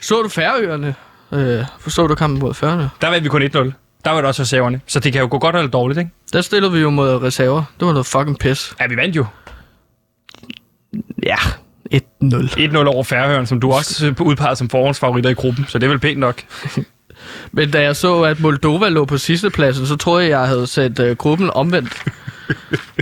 Så 0.00 0.22
du 0.22 0.28
Færøerne? 0.28 0.94
Øh, 1.32 1.64
forstod 1.80 2.08
du 2.08 2.14
kampen 2.14 2.40
mod 2.40 2.54
Færøerne? 2.54 2.90
der 3.00 3.10
vandt 3.10 3.24
vi 3.24 3.28
kun 3.28 3.42
1-0. 3.42 3.48
Der 4.04 4.10
var 4.10 4.16
det 4.16 4.24
også 4.24 4.42
reserverne. 4.42 4.80
Så 4.86 5.00
det 5.00 5.12
kan 5.12 5.20
jo 5.20 5.28
gå 5.30 5.38
godt 5.38 5.56
eller 5.56 5.70
dårligt, 5.70 5.98
ikke? 5.98 6.10
Der 6.32 6.40
stillede 6.40 6.72
vi 6.72 6.78
jo 6.78 6.90
mod 6.90 7.22
reserver. 7.22 7.64
Det 7.80 7.86
var 7.86 7.92
noget 7.92 8.06
fucking 8.06 8.38
pis. 8.38 8.74
Ja, 8.80 8.86
vi 8.86 8.96
vandt 8.96 9.16
jo. 9.16 9.26
Ja, 11.22 11.36
1-0. 11.94 12.00
1-0 12.24 12.76
over 12.86 13.04
Færøerne, 13.04 13.46
som 13.46 13.60
du 13.60 13.72
også 13.72 14.06
øh, 14.06 14.20
udpegede 14.20 14.56
som 14.56 14.68
forhåndsfavoritter 14.68 15.30
i 15.30 15.34
gruppen, 15.34 15.66
så 15.68 15.78
det 15.78 15.86
er 15.86 15.90
vel 15.90 15.98
pænt 15.98 16.18
nok. 16.18 16.42
Men 17.52 17.70
da 17.70 17.82
jeg 17.82 17.96
så, 17.96 18.22
at 18.22 18.40
Moldova 18.40 18.88
lå 18.88 19.04
på 19.04 19.18
sidste 19.18 19.50
pladsen, 19.50 19.86
så 19.86 19.96
troede 19.96 20.22
jeg, 20.22 20.30
jeg 20.30 20.48
havde 20.48 20.66
sat 20.66 20.98
uh, 20.98 21.10
gruppen 21.10 21.50
omvendt. 21.50 22.04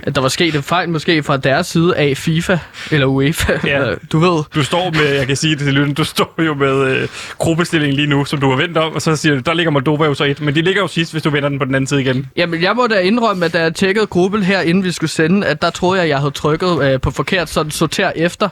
At 0.02 0.14
der 0.14 0.20
var 0.20 0.28
sket 0.28 0.54
en 0.54 0.62
fejl 0.62 0.88
måske 0.88 1.22
fra 1.22 1.36
deres 1.36 1.66
side 1.66 1.96
af 1.96 2.16
FIFA 2.16 2.58
eller 2.90 3.06
UEFA. 3.06 3.52
Ja. 3.64 3.94
du 4.12 4.18
ved. 4.18 4.42
Du 4.54 4.62
står 4.62 4.90
med, 4.90 5.14
jeg 5.14 5.26
kan 5.26 5.36
sige 5.36 5.56
det 5.56 5.64
til 5.64 5.74
lytten, 5.74 5.94
du 5.94 6.04
står 6.04 6.34
jo 6.38 6.54
med 6.54 6.86
øh, 6.86 7.08
gruppestillingen 7.38 7.96
lige 7.96 8.08
nu, 8.08 8.24
som 8.24 8.40
du 8.40 8.50
har 8.50 8.56
vendt 8.56 8.76
om, 8.76 8.94
og 8.94 9.02
så 9.02 9.16
siger 9.16 9.34
du, 9.34 9.40
der 9.40 9.54
ligger 9.54 9.70
Moldova 9.70 10.04
jo 10.04 10.14
så 10.14 10.24
et, 10.24 10.40
men 10.40 10.54
de 10.54 10.62
ligger 10.62 10.82
jo 10.82 10.88
sidst, 10.88 11.12
hvis 11.12 11.22
du 11.22 11.30
vender 11.30 11.48
den 11.48 11.58
på 11.58 11.64
den 11.64 11.74
anden 11.74 11.86
side 11.86 12.00
igen. 12.00 12.26
Jamen, 12.36 12.62
jeg 12.62 12.76
må 12.76 12.86
da 12.86 12.98
indrømme, 12.98 13.44
at 13.44 13.52
da 13.52 13.62
jeg 13.62 13.74
tjekkede 13.74 14.06
gruppen 14.06 14.42
her, 14.42 14.60
inden 14.60 14.84
vi 14.84 14.92
skulle 14.92 15.10
sende, 15.10 15.46
at 15.46 15.62
der 15.62 15.70
troede 15.70 16.00
jeg, 16.00 16.08
jeg 16.08 16.18
havde 16.18 16.30
trykket 16.30 16.94
uh, 16.94 17.00
på 17.00 17.10
forkert 17.10 17.50
sådan 17.50 17.70
sorter 17.70 18.12
efter 18.16 18.48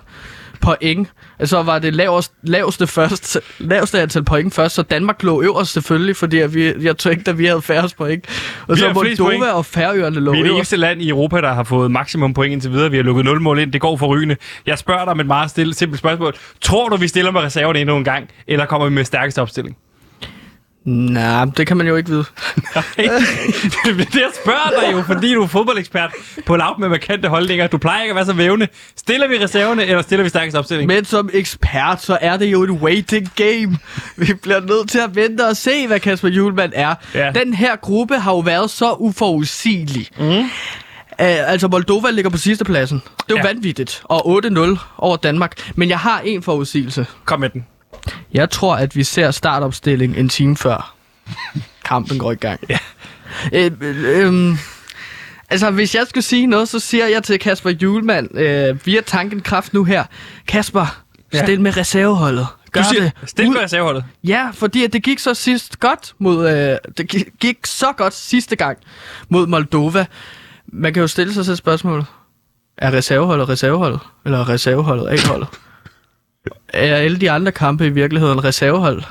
point. 0.61 1.09
Så 1.45 1.63
var 1.63 1.79
det 1.79 1.95
lavest, 1.95 2.33
laveste, 2.43 2.87
først, 2.87 3.39
laveste 3.59 4.01
antal 4.01 4.25
point 4.25 4.55
først, 4.55 4.75
så 4.75 4.83
Danmark 4.83 5.23
lå 5.23 5.43
øverst 5.43 5.73
selvfølgelig, 5.73 6.17
fordi 6.17 6.39
at 6.39 6.55
vi, 6.55 6.75
jeg 6.85 6.97
tænkte, 6.97 7.31
at 7.31 7.39
vi 7.39 7.47
havde 7.47 7.63
færrest 7.63 7.97
point. 7.97 8.25
Og 8.69 8.75
Vi 8.75 8.81
så 8.81 8.93
Moldova 8.93 9.17
point. 9.25 9.45
og 9.45 9.67
Færøerne 9.67 10.21
lå 10.21 10.33
Vi 10.33 10.39
er 10.39 10.43
det 10.43 10.55
eneste 10.55 10.77
land 10.77 11.03
i 11.03 11.09
Europa, 11.09 11.41
der 11.41 11.53
har 11.53 11.65
fået 11.65 11.91
maksimum 11.91 12.35
point 12.35 12.53
indtil 12.53 12.73
videre. 12.73 12.91
Vi 12.91 12.97
har 12.97 13.05
lukket 13.05 13.25
0 13.25 13.41
mål 13.41 13.59
ind. 13.59 13.73
Det 13.73 13.81
går 13.81 13.97
for 13.97 14.07
rygende. 14.07 14.37
Jeg 14.67 14.79
spørger 14.79 15.05
dig 15.05 15.13
om 15.13 15.21
et 15.21 15.27
meget 15.27 15.51
stille, 15.51 15.75
simpelt 15.75 15.99
spørgsmål. 15.99 16.35
Tror 16.61 16.89
du, 16.89 16.97
vi 16.97 17.09
stiller 17.09 17.31
med 17.31 17.41
reserverne 17.41 17.81
endnu 17.81 17.97
en 17.97 18.05
gang, 18.05 18.29
eller 18.47 18.67
kommer 18.67 18.89
vi 18.89 18.95
med 18.95 19.05
stærkeste 19.05 19.43
opstilling? 19.43 19.77
Nej, 20.89 21.45
det 21.45 21.67
kan 21.67 21.77
man 21.77 21.87
jo 21.87 21.97
ikke 21.97 22.11
vide. 22.11 22.25
det 22.97 23.07
er 23.07 23.97
det, 23.97 24.15
jeg 24.15 24.31
spørger 24.43 24.81
dig 24.81 24.93
jo, 24.93 25.03
fordi 25.03 25.35
du 25.35 25.43
er 25.43 25.47
fodboldekspert 25.47 26.13
på 26.47 26.57
lav 26.57 26.81
med 26.81 26.89
markante 26.89 27.29
holdninger. 27.29 27.67
Du 27.67 27.79
plejer 27.79 28.03
ikke 28.03 28.13
at 28.13 28.17
være 28.17 28.27
så 28.27 28.33
vævende. 28.33 28.69
Stiller 28.97 29.29
vi 29.29 29.45
reserverne, 29.45 29.87
eller 29.87 30.03
stiller 30.03 30.23
vi 30.23 30.29
stærkeste 30.29 30.57
opstilling? 30.57 30.87
Men 30.87 31.05
som 31.05 31.31
ekspert, 31.33 32.03
så 32.03 32.19
er 32.21 32.37
det 32.37 32.47
jo 32.47 32.63
et 32.63 32.71
waiting 32.71 33.29
game. 33.37 33.79
Vi 34.17 34.35
bliver 34.43 34.61
nødt 34.61 34.91
til 34.91 34.99
at 34.99 35.17
vente 35.17 35.47
og 35.47 35.57
se, 35.57 35.87
hvad 35.87 36.01
Kasper 36.01 36.29
Julemand 36.29 36.73
er. 36.75 36.95
Ja. 37.15 37.31
Den 37.31 37.55
her 37.55 37.77
gruppe 37.77 38.15
har 38.19 38.33
jo 38.33 38.39
været 38.39 38.71
så 38.71 38.93
uforudsigelig. 38.93 40.09
Mm. 40.19 40.25
Uh, 40.27 40.47
altså, 41.19 41.69
Moldova 41.69 42.11
ligger 42.11 42.31
på 42.31 42.39
sidste 42.39 42.65
pladsen. 42.65 42.99
Det 42.99 43.21
er 43.21 43.25
jo 43.31 43.37
ja. 43.37 43.43
vanvittigt. 43.43 44.03
Og 44.05 44.45
8-0 44.45 44.79
over 44.99 45.17
Danmark. 45.17 45.73
Men 45.75 45.89
jeg 45.89 45.99
har 45.99 46.21
en 46.21 46.43
forudsigelse. 46.43 47.07
Kom 47.25 47.41
med 47.41 47.51
den. 47.51 47.67
Jeg 48.33 48.51
tror, 48.51 48.77
at 48.77 48.97
vi 48.97 49.03
ser 49.05 49.31
startopstilling 49.31 50.17
en 50.17 50.29
time 50.29 50.57
før 50.57 50.95
kampen 51.85 52.19
går 52.19 52.33
i 52.33 52.35
gang. 52.35 52.61
Ja. 52.69 52.79
Øh, 53.53 53.71
øh, 53.81 54.27
øh, 54.51 54.57
altså, 55.51 55.71
hvis 55.71 55.95
jeg 55.95 56.07
skulle 56.09 56.25
sige 56.25 56.47
noget, 56.47 56.69
så 56.69 56.79
siger 56.79 57.07
jeg 57.07 57.23
til 57.23 57.39
Kasper 57.39 57.71
Julemand, 57.71 58.39
øh, 58.39 58.87
via 58.87 59.01
tanken 59.01 59.41
kraft 59.41 59.75
nu 59.75 59.85
her, 59.85 60.05
Kasper, 60.49 61.03
Ja. 61.33 61.43
stil 61.45 61.61
med 61.61 61.77
reserveholdet. 61.77 62.47
Gør 62.73 62.83
Du 62.83 62.89
siger, 62.89 63.03
det. 63.03 63.13
stil 63.31 63.51
med 63.51 63.61
reserveholdet. 63.61 64.05
Ja, 64.25 64.51
fordi 64.55 64.85
at 64.85 64.93
det 64.93 65.03
gik 65.03 65.19
så 65.19 65.35
sidst 65.35 65.81
godt 65.81 66.15
mod, 66.19 66.51
øh, 66.51 66.77
det 66.99 67.09
gi- 67.09 67.25
gik 67.41 67.59
så 67.67 67.93
godt 67.97 68.15
sidste 68.15 68.57
gang 68.57 68.79
mod 69.29 69.47
Moldova. 69.47 70.07
Man 70.73 70.95
kan 70.95 71.01
jo 71.01 71.07
stille 71.07 71.35
sig 71.35 71.45
selv 71.45 71.57
spørgsmålet. 71.57 72.07
Er 72.79 72.93
reserveholdet 72.93 73.49
reserveholdet? 73.49 74.01
Eller 74.25 74.39
er 74.39 74.49
reserveholdet 74.49 75.09
A-holdet? 75.11 75.49
Er 76.73 76.97
alle 76.97 77.19
de 77.21 77.31
andre 77.31 77.53
kampe 77.53 77.87
i 77.87 77.91
virkeligheden 77.91 78.45
reservehold, 78.45 79.03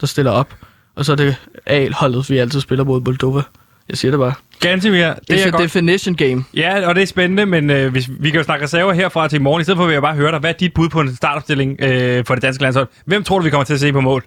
der 0.00 0.06
stiller 0.06 0.30
op? 0.30 0.54
Og 0.96 1.04
så 1.04 1.12
er 1.12 1.16
det 1.16 1.36
A-holdet, 1.66 2.30
vi 2.30 2.38
altid 2.38 2.60
spiller 2.60 2.84
mod 2.84 3.00
Moldova. 3.00 3.42
Jeg 3.88 3.98
siger 3.98 4.10
det 4.12 4.20
bare. 4.20 4.32
Gansimir, 4.60 5.06
det 5.06 5.18
Det 5.28 5.42
er 5.42 5.46
er 5.46 5.50
godt. 5.50 5.62
definition 5.62 6.14
game. 6.14 6.44
Ja, 6.54 6.88
og 6.88 6.94
det 6.94 7.02
er 7.02 7.06
spændende, 7.06 7.46
men 7.46 7.70
øh, 7.70 7.92
hvis, 7.92 8.10
vi 8.20 8.30
kan 8.30 8.38
jo 8.38 8.44
snakke 8.44 8.64
reserver 8.64 8.92
herfra 8.92 9.28
til 9.28 9.36
i 9.36 9.42
morgen. 9.42 9.60
I 9.60 9.64
stedet 9.64 9.78
for 9.78 9.86
vil 9.86 9.92
jeg 9.92 10.02
bare 10.02 10.14
høre 10.14 10.30
dig, 10.32 10.38
hvad 10.38 10.50
er 10.50 10.54
dit 10.54 10.74
bud 10.74 10.88
på 10.88 11.00
en 11.00 11.16
startopstilling 11.16 11.80
øh, 11.80 12.24
for 12.24 12.34
det 12.34 12.42
danske 12.42 12.62
landshold? 12.62 12.88
Hvem 13.04 13.24
tror 13.24 13.38
du, 13.38 13.44
vi 13.44 13.50
kommer 13.50 13.64
til 13.64 13.74
at 13.74 13.80
se 13.80 13.92
på 13.92 14.00
mål? 14.00 14.24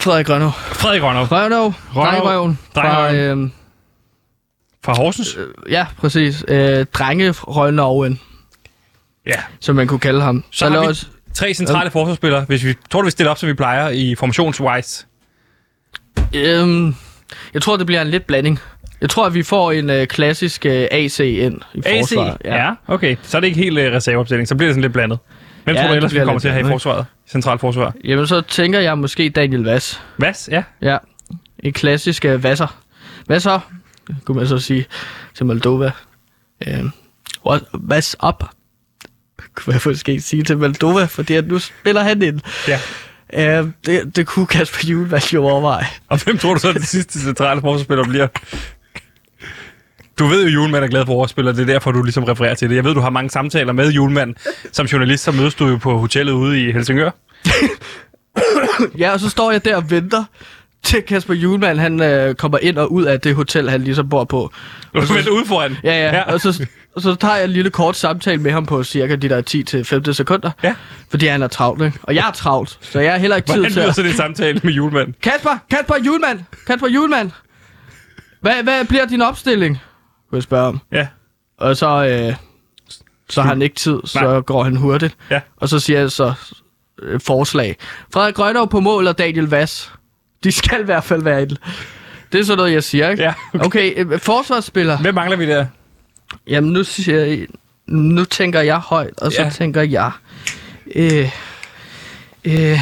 Frederik 0.00 0.28
Rønnow. 0.30 0.50
Frederik 0.50 1.02
Rønnow 1.02 1.24
Rønnow. 1.24 1.72
Drengerøven. 1.94 2.58
Fra, 2.74 3.14
øh, 3.14 3.50
fra 4.84 4.92
Horsens. 4.94 5.38
ja, 5.70 5.86
præcis. 5.98 6.44
Øh, 6.48 6.86
Drengerønnowen, 6.94 8.20
Ja. 9.26 9.40
som 9.60 9.76
man 9.76 9.86
kunne 9.86 10.00
kalde 10.00 10.20
ham. 10.20 10.44
Så 10.50 10.64
Der 10.66 10.72
har 10.72 10.80
vi 10.80 10.86
også- 10.86 11.06
tre 11.34 11.54
centrale 11.54 11.90
forsvarsspillere. 11.90 12.44
Hvis 12.44 12.64
vi 12.64 12.74
tror, 12.90 13.00
du, 13.00 13.04
vi 13.04 13.10
stiller 13.10 13.30
op, 13.30 13.38
som 13.38 13.48
vi 13.48 13.54
plejer 13.54 13.88
i 13.88 14.14
formationswise. 14.14 15.06
Øhm, 16.34 16.94
jeg 17.54 17.62
tror, 17.62 17.76
det 17.76 17.86
bliver 17.86 18.02
en 18.02 18.08
lidt 18.08 18.26
blanding. 18.26 18.58
Jeg 19.00 19.10
tror, 19.10 19.26
at 19.26 19.34
vi 19.34 19.42
får 19.42 19.72
en 19.72 19.90
øh, 19.90 20.06
klassisk 20.06 20.66
øh, 20.66 20.86
AC 20.90 21.20
ind 21.20 21.60
i 21.74 21.82
AC? 21.86 21.98
forsvaret. 22.08 22.36
Ja. 22.44 22.70
okay. 22.86 23.16
Så 23.22 23.36
er 23.36 23.40
det 23.40 23.48
ikke 23.48 23.60
helt 23.60 23.78
øh, 23.78 23.92
reserveopstilling. 23.92 24.48
Så 24.48 24.54
bliver 24.54 24.68
det 24.68 24.74
sådan 24.74 24.82
lidt 24.82 24.92
blandet. 24.92 25.18
Hvem 25.64 25.76
Ja, 25.76 25.82
tror 25.82 25.88
du 25.88 25.94
ellers, 25.94 26.14
vi 26.14 26.18
kommer 26.18 26.38
til 26.40 26.48
at 26.48 26.54
have 26.54 26.66
i 26.66 26.70
forsvaret? 26.70 27.06
Centralt 27.28 27.60
forsvar. 27.60 27.94
Jamen, 28.04 28.26
så 28.26 28.40
tænker 28.40 28.80
jeg 28.80 28.98
måske 28.98 29.28
Daniel 29.28 29.62
Vass. 29.62 30.00
Vas? 30.18 30.48
Ja. 30.52 30.62
Ja, 30.82 30.96
en 31.58 31.72
klassisk 31.72 32.24
øh, 32.24 32.42
Vasser. 32.42 32.76
Hvad 33.26 33.40
så? 33.40 33.60
Kunne 34.24 34.36
man 34.36 34.46
så 34.46 34.58
sige 34.58 34.84
til 35.34 35.46
Moldova. 35.46 35.90
Øhm, 36.66 36.90
what, 37.46 37.62
what's 37.92 38.28
up? 38.28 38.44
Kunne 39.54 39.74
jeg 39.74 39.80
måske 39.84 40.20
sige 40.20 40.42
til 40.42 40.58
Moldova, 40.58 41.04
fordi 41.04 41.34
at 41.34 41.46
nu 41.46 41.58
spiller 41.58 42.02
han 42.02 42.22
ind. 42.22 42.40
ja. 42.68 42.80
Øhm, 43.34 43.72
det, 43.86 44.16
det 44.16 44.26
kunne 44.26 44.46
Kasper 44.46 44.88
Juhlmann 44.88 45.22
jo 45.34 45.44
overveje. 45.44 45.86
Og 46.08 46.24
hvem 46.24 46.38
tror 46.38 46.54
du 46.54 46.60
så, 46.60 46.68
at 46.68 46.74
det 46.74 46.86
sidste 46.86 47.20
centrale 47.20 47.60
forsvarsspiller 47.60 48.04
bliver? 48.04 48.26
Du 50.18 50.26
ved 50.26 50.40
jo, 50.42 50.46
at 50.46 50.54
Julemand 50.54 50.84
er 50.84 50.88
glad 50.88 51.06
for 51.06 51.12
overspiller, 51.12 51.52
det 51.52 51.62
er 51.62 51.66
derfor, 51.66 51.92
du 51.92 52.02
ligesom 52.02 52.24
refererer 52.24 52.54
til 52.54 52.70
det. 52.70 52.76
Jeg 52.76 52.84
ved, 52.84 52.94
du 52.94 53.00
har 53.00 53.10
mange 53.10 53.30
samtaler 53.30 53.72
med 53.72 53.90
Julemand. 53.92 54.34
Som 54.72 54.86
journalist, 54.86 55.24
så 55.24 55.32
mødes 55.32 55.54
du 55.54 55.66
jo 55.68 55.76
på 55.76 55.98
hotellet 55.98 56.32
ude 56.32 56.62
i 56.68 56.72
Helsingør. 56.72 57.10
Ja, 58.98 59.12
og 59.12 59.20
så 59.20 59.30
står 59.30 59.52
jeg 59.52 59.64
der 59.64 59.76
og 59.76 59.90
venter 59.90 60.24
til 60.90 61.02
Kasper 61.02 61.34
Julemand, 61.34 61.78
han 61.78 62.02
øh, 62.02 62.34
kommer 62.34 62.58
ind 62.58 62.78
og 62.78 62.92
ud 62.92 63.04
af 63.04 63.20
det 63.20 63.34
hotel, 63.34 63.70
han 63.70 63.82
ligesom 63.82 64.08
bor 64.08 64.24
på. 64.24 64.50
Du 64.94 64.98
er 64.98 65.30
ude 65.32 65.46
foran. 65.46 65.76
Ja, 65.84 65.90
ja. 65.90 66.16
ja. 66.16 66.32
Og 66.32 66.40
så, 66.40 66.66
og 66.94 67.02
så 67.02 67.14
tager 67.14 67.34
jeg 67.34 67.44
en 67.44 67.50
lille 67.50 67.70
kort 67.70 67.96
samtale 67.96 68.40
med 68.40 68.50
ham 68.52 68.66
på 68.66 68.84
cirka 68.84 69.16
de 69.16 69.28
der 69.28 70.06
10-15 70.08 70.12
sekunder. 70.12 70.50
Ja. 70.62 70.74
Fordi 71.10 71.26
han 71.26 71.42
er 71.42 71.48
travlt, 71.48 71.82
ikke? 71.84 71.98
Og 72.02 72.14
jeg 72.14 72.28
er 72.28 72.32
travlt, 72.32 72.78
så 72.80 73.00
jeg 73.00 73.12
har 73.12 73.18
heller 73.18 73.36
ikke 73.36 73.46
tid 73.46 73.54
Hvordan 73.54 73.72
til 73.72 73.80
at... 73.80 73.94
sådan 73.94 74.10
en 74.10 74.16
samtale 74.16 74.60
med 74.64 74.72
julemanden? 74.72 75.14
Kasper! 75.22 75.58
Kasper 75.70 75.94
Julemand! 76.06 76.40
Kasper 76.66 76.88
Julemand! 76.88 77.30
Hvad, 78.40 78.62
hvad 78.62 78.84
bliver 78.84 79.06
din 79.06 79.22
opstilling? 79.22 79.80
Kunne 80.30 80.36
jeg 80.36 80.42
spørge 80.42 80.66
om. 80.66 80.80
Ja. 80.92 81.06
Og 81.58 81.76
så, 81.76 82.06
øh, 82.06 82.34
så 83.30 83.42
har 83.42 83.48
han 83.48 83.62
ikke 83.62 83.76
tid, 83.76 83.98
så 84.04 84.20
Nej. 84.20 84.40
går 84.40 84.64
han 84.64 84.76
hurtigt. 84.76 85.16
Ja. 85.30 85.40
Og 85.56 85.68
så 85.68 85.78
siger 85.78 86.00
jeg 86.00 86.10
så 86.10 86.32
øh, 87.02 87.20
forslag. 87.20 87.76
Frederik 88.12 88.34
Grønov 88.34 88.68
på 88.68 88.80
mål 88.80 89.06
og 89.06 89.18
Daniel 89.18 89.46
Vass. 89.46 89.92
De 90.44 90.52
skal 90.52 90.80
i 90.80 90.84
hvert 90.84 91.04
fald 91.04 91.22
være 91.22 91.42
et. 91.42 91.58
Det 92.32 92.40
er 92.40 92.44
sådan 92.44 92.56
noget, 92.58 92.72
jeg 92.72 92.82
siger, 92.84 93.10
ikke? 93.10 93.22
Ja, 93.22 93.32
Okay, 93.54 93.64
okay 93.66 93.92
øh, 93.96 94.20
forsvarsspiller. 94.20 94.98
Hvem 94.98 95.14
mangler 95.14 95.36
vi 95.36 95.46
der? 95.46 95.66
Jamen, 96.48 96.72
nu 96.72 96.84
siger 96.84 97.24
jeg, 97.24 97.46
nu 97.86 98.24
tænker 98.24 98.60
jeg 98.60 98.78
højt, 98.78 99.18
og 99.18 99.32
så 99.32 99.42
Ja. 99.42 99.50
tænker 99.50 99.82
jeg... 99.82 100.10
Øh, 100.94 101.30
øh, 102.44 102.78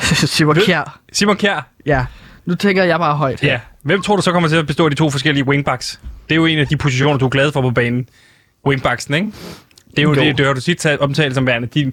Simon 0.34 0.56
Kjær. 0.56 0.98
Simon 1.12 1.36
Kjær. 1.36 1.68
Ja, 1.86 2.06
nu 2.46 2.54
tænker 2.54 2.84
jeg 2.84 2.98
bare 2.98 3.16
højt. 3.16 3.42
Ja. 3.42 3.60
Hvem 3.82 4.02
tror 4.02 4.16
du 4.16 4.22
så 4.22 4.32
kommer 4.32 4.48
til 4.48 4.56
at 4.56 4.66
bestå 4.66 4.84
af 4.84 4.90
de 4.90 4.96
to 4.96 5.10
forskellige 5.10 5.44
wingbacks? 5.44 6.00
Det 6.28 6.32
er 6.34 6.36
jo 6.36 6.46
en 6.46 6.58
af 6.58 6.66
de 6.66 6.76
positioner, 6.76 7.18
du 7.18 7.24
er 7.24 7.28
glad 7.30 7.52
for 7.52 7.60
på 7.62 7.70
banen. 7.70 8.08
Wingbacksen, 8.66 9.14
ikke? 9.14 9.26
Det 9.90 9.98
er 9.98 10.02
jo, 10.02 10.14
Jo. 10.14 10.20
det, 10.20 10.38
det 10.38 10.46
har 10.46 10.52
du 10.52 10.60
tit 10.60 10.78
taget- 10.78 11.00
omtalt 11.00 11.34
som 11.34 11.46
værende 11.46 11.68
din... 11.68 11.92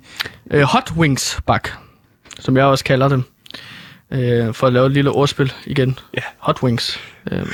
Øh, 0.52 0.62
hot 0.62 0.92
Wings 0.98 1.40
bak, 1.48 1.70
som 2.40 2.58
jeg 2.58 2.66
også 2.66 2.84
kalder 2.84 3.08
dem. 3.08 3.24
Øh, 4.12 4.54
for 4.54 4.68
at 4.68 4.74
lave 4.74 4.86
et 4.86 4.92
lille 4.92 5.12
ordspil 5.12 5.54
igen. 5.66 6.00
Ja. 6.14 6.22
Hot 6.38 6.64
Wings. 6.64 7.00
Øh, 7.32 7.46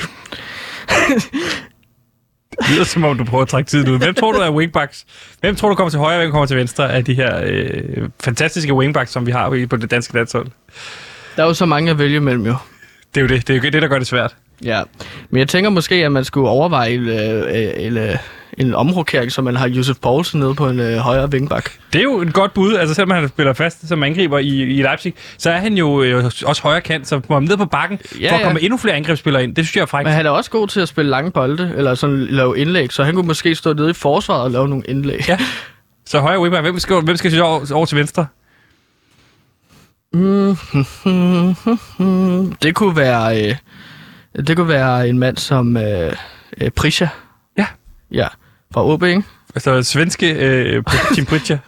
Det 2.60 2.70
lyder 2.70 2.84
som 2.84 3.04
om, 3.04 3.18
du 3.18 3.24
prøver 3.24 3.42
at 3.42 3.48
trække 3.48 3.68
tiden 3.68 3.88
ud. 3.88 3.98
Hvem 3.98 4.14
tror 4.14 4.32
du 4.32 4.38
er 4.38 4.50
wingbacks? 4.50 5.04
Hvem 5.40 5.56
tror 5.56 5.68
du 5.68 5.74
kommer 5.74 5.90
til 5.90 5.98
højre, 5.98 6.18
hvem 6.18 6.30
kommer 6.30 6.46
til 6.46 6.56
venstre 6.56 6.92
af 6.92 7.04
de 7.04 7.14
her 7.14 7.40
øh, 7.44 8.08
fantastiske 8.24 8.74
wingbacks, 8.74 9.10
som 9.12 9.26
vi 9.26 9.30
har 9.32 9.66
på 9.70 9.76
det 9.76 9.90
danske 9.90 10.14
landshold? 10.14 10.46
der 11.36 11.42
er 11.42 11.46
jo 11.46 11.54
så 11.54 11.66
mange 11.66 11.90
at 11.90 11.98
vælge 11.98 12.20
mellem 12.20 12.46
jo. 12.46 12.54
Det 13.14 13.20
er 13.20 13.22
jo 13.22 13.28
det. 13.28 13.48
Det 13.48 13.56
er 13.56 13.60
jo 13.64 13.70
det, 13.70 13.82
der 13.82 13.88
gør 13.88 13.98
det 13.98 14.06
svært. 14.06 14.36
Ja, 14.64 14.82
men 15.30 15.38
jeg 15.38 15.48
tænker 15.48 15.70
måske, 15.70 15.94
at 15.94 16.12
man 16.12 16.24
skulle 16.24 16.48
overveje 16.48 16.92
øh, 16.92 17.86
en, 17.86 17.96
øh, 17.96 18.16
en 18.58 18.74
omrokering, 18.74 19.32
så 19.32 19.42
man 19.42 19.56
har 19.56 19.68
Josef 19.68 19.96
Poulsen 20.02 20.40
nede 20.40 20.54
på 20.54 20.68
en 20.68 20.80
øh, 20.80 20.96
højre 20.96 21.30
vingbak. 21.30 21.70
Det 21.92 21.98
er 21.98 22.02
jo 22.02 22.20
et 22.20 22.34
godt 22.34 22.54
bud. 22.54 22.74
Altså 22.74 22.94
selvom 22.94 23.10
han 23.10 23.28
spiller 23.28 23.52
fast 23.52 23.88
som 23.88 24.02
angriber 24.02 24.38
i, 24.38 24.46
i 24.48 24.82
Leipzig, 24.82 25.14
så 25.38 25.50
er 25.50 25.58
han 25.58 25.74
jo 25.74 26.02
øh, 26.02 26.24
også 26.24 26.60
højre 26.62 26.80
kant, 26.80 27.08
så 27.08 27.20
må 27.28 27.34
han 27.34 27.42
ned 27.42 27.56
på 27.56 27.66
bakken 27.66 27.98
Ja, 28.20 28.30
for 28.30 28.34
at 28.34 28.40
ja. 28.40 28.46
komme 28.46 28.60
endnu 28.62 28.76
flere 28.76 28.94
angrebsspillere 28.94 29.44
ind. 29.44 29.54
Det 29.54 29.66
synes 29.66 29.76
jeg 29.76 29.82
er 29.82 29.86
frækt. 29.86 30.06
Men 30.06 30.14
han 30.14 30.26
er 30.26 30.30
også 30.30 30.50
god 30.50 30.68
til 30.68 30.80
at 30.80 30.88
spille 30.88 31.10
lange 31.10 31.30
bolde, 31.30 31.74
eller 31.76 31.94
sådan 31.94 32.26
lave 32.26 32.58
indlæg, 32.58 32.92
så 32.92 33.04
han 33.04 33.14
kunne 33.14 33.26
måske 33.26 33.54
stå 33.54 33.72
nede 33.72 33.90
i 33.90 33.94
forsvaret 33.94 34.42
og 34.42 34.50
lave 34.50 34.68
nogle 34.68 34.84
indlæg. 34.88 35.28
Ja. 35.28 35.38
Så 36.06 36.20
højre 36.20 36.40
wingback. 36.40 36.64
Hvem 36.64 36.78
skal, 36.78 37.00
hvem 37.00 37.16
skal 37.16 37.42
over, 37.42 37.72
over 37.74 37.86
til 37.86 37.98
venstre? 37.98 38.26
Det 42.62 42.74
kunne 42.74 42.96
være, 42.96 43.48
øh, 43.48 43.56
det 44.46 44.56
kunne 44.56 44.68
være 44.68 45.08
en 45.08 45.18
mand 45.18 45.36
som 45.36 45.76
øh, 45.76 46.12
øh, 46.60 46.70
Prisha. 46.70 47.06
Ja. 47.58 47.66
Ja, 48.10 48.26
fra 48.74 48.86
OB, 48.86 49.02
ikke? 49.02 49.22
Altså 49.54 49.82
svenske 49.82 50.32
øh, 50.32 50.82
Tim 51.14 51.24
Pritchard. 51.30 51.58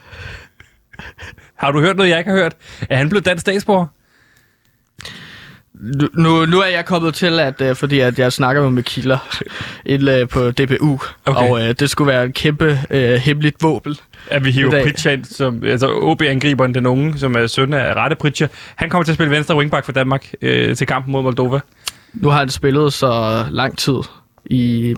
har 1.57 1.71
du 1.71 1.81
hørt 1.81 1.97
noget, 1.97 2.11
jeg 2.11 2.19
ikke 2.19 2.31
har 2.31 2.39
hørt? 2.39 2.55
Er 2.91 2.97
han 2.97 3.09
blevet 3.09 3.25
dansk 3.25 3.41
statsborger? 3.41 3.87
Nu, 6.15 6.47
nu, 6.47 6.61
er 6.61 6.67
jeg 6.67 6.85
kommet 6.85 7.15
til, 7.15 7.41
at 7.41 7.61
øh, 7.61 7.77
fordi 7.77 8.01
at 8.01 8.19
jeg 8.19 8.33
snakker 8.33 8.71
med 8.71 8.83
kilder 8.83 9.39
et, 9.87 10.09
øh, 10.09 10.29
på 10.29 10.51
DBU, 10.51 10.99
Okay. 11.27 11.51
og 11.51 11.63
øh, 11.63 11.75
det 11.79 11.91
skulle 11.91 12.09
være 12.09 12.25
en 12.25 12.33
kæmpe 12.33 12.81
øh, 12.91 13.15
hemmeligt 13.15 13.57
våben. 13.63 13.97
At 14.31 14.45
vi 14.45 14.51
hiver 14.51 15.11
ind, 15.13 15.25
som, 15.25 15.65
altså 15.65 15.89
OB-angriberen, 16.03 16.75
den 16.75 16.87
unge, 16.87 17.19
som 17.19 17.35
er 17.35 17.47
søn 17.47 17.73
af 17.73 17.95
Rette 17.95 18.17
Pritchard. 18.17 18.51
Han 18.77 18.91
kommer 18.91 19.05
til 19.05 19.13
at 19.13 19.15
spille 19.15 19.31
venstre 19.37 19.57
wingback 19.57 19.85
for 19.85 19.93
Danmark 19.93 20.33
øh, 20.43 20.77
til 20.77 20.87
kampen 20.87 21.13
mod 21.13 21.23
Moldova 21.23 21.61
Nu 22.13 22.29
har 22.29 22.39
han 22.39 22.49
spillet 22.49 22.93
så 22.93 23.45
lang 23.51 23.79
tid 23.79 23.97
i... 24.45 24.95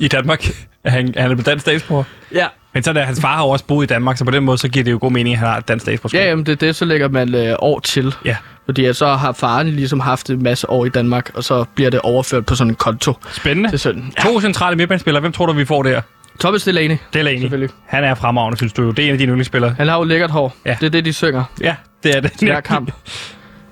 i 0.00 0.08
Danmark. 0.08 0.46
At 0.86 0.92
Han, 0.92 1.14
han 1.16 1.30
er 1.30 1.34
blevet 1.34 1.46
dansk 1.46 1.62
statsborger. 1.62 2.04
Ja. 2.34 2.46
Men 2.74 2.82
så 2.82 2.90
er 2.90 2.94
at 2.94 3.06
hans 3.06 3.20
far 3.20 3.36
har 3.36 3.42
også 3.44 3.64
boet 3.64 3.84
i 3.84 3.86
Danmark, 3.86 4.16
så 4.16 4.24
på 4.24 4.30
den 4.30 4.44
måde, 4.44 4.58
så 4.58 4.68
giver 4.68 4.84
det 4.84 4.90
jo 4.92 4.98
god 5.00 5.10
mening, 5.10 5.34
at 5.34 5.38
han 5.38 5.48
har 5.48 5.60
dansk 5.60 5.82
statsborgerskab. 5.82 6.20
Ja, 6.20 6.28
jamen 6.28 6.46
det 6.46 6.52
er 6.52 6.56
det, 6.56 6.76
så 6.76 6.84
lægger 6.84 7.08
man 7.08 7.34
øh, 7.34 7.56
år 7.58 7.80
til. 7.80 8.14
Ja. 8.24 8.36
Fordi 8.64 8.92
så 8.92 9.06
har 9.14 9.32
faren 9.32 9.66
ligesom 9.68 10.00
haft 10.00 10.30
en 10.30 10.42
masse 10.42 10.70
år 10.70 10.84
i 10.84 10.88
Danmark, 10.88 11.30
og 11.34 11.44
så 11.44 11.64
bliver 11.74 11.90
det 11.90 12.00
overført 12.00 12.46
på 12.46 12.54
sådan 12.54 12.70
en 12.70 12.74
konto 12.74 13.14
Spændende. 13.32 13.70
til 13.70 13.78
sønnen. 13.78 14.12
Ja. 14.18 14.22
To 14.22 14.40
centrale 14.40 14.76
midtbanespillere. 14.76 15.20
Hvem 15.20 15.32
tror 15.32 15.46
du, 15.46 15.52
vi 15.52 15.64
får 15.64 15.82
der? 15.82 16.00
Thomas 16.40 16.64
Delaney. 16.64 16.96
Det 17.12 17.18
er 17.18 17.22
Laney. 17.22 17.40
Selvfølgelig. 17.40 17.70
Han 17.86 18.04
er 18.04 18.14
fremragende, 18.14 18.56
synes 18.56 18.72
du 18.72 18.82
jo. 18.82 18.90
Det 18.90 19.02
er 19.02 19.06
en 19.06 19.12
af 19.12 19.18
dine 19.18 19.30
yndlingsspillere. 19.30 19.74
Han 19.78 19.88
har 19.88 19.96
jo 19.98 20.04
lækkert 20.04 20.30
hår. 20.30 20.56
Ja. 20.64 20.76
Det 20.80 20.86
er 20.86 20.90
det, 20.90 21.04
de 21.04 21.12
synger 21.12 21.44
Ja, 21.60 21.74
det 22.02 22.16
er 22.16 22.20
det. 22.20 22.32
hver 22.40 22.60
kamp. 22.60 22.92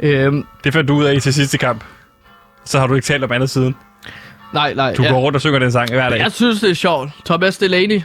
øhm, 0.00 0.44
Det 0.64 0.72
fandt 0.72 0.88
du 0.88 0.94
ud 0.96 1.04
af 1.04 1.20
til 1.22 1.34
sidste 1.34 1.58
kamp. 1.58 1.84
Så 2.64 2.78
har 2.80 2.86
du 2.86 2.94
ikke 2.94 3.04
talt 3.04 3.24
om 3.24 3.32
andet 3.32 3.50
siden. 3.50 3.74
Nej, 4.54 4.74
nej. 4.74 4.94
Du 4.96 5.02
ja. 5.02 5.10
går 5.10 5.18
rundt 5.20 5.36
og 5.36 5.40
synger 5.40 5.58
den 5.58 5.72
sang 5.72 5.90
hver 5.90 6.08
dag. 6.10 6.18
Jeg 6.18 6.32
synes, 6.32 6.60
det 6.60 6.70
er 6.70 6.74
sjovt. 6.74 7.10
Thomas 7.24 7.58
Delaney. 7.58 8.02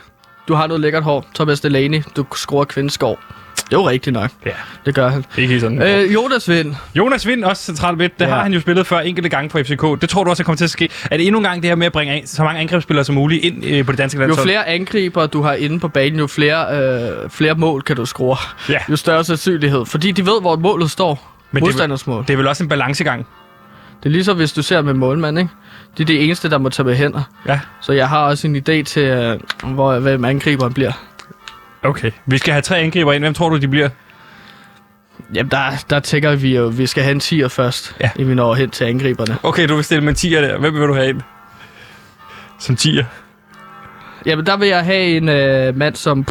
Du 0.48 0.54
har 0.54 0.68
noget 0.68 0.82
lækkert 0.82 1.04
hår. 1.04 1.26
Thomas 1.36 1.60
Delaney. 1.60 2.04
Du 2.16 2.26
skruer 2.36 2.64
kvindeskov. 2.66 3.20
Det 3.56 3.76
er 3.76 3.80
jo 3.80 3.90
rigtigt 3.90 4.14
nok. 4.14 4.30
Ja. 4.46 4.52
Det 4.86 4.96
gør 4.96 5.08
han. 5.10 5.26
Er 5.36 5.42
ikke 5.42 5.52
helt 5.52 5.62
sådan. 5.62 5.82
Øh, 5.82 6.14
Jonas 6.14 6.50
Vind. 6.50 6.76
Jonas 6.96 7.28
Vind, 7.28 7.44
også 7.44 7.64
centralt 7.64 7.98
midt. 7.98 8.20
Det 8.20 8.26
Ja. 8.26 8.30
har 8.32 8.44
han 8.44 8.54
jo 8.54 8.60
spillet 8.60 8.88
før 8.88 9.00
enkelte 9.00 9.30
gange 9.30 9.50
for 9.50 9.60
FCK. 9.64 10.02
Det 10.02 10.10
tror 10.10 10.24
du 10.24 10.30
også, 10.30 10.44
der 10.44 10.46
kommer 10.46 10.58
til 10.58 10.64
at 10.64 10.70
ske. 10.70 10.90
Er 11.12 11.18
det 11.18 11.26
endnu 11.28 11.40
en 11.40 11.44
gang 11.44 11.62
det 11.62 11.70
her 11.70 11.76
med 11.76 11.86
at 11.86 11.92
bringe 11.92 12.22
så 12.26 12.44
mange 12.44 12.60
angrebsspillere 12.62 13.06
som 13.06 13.16
muligt 13.16 13.44
ind 13.44 13.66
øh, 13.66 13.86
på 13.86 13.92
det 13.92 13.98
danske 13.98 14.18
Jo 14.18 14.22
landshold? 14.22 14.46
flere 14.48 14.68
angriber 14.68 15.28
du 15.28 15.42
har 15.42 15.54
inde 15.54 15.80
på 15.80 15.88
banen, 15.88 16.20
jo 16.20 16.28
flere, 16.28 16.84
øh, 17.24 17.30
flere 17.30 17.56
mål 17.56 17.82
kan 17.82 17.96
du 17.96 18.06
score. 18.06 18.38
Ja. 18.70 18.80
Jo 18.90 18.96
større 18.96 19.24
sandsynlighed. 19.24 19.86
Fordi 19.86 20.12
de 20.12 20.26
ved, 20.26 20.42
hvor 20.42 20.56
målet 20.56 20.92
står. 20.92 21.36
Men 21.52 21.56
det, 21.64 21.68
er 21.68 21.72
Modstanders 21.72 22.08
mål. 22.08 22.24
det 22.28 22.34
er 22.34 22.38
vel 22.38 22.48
også 22.48 22.64
en 22.64 22.70
balancegang. 22.70 23.28
Det 24.04 24.06
er 24.06 24.10
ligesom 24.10 24.38
hvis 24.38 24.54
du 24.54 24.62
ser 24.62 24.82
med 24.82 24.94
målmand, 24.94 25.40
ikke? 25.40 25.50
Det 25.98 26.04
er 26.04 26.06
det 26.08 26.24
eneste, 26.26 26.50
der 26.50 26.58
må 26.58 26.70
tage 26.70 26.86
med 26.86 26.96
hænder. 26.96 27.22
Ja. 27.48 27.60
Så 27.82 27.94
jeg 27.94 28.10
har 28.10 28.20
også 28.26 28.48
en 28.48 28.56
idé 28.56 28.84
til, 28.84 29.04
øh, 29.04 29.40
hvor, 29.64 30.00
hvem 30.00 30.26
angriberen 30.26 30.74
bliver. 30.74 30.92
Okay. 31.84 32.12
Vi 32.26 32.38
skal 32.38 32.52
have 32.54 32.62
tre 32.62 32.78
angriber 32.80 33.14
ind. 33.14 33.24
Hvem 33.24 33.34
tror 33.34 33.50
du, 33.50 33.58
de 33.58 33.68
bliver? 33.68 33.90
Jamen, 35.34 35.52
der, 35.52 35.84
der 35.90 36.00
tænker 36.00 36.36
vi 36.36 36.56
jo, 36.56 36.68
vi 36.68 36.88
skal 36.88 37.04
have 37.04 37.12
en 37.12 37.22
10'er 37.22 37.48
først, 37.48 37.96
Ja. 38.02 38.10
inden 38.16 38.30
vi 38.30 38.36
når 38.36 38.54
hen 38.54 38.70
til 38.70 38.84
angriberne. 38.86 39.38
Okay, 39.44 39.68
du 39.68 39.76
vil 39.76 39.84
stille 39.84 40.04
med 40.04 40.24
en 40.24 40.32
10'er 40.34 40.42
der. 40.42 40.58
Hvem 40.58 40.74
vil 40.74 40.82
du 40.82 40.94
have 40.94 41.10
ind? 41.10 41.22
Som 42.60 42.76
10'er. 42.82 43.04
Jamen, 44.26 44.46
der 44.46 44.58
vil 44.58 44.68
jeg 44.68 44.86
have 44.86 45.04
en 45.06 45.30
øh, 45.30 45.78
mand, 45.78 45.96
som... 45.96 46.26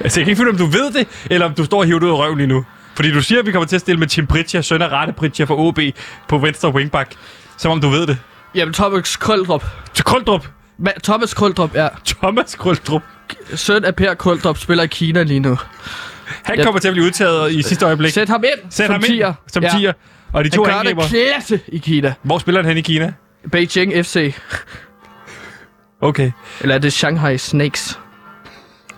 Altså, 0.00 0.20
jeg 0.20 0.24
kan 0.26 0.30
ikke 0.30 0.36
finde, 0.40 0.50
om 0.50 0.56
du 0.58 0.66
ved 0.66 0.92
det, 0.92 1.08
eller 1.30 1.46
om 1.46 1.54
du 1.54 1.64
står 1.64 1.78
og 1.78 1.84
hiver 1.84 1.98
det 1.98 2.06
ud 2.06 2.10
af 2.12 2.16
røven 2.18 2.36
lige 2.38 2.46
nu. 2.46 2.64
Fordi 2.94 3.12
du 3.12 3.22
siger, 3.22 3.38
at 3.40 3.46
vi 3.46 3.52
kommer 3.52 3.66
til 3.66 3.76
at 3.76 3.80
stille 3.80 3.98
med 3.98 4.06
Tim 4.06 4.26
Pritchard, 4.26 4.62
søn 4.62 4.82
af 4.82 4.88
Rette 4.88 5.12
Pritchard 5.12 5.48
fra 5.48 5.54
OB, 5.58 5.78
på 6.28 6.38
venstre 6.38 6.74
wingback. 6.74 7.12
Som 7.58 7.70
om 7.72 7.80
du 7.80 7.88
ved 7.88 8.06
det. 8.06 8.18
Jamen, 8.54 8.74
Thomas 8.74 9.16
Koldrup. 9.16 9.64
Til 9.94 10.04
Koldrup. 10.04 10.46
Ma- 10.88 10.98
Thomas 11.04 11.34
Koldrup, 11.34 11.74
ja. 11.74 11.88
Thomas 12.04 12.54
Koldrup. 12.54 13.02
Søn 13.54 13.84
af 13.84 13.96
Per 13.96 14.14
Koldrup, 14.14 14.58
spiller 14.58 14.84
i 14.84 14.86
Kina 14.86 15.22
lige 15.22 15.40
nu. 15.40 15.58
Han 16.42 16.58
Ja. 16.58 16.64
kommer 16.64 16.80
til 16.80 16.88
at 16.88 16.94
blive 16.94 17.06
udtaget 17.06 17.52
i 17.52 17.62
sidste 17.62 17.86
øjeblik. 17.86 18.12
Sæt 18.12 18.28
ham 18.28 18.44
ind 18.44 18.70
Sæt 18.70 18.86
som 18.86 18.92
ham 18.92 19.02
ind 19.08 19.22
10'er. 19.22 19.32
som 19.52 19.62
Ja. 19.62 19.68
10'er. 19.68 19.92
Og 20.32 20.44
de 20.44 20.50
Han 20.50 20.56
to 20.56 20.64
gør 20.64 20.82
det 20.82 20.98
klasse 21.08 21.60
i 21.68 21.78
Kina. 21.78 22.14
Hvor 22.22 22.38
spiller 22.38 22.60
han 22.62 22.68
hen 22.68 22.76
i 22.76 22.80
Kina? 22.80 23.12
Beijing 23.52 24.06
FC. 24.06 24.34
Okay. 26.00 26.30
Eller 26.60 26.74
er 26.74 26.78
det 26.78 26.92
Shanghai 26.92 27.38
Snakes? 27.38 27.98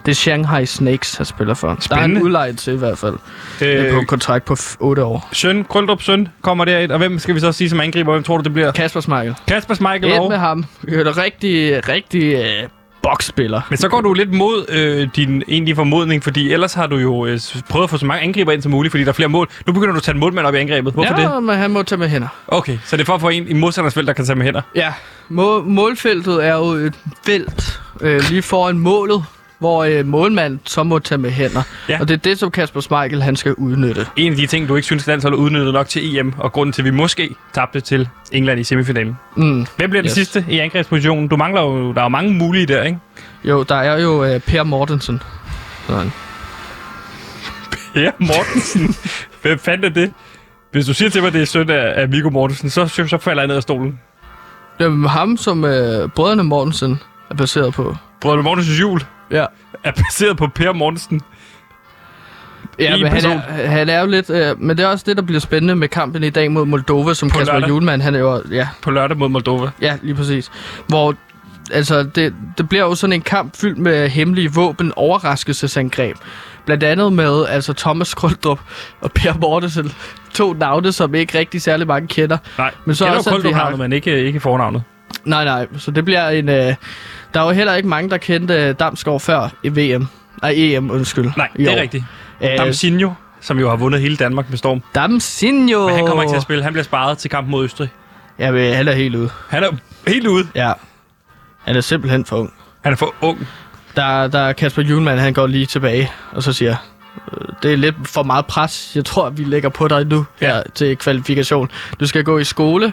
Det 0.06 0.10
er 0.10 0.14
Shanghai 0.14 0.66
Snakes, 0.66 1.16
han 1.16 1.26
spiller 1.26 1.54
for. 1.54 1.68
Der 1.68 1.74
er 1.74 1.80
Spændende. 1.80 2.16
han 2.16 2.24
udlejet 2.24 2.58
til 2.58 2.72
i 2.74 2.76
hvert 2.76 2.98
fald. 2.98 3.14
Øh, 3.62 3.92
på 3.92 3.98
en 3.98 4.06
kontrakt 4.06 4.44
på 4.44 4.56
8 4.80 5.04
år. 5.04 5.28
Søn, 5.32 5.64
Koldrup 5.64 6.02
søn, 6.02 6.28
kommer 6.42 6.64
derind. 6.64 6.92
Og 6.92 6.98
hvem 6.98 7.18
skal 7.18 7.34
vi 7.34 7.40
så 7.40 7.52
sige 7.52 7.70
som 7.70 7.80
angriber? 7.80 8.12
Hvem 8.12 8.22
tror 8.22 8.36
du, 8.36 8.42
det 8.42 8.52
bliver? 8.52 8.72
Kasper 8.72 9.00
Smeichel. 9.00 9.34
Kasper 9.48 9.74
Schmeichel 9.74 10.10
Ind 10.10 10.18
og... 10.18 10.28
med 10.30 10.38
ham. 10.38 10.64
Det 10.82 10.94
er 10.94 11.10
en 11.10 11.16
rigtig, 11.16 11.88
rigtig 11.88 12.34
øh, 12.34 12.68
boksspiller. 13.02 13.60
Men 13.70 13.76
så 13.76 13.88
går 13.88 14.00
du 14.00 14.12
lidt 14.12 14.32
mod 14.32 14.66
øh, 14.68 15.08
din 15.16 15.42
egentlige 15.48 15.76
formodning, 15.76 16.22
fordi 16.24 16.52
ellers 16.52 16.74
har 16.74 16.86
du 16.86 16.96
jo 16.96 17.26
øh, 17.26 17.40
prøvet 17.68 17.84
at 17.84 17.90
få 17.90 17.96
så 17.98 18.06
mange 18.06 18.22
angriber 18.22 18.52
ind 18.52 18.62
som 18.62 18.70
muligt, 18.72 18.92
fordi 18.92 19.04
der 19.04 19.08
er 19.08 19.14
flere 19.14 19.28
mål. 19.28 19.48
Nu 19.66 19.72
begynder 19.72 19.92
du 19.92 19.96
at 19.96 20.02
tage 20.02 20.14
en 20.14 20.20
målmand 20.20 20.46
op 20.46 20.54
i 20.54 20.58
angrebet. 20.58 20.92
Hvorfor 20.92 21.20
ja, 21.20 21.34
det? 21.34 21.42
men 21.42 21.56
han 21.56 21.70
må 21.70 21.82
tage 21.82 21.98
med 21.98 22.08
hænder. 22.08 22.28
Okay, 22.48 22.78
så 22.84 22.96
det 22.96 23.02
er 23.02 23.06
for 23.06 23.14
at 23.14 23.20
få 23.20 23.28
en 23.28 23.48
i 23.48 23.52
modstanders 23.52 23.94
felt, 23.94 24.06
der 24.06 24.12
kan 24.12 24.24
tage 24.24 24.36
med 24.36 24.44
hænder. 24.44 24.62
Ja, 24.74 24.92
må, 25.28 25.62
målfeltet 25.62 26.46
er 26.46 26.54
jo 26.56 26.64
et 26.64 26.94
felt 27.26 27.80
øh, 28.00 28.22
lige 28.30 28.42
foran 28.42 28.78
målet, 28.78 29.24
hvor 29.64 29.84
øh, 29.84 30.06
målmanden 30.06 30.60
så 30.64 30.82
må 30.82 30.98
tage 30.98 31.18
med 31.18 31.30
hænder. 31.30 31.62
Ja. 31.88 32.00
Og 32.00 32.08
det 32.08 32.14
er 32.14 32.18
det, 32.18 32.38
som 32.38 32.50
Kasper 32.50 32.80
Schmeichel 32.80 33.22
han 33.22 33.36
skal 33.36 33.54
udnytte. 33.54 34.06
En 34.16 34.32
af 34.32 34.36
de 34.38 34.46
ting, 34.46 34.68
du 34.68 34.76
ikke 34.76 34.86
synes, 34.86 35.06
landsholdet 35.06 35.38
udnyttede 35.38 35.72
nok 35.72 35.88
til 35.88 36.16
EM, 36.18 36.32
og 36.38 36.52
grunden 36.52 36.72
til, 36.72 36.82
at 36.82 36.84
vi 36.84 36.90
måske 36.90 37.34
tabte 37.52 37.80
til 37.80 38.08
England 38.32 38.60
i 38.60 38.64
semifinalen. 38.64 39.16
Mm. 39.36 39.66
Hvem 39.76 39.90
bliver 39.90 40.02
den 40.02 40.04
Yes. 40.08 40.12
sidste 40.12 40.44
i 40.48 40.58
angrebspositionen? 40.58 41.28
Du 41.28 41.36
mangler 41.36 41.62
jo, 41.62 41.92
der 41.92 41.98
er 42.00 42.04
jo 42.04 42.08
mange 42.08 42.34
mulige 42.34 42.66
der, 42.66 42.82
ikke? 42.82 42.98
Jo, 43.44 43.62
der 43.62 43.74
er 43.74 44.02
jo 44.02 44.24
øh, 44.24 44.40
Per 44.40 44.62
Mortensen. 44.62 45.22
Sådan. 45.86 46.12
Ja, 47.96 48.10
Mortensen. 48.18 48.94
Hvem 49.42 49.58
fandt 49.58 49.84
er 49.84 49.88
det? 49.88 50.12
Hvis 50.72 50.86
du 50.86 50.94
siger 50.94 51.08
til 51.10 51.20
mig, 51.20 51.26
at 51.28 51.32
det 51.34 51.42
er 51.42 51.46
søn 51.46 51.70
af, 51.70 51.92
af 52.02 52.12
Viggo 52.12 52.30
Mortensen, 52.30 52.70
så, 52.70 52.86
så, 52.86 53.06
så 53.06 53.18
falder 53.18 53.42
jeg 53.42 53.46
ned 53.48 53.56
af 53.56 53.62
stolen. 53.62 54.00
Det 54.78 54.86
er 54.86 55.08
ham, 55.08 55.36
som 55.36 55.64
øh, 55.64 56.08
brødrene 56.08 56.42
Mortensen 56.44 57.00
er 57.30 57.34
baseret 57.34 57.74
på. 57.74 57.96
Brødre 58.20 58.42
Mortensens 58.42 58.80
jul 58.80 59.00
Ja. 59.30 59.46
er 59.84 59.92
baseret 59.92 60.36
på 60.36 60.46
Per 60.46 60.72
Mortensen. 60.72 61.20
Ja, 62.78 62.94
En 62.94 63.02
men 63.02 63.12
han 63.12 63.24
er, 63.30 63.66
han 63.66 63.88
er 63.88 64.00
jo 64.00 64.06
lidt... 64.06 64.30
Øh, 64.30 64.60
men 64.62 64.76
det 64.76 64.84
er 64.84 64.88
også 64.88 65.04
det, 65.08 65.16
der 65.16 65.22
bliver 65.22 65.40
spændende 65.40 65.74
med 65.76 65.88
kampen 65.88 66.24
i 66.24 66.30
dag 66.30 66.52
mod 66.52 66.66
Moldova, 66.66 67.14
som 67.14 67.30
På 67.30 67.38
Kasper 67.38 67.54
lørdag. 67.54 67.68
Julemand, 67.68 68.02
han 68.02 68.14
er 68.14 68.18
jo... 68.18 68.42
Ja, 68.50 68.68
på 68.82 68.90
lørdag 68.90 69.16
mod 69.16 69.28
Moldova. 69.28 69.70
ja, 69.80 69.96
lige 70.02 70.14
præcis. 70.14 70.50
Hvor... 70.86 71.14
Altså, 71.72 72.02
det, 72.02 72.34
det 72.58 72.68
bliver 72.68 72.84
jo 72.84 72.94
sådan 72.94 73.12
en 73.12 73.20
kamp 73.22 73.56
fyldt 73.56 73.78
med 73.78 74.08
hemmelige 74.08 74.52
våben, 74.52 74.92
overraskelsesangreb. 74.96 76.16
Blandt 76.66 76.84
andet 76.84 77.12
med 77.12 77.46
altså 77.48 77.72
Thomas 77.72 78.14
Krøldrup 78.14 78.60
og 79.00 79.12
Per 79.12 79.32
Mortensen. 79.40 79.92
To 80.34 80.52
navne, 80.52 80.92
som 80.92 81.14
ikke 81.14 81.38
rigtig 81.38 81.62
særlig 81.62 81.86
mange 81.86 82.08
kender. 82.08 82.38
Nej, 82.58 82.70
Men 82.84 82.94
så 82.94 83.04
kender 83.04 83.18
også, 83.18 83.30
jo 83.30 83.34
Koldrup-navnet, 83.34 83.70
har- 83.78 83.84
men 83.84 83.92
ikke, 83.92 84.24
ikke 84.24 84.40
fornavnet. 84.40 84.82
Nej, 85.24 85.44
nej. 85.44 85.66
Så 85.78 85.90
det 85.90 86.04
bliver 86.04 86.28
en... 86.28 86.48
Øh, 86.48 86.74
der 87.34 87.40
er 87.40 87.44
jo 87.44 87.50
heller 87.50 87.74
ikke 87.74 87.88
mange, 87.88 88.10
der 88.10 88.16
kendte 88.16 88.54
øh, 88.54 88.74
Damsgaard 88.78 89.20
før 89.20 89.48
i 89.62 89.68
VM. 89.68 90.06
Nej, 90.42 90.52
EM, 90.56 90.90
undskyld. 90.90 91.30
Nej, 91.36 91.48
det 91.56 91.66
er 91.78 91.80
rigtigt. 91.82 92.04
Øh, 92.42 92.48
Damsinho, 92.58 93.10
som 93.40 93.58
jo 93.58 93.68
har 93.68 93.76
vundet 93.76 94.00
hele 94.00 94.16
Danmark 94.16 94.50
med 94.50 94.58
storm. 94.58 94.82
Damsinho! 94.94 95.86
Men 95.86 95.94
han 95.96 96.06
kommer 96.06 96.22
ikke 96.22 96.32
til 96.32 96.36
at 96.36 96.42
spille. 96.42 96.64
Han 96.64 96.72
bliver 96.72 96.84
sparet 96.84 97.18
til 97.18 97.30
kampen 97.30 97.50
mod 97.50 97.64
Østrig. 97.64 97.88
Ja, 98.38 98.50
men 98.50 98.74
han 98.74 98.88
er 98.88 98.92
helt 98.92 99.14
ude. 99.14 99.30
Han 99.48 99.62
er 99.64 99.68
helt 100.06 100.26
ude. 100.26 100.46
Ja. 100.54 100.72
Han 101.64 101.76
er 101.76 101.80
simpelthen 101.80 102.24
for 102.24 102.36
ung. 102.36 102.52
Han 102.84 102.92
er 102.92 102.96
for 102.96 103.14
ung. 103.20 103.48
Der, 103.96 104.26
der 104.26 104.38
er 104.38 104.52
Kasper 104.52 104.82
Julemand, 104.82 105.18
han 105.18 105.32
går 105.32 105.46
lige 105.46 105.66
tilbage, 105.66 106.10
og 106.32 106.42
så 106.42 106.52
siger, 106.52 106.76
"Øh, 107.32 107.48
det 107.62 107.72
er 107.72 107.76
lidt 107.76 107.94
for 108.04 108.22
meget 108.22 108.46
pres. 108.46 108.92
Jeg 108.94 109.04
tror, 109.04 109.30
vi 109.30 109.44
lægger 109.44 109.68
på 109.68 109.88
dig 109.88 110.04
nu 110.06 110.26
her 110.40 110.56
Ja. 110.56 110.62
til 110.74 110.96
kvalifikation. 110.96 111.70
Du 112.00 112.06
skal 112.06 112.24
gå 112.24 112.38
i 112.38 112.44
skole. 112.44 112.92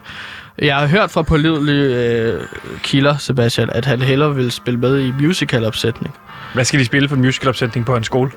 Jeg 0.62 0.76
har 0.76 0.88
hørt 0.88 1.12
fra 1.12 1.22
pålidelige 1.22 1.96
øh, 1.96 2.42
kilder, 2.84 3.18
Sebastian, 3.18 3.70
at 3.70 3.86
han 3.86 4.02
hellere 4.02 4.36
vil 4.36 4.52
spille 4.52 4.80
med 4.80 5.00
i 5.00 5.12
musicalopsætning. 5.12 6.16
Hvad 6.54 6.66
skal 6.66 6.80
de 6.80 6.86
spille 6.86 7.10
for 7.10 7.16
en 7.16 7.22
musicalopsætning 7.22 7.86
på 7.86 7.96
en 7.96 8.04
skole? 8.04 8.32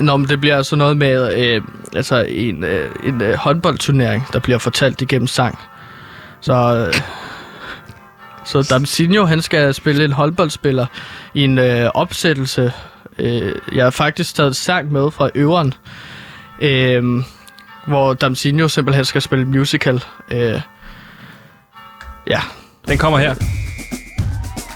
Nå, 0.00 0.16
men 0.16 0.28
det 0.28 0.40
bliver 0.40 0.56
altså 0.56 0.76
noget 0.76 0.96
med 0.96 1.38
øh, 1.38 1.62
altså 1.96 2.24
en, 2.28 2.64
øh, 2.64 2.90
en 3.04 3.22
øh, 3.22 3.34
håndboldturnering, 3.34 4.26
der 4.32 4.38
bliver 4.38 4.58
fortalt 4.58 5.02
igennem 5.02 5.26
sang. 5.26 5.58
Så, 6.40 6.86
øh, 6.86 7.00
så 8.44 8.62
Damsinho, 8.70 9.24
han 9.24 9.42
skal 9.42 9.74
spille 9.74 10.04
en 10.04 10.12
håndboldspiller 10.12 10.86
i 11.34 11.44
en 11.44 11.58
øh, 11.58 11.90
opsættelse. 11.94 12.72
Øh, 13.18 13.52
jeg 13.74 13.84
har 13.84 13.90
faktisk 13.90 14.34
taget 14.34 14.56
sang 14.56 14.92
med 14.92 15.10
fra 15.10 15.30
øveren, 15.34 15.74
øh, 16.60 17.04
hvor 17.86 18.14
Damsinho 18.14 18.68
simpelthen 18.68 19.04
skal 19.04 19.22
spille 19.22 19.44
musical. 19.44 20.04
Øh, 20.30 20.60
ja, 22.30 22.40
Den 22.88 22.98
kommer 22.98 23.18
her. 23.18 23.34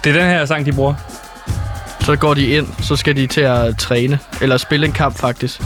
Det 0.04 0.16
er 0.16 0.20
den 0.20 0.28
her 0.30 0.44
sang, 0.44 0.66
de 0.66 0.72
bruger. 0.72 0.94
så 2.00 2.16
går 2.16 2.34
de 2.34 2.46
ind, 2.46 2.66
så 2.80 2.96
skal 2.96 3.16
de 3.16 3.26
til 3.26 3.40
at 3.40 3.78
træne, 3.78 4.18
eller 4.40 4.56
spille 4.56 4.86
en 4.86 4.92
kamp 4.92 5.18
faktisk. 5.18 5.60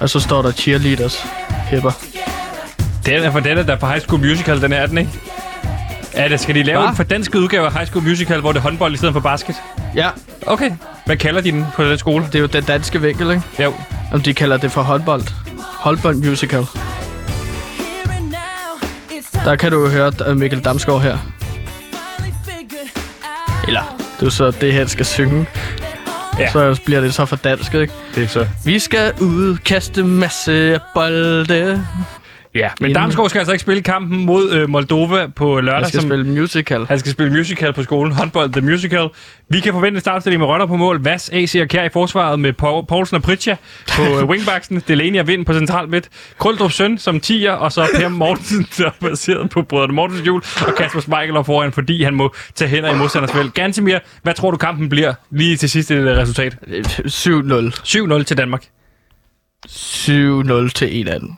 Og 0.00 0.10
så 0.10 0.20
står 0.20 0.42
der 0.42 0.52
cheerleaders, 0.52 1.26
hæpper. 1.50 1.90
Den 3.06 3.22
er 3.22 3.30
for 3.30 3.40
den 3.40 3.58
er 3.58 3.62
der 3.62 3.76
på 3.76 3.86
High 3.86 4.00
School 4.00 4.20
Musical, 4.20 4.62
den 4.62 4.72
her 4.72 4.78
er 4.80 4.86
den, 4.86 4.98
ikke? 4.98 5.10
Er 6.12 6.28
det, 6.28 6.40
skal 6.40 6.54
de 6.54 6.62
lave 6.62 6.80
Hva? 6.80 6.88
en 6.90 6.96
fordansket 6.96 7.38
udgave 7.38 7.66
af 7.66 7.72
High 7.72 7.86
School 7.86 8.04
Musical, 8.04 8.40
hvor 8.40 8.52
det 8.52 8.58
er 8.58 8.62
håndbold 8.62 8.94
i 8.94 8.96
stedet 8.96 9.12
for 9.12 9.20
basket? 9.20 9.54
Ja, 9.94 10.08
Okay. 10.46 10.70
Hvad 11.06 11.16
kalder 11.16 11.40
de 11.40 11.50
den 11.52 11.66
på 11.76 11.84
den 11.84 11.98
skole? 11.98 12.24
det 12.26 12.34
er 12.34 12.38
jo 12.38 12.46
den 12.46 12.64
danske 12.64 13.00
vinkel, 13.00 13.30
ikke? 13.30 13.42
Jo. 13.62 13.74
Om 14.12 14.20
de 14.20 14.34
kalder 14.34 14.56
det 14.56 14.72
for 14.72 14.82
håndbold. 14.82 15.22
Håndbold 15.58 16.16
musical. 16.16 16.66
Der 19.44 19.56
kan 19.56 19.72
du 19.72 19.80
jo 19.80 19.88
høre 19.88 20.12
øh, 20.26 20.36
Mikkel 20.36 20.64
Damsgaard 20.64 21.02
her. 21.02 21.18
Eller, 23.66 23.82
det 23.98 24.22
er 24.22 24.26
jo 24.26 24.30
så 24.30 24.50
det, 24.50 24.74
han 24.74 24.88
skal 24.88 25.06
synge. 25.06 25.46
Ja. 26.38 26.50
Så 26.50 26.80
bliver 26.84 27.00
det 27.00 27.14
så 27.14 27.26
for 27.26 27.36
dansk, 27.36 27.74
ikke? 27.74 27.92
Det 28.14 28.22
er 28.22 28.28
så. 28.28 28.46
Vi 28.64 28.78
skal 28.78 29.12
ud, 29.20 29.56
kaste 29.56 30.04
masse 30.04 30.80
bolde. 30.94 31.86
Ja, 32.54 32.68
men 32.80 32.90
Inden- 32.90 33.02
Damsgaard 33.02 33.28
skal 33.28 33.38
altså 33.38 33.52
ikke 33.52 33.60
spille 33.62 33.82
kampen 33.82 34.24
mod 34.26 34.50
øh, 34.52 34.68
Moldova 34.70 35.26
på 35.26 35.60
lørdag. 35.60 35.80
Jeg 35.80 35.88
skal 35.88 36.00
som- 36.00 36.08
spille 36.10 36.26
musical. 36.26 36.84
Han 36.86 36.98
skal 36.98 37.12
spille 37.12 37.32
musical 37.32 37.72
på 37.72 37.82
skolen. 37.82 38.12
Håndbold 38.12 38.52
The 38.52 38.60
Musical. 38.60 39.08
Vi 39.48 39.60
kan 39.60 39.72
forvente 39.72 39.96
en 39.96 40.00
startstilling 40.00 40.40
med 40.40 40.48
Rønner 40.48 40.66
på 40.66 40.76
mål. 40.76 41.04
Vas, 41.04 41.30
AC 41.32 41.54
og 41.62 41.68
Kjær 41.68 41.84
i 41.84 41.88
forsvaret 41.92 42.40
med 42.40 42.52
Poulsen 42.88 43.14
og 43.16 43.22
Pritja 43.22 43.56
på 43.96 44.02
øh, 44.02 44.24
wingbacksen. 44.24 44.82
Delaney 44.88 45.20
og 45.20 45.26
Vind 45.26 45.46
på 45.46 45.52
central 45.54 45.88
midt. 45.88 46.08
Krøldrup 46.38 46.72
Søn 46.72 46.98
som 46.98 47.16
10'er, 47.26 47.50
og 47.50 47.72
så 47.72 47.86
Per 47.96 48.08
Mortensen, 48.08 48.66
der 48.78 48.86
er 48.86 48.90
baseret 49.00 49.50
på 49.50 49.62
brødrene 49.62 49.92
Mortensens 49.94 50.26
jul, 50.26 50.42
og 50.66 50.74
Kasper 50.74 51.00
Schmeichel 51.00 51.44
foran, 51.44 51.72
fordi 51.72 52.02
han 52.04 52.14
må 52.14 52.34
tage 52.54 52.68
hænder 52.68 52.94
i 52.94 52.96
modstanders 52.98 53.36
vel. 53.36 53.50
Gantemir, 53.50 53.98
hvad 54.22 54.34
tror 54.34 54.50
du 54.50 54.56
kampen 54.56 54.88
bliver 54.88 55.14
lige 55.30 55.56
til 55.56 55.70
sidst 55.70 55.90
i 55.90 55.94
det 55.96 56.16
resultat? 56.18 56.56
Øh, 56.66 56.84
7-0. 56.84 58.18
7-0 58.18 58.22
til 58.22 58.36
Danmark. 58.36 58.64
7-0 59.68 60.68
til 60.74 61.00
en 61.00 61.08
anden. 61.08 61.36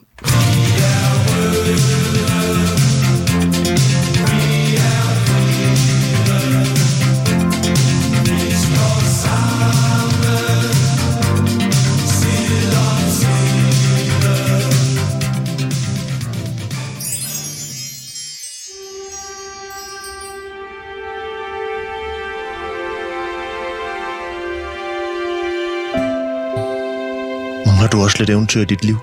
Du 27.95 28.03
også 28.03 28.17
lidt 28.19 28.31
eventyr 28.31 28.61
i 28.61 28.65
dit 28.65 28.85
liv? 28.85 28.99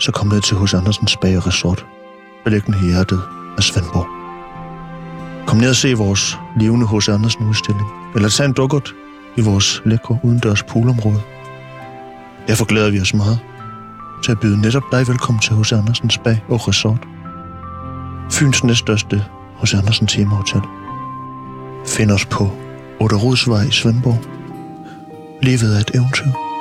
Så 0.00 0.12
kom 0.12 0.28
ned 0.28 0.40
til 0.40 0.56
hos 0.56 0.74
Andersens 0.74 1.16
Bager 1.16 1.46
Resort, 1.46 1.86
beliggende 2.44 2.78
i 2.78 2.90
hjertet 2.90 3.22
af 3.56 3.62
Svendborg. 3.62 4.06
Kom 5.46 5.58
ned 5.58 5.68
og 5.68 5.76
se 5.76 5.94
vores 5.94 6.38
levende 6.60 6.86
hos 6.86 7.08
Andersen 7.08 7.48
udstilling, 7.48 7.88
eller 8.14 8.28
tag 8.28 8.46
en 8.46 8.52
dukkert 8.52 8.94
i 9.36 9.40
vores 9.40 9.82
lækre 9.84 10.18
udendørs 10.22 10.62
poolområde. 10.62 11.22
Derfor 12.48 12.64
glæder 12.64 12.90
vi 12.90 13.00
os 13.00 13.14
meget 13.14 13.38
til 14.24 14.32
at 14.32 14.40
byde 14.40 14.60
netop 14.60 14.84
dig 14.92 15.08
velkommen 15.08 15.40
til 15.40 15.52
hos 15.52 15.72
Andersens 15.72 16.18
Bag 16.18 16.44
og 16.48 16.68
Resort. 16.68 17.06
Fyns 18.30 18.64
næststørste 18.64 19.24
hos 19.56 19.74
Andersen 19.74 20.06
Temahotel. 20.06 20.62
Find 21.86 22.10
os 22.10 22.26
på 22.26 22.50
Otterodsvej 23.00 23.62
i 23.62 23.70
Svendborg. 23.70 24.20
Livet 25.42 25.76
er 25.76 25.80
et 25.80 25.90
eventyr. 25.94 26.51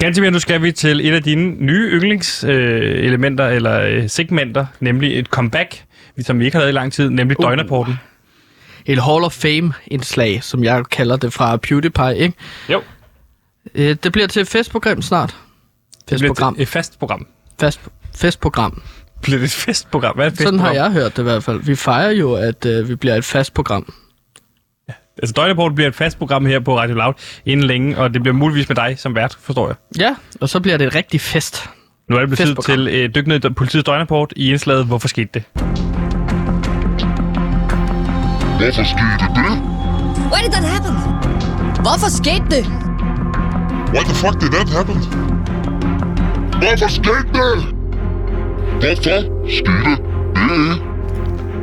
Ganske 0.00 0.30
nu 0.30 0.38
skal 0.38 0.62
vi 0.62 0.72
til 0.72 1.08
et 1.08 1.14
af 1.14 1.22
dine 1.22 1.50
nye 1.66 1.90
yndlingselementer, 1.92 3.46
øh, 3.48 3.56
eller 3.56 3.80
øh, 3.80 4.08
segmenter, 4.10 4.66
nemlig 4.80 5.18
et 5.18 5.26
comeback, 5.26 5.84
som 6.20 6.38
vi 6.38 6.44
ikke 6.44 6.54
har 6.56 6.60
lavet 6.60 6.72
i 6.72 6.74
lang 6.74 6.92
tid, 6.92 7.10
nemlig 7.10 7.40
uh. 7.40 7.44
Døgnrapporten. 7.46 7.94
Et 8.86 9.02
Hall 9.02 9.24
of 9.24 9.32
Fame-indslag, 9.32 10.42
som 10.44 10.64
jeg 10.64 10.84
kalder 10.90 11.16
det 11.16 11.32
fra 11.32 11.56
PewDiePie, 11.56 12.16
ikke? 12.16 12.34
Jo, 12.68 12.82
Øh, 13.74 13.96
Det 14.02 14.12
bliver 14.12 14.28
til 14.28 14.42
et 14.42 14.48
festprogram 14.48 15.02
snart. 15.02 15.36
det 16.10 16.18
bliver 16.18 16.18
Festprogram. 16.18 16.56
et 16.58 16.68
fast 16.68 16.98
program. 16.98 17.26
Fest, 17.60 17.80
festprogram. 18.16 18.82
Bliver 19.22 19.38
det 19.38 19.44
et 19.44 19.50
festprogram? 19.52 20.14
Hvad 20.14 20.26
er 20.26 20.30
et 20.30 20.36
Sådan 20.38 20.52
festprogram? 20.52 20.76
har 20.76 20.82
jeg 20.82 20.92
hørt 20.92 21.16
det 21.16 21.22
i 21.22 21.22
hvert 21.22 21.44
fald. 21.44 21.60
Vi 21.62 21.74
fejrer 21.74 22.10
jo, 22.10 22.32
at 22.34 22.66
øh, 22.66 22.88
vi 22.88 22.94
bliver 22.94 23.14
et 23.14 23.24
fast 23.24 23.54
program. 23.54 23.92
Altså, 25.22 25.32
Døgnrapporten 25.32 25.74
bliver 25.74 25.88
et 25.88 25.94
fast 25.94 26.18
program 26.18 26.46
her 26.46 26.60
på 26.60 26.78
Radio 26.78 26.94
Loud 26.94 27.14
inden 27.46 27.66
længe, 27.66 27.98
og 27.98 28.14
det 28.14 28.22
bliver 28.22 28.34
muligvis 28.34 28.68
med 28.68 28.76
dig 28.76 28.94
som 28.98 29.14
vært, 29.14 29.36
forstår 29.40 29.66
jeg. 29.68 29.76
Ja, 29.98 30.14
og 30.40 30.48
så 30.48 30.60
bliver 30.60 30.76
det 30.76 30.86
et 30.86 30.94
rigtig 30.94 31.20
fest. 31.20 31.68
Nu 32.08 32.16
er 32.16 32.20
det 32.20 32.28
blevet 32.28 32.48
tid 32.48 32.56
til 32.74 32.88
øh, 32.88 33.14
dyk 33.14 33.26
ned 33.26 33.44
i 33.44 33.48
politiets 33.48 33.84
døgnrapport 33.84 34.32
i 34.36 34.50
indslaget. 34.50 34.86
Hvorfor 34.86 35.08
skete 35.08 35.30
det? 35.34 35.42
Hvorfor 38.60 38.84
skete 38.84 39.26
det? 39.36 39.52
Why 40.32 40.40
did 40.44 40.52
that 40.52 40.64
happen? 40.64 40.94
Hvorfor 41.84 42.10
skete 42.10 42.44
det? 42.50 42.64
Why 43.94 44.02
the 44.10 44.14
fuck 44.14 44.40
did 44.40 44.50
that 44.50 44.68
happen? 44.76 44.96
Hvorfor 46.60 46.88
skete 46.88 47.28
det? 47.38 47.74
Hvorfor 48.80 49.48
skete 49.48 49.90
det? 49.90 50.89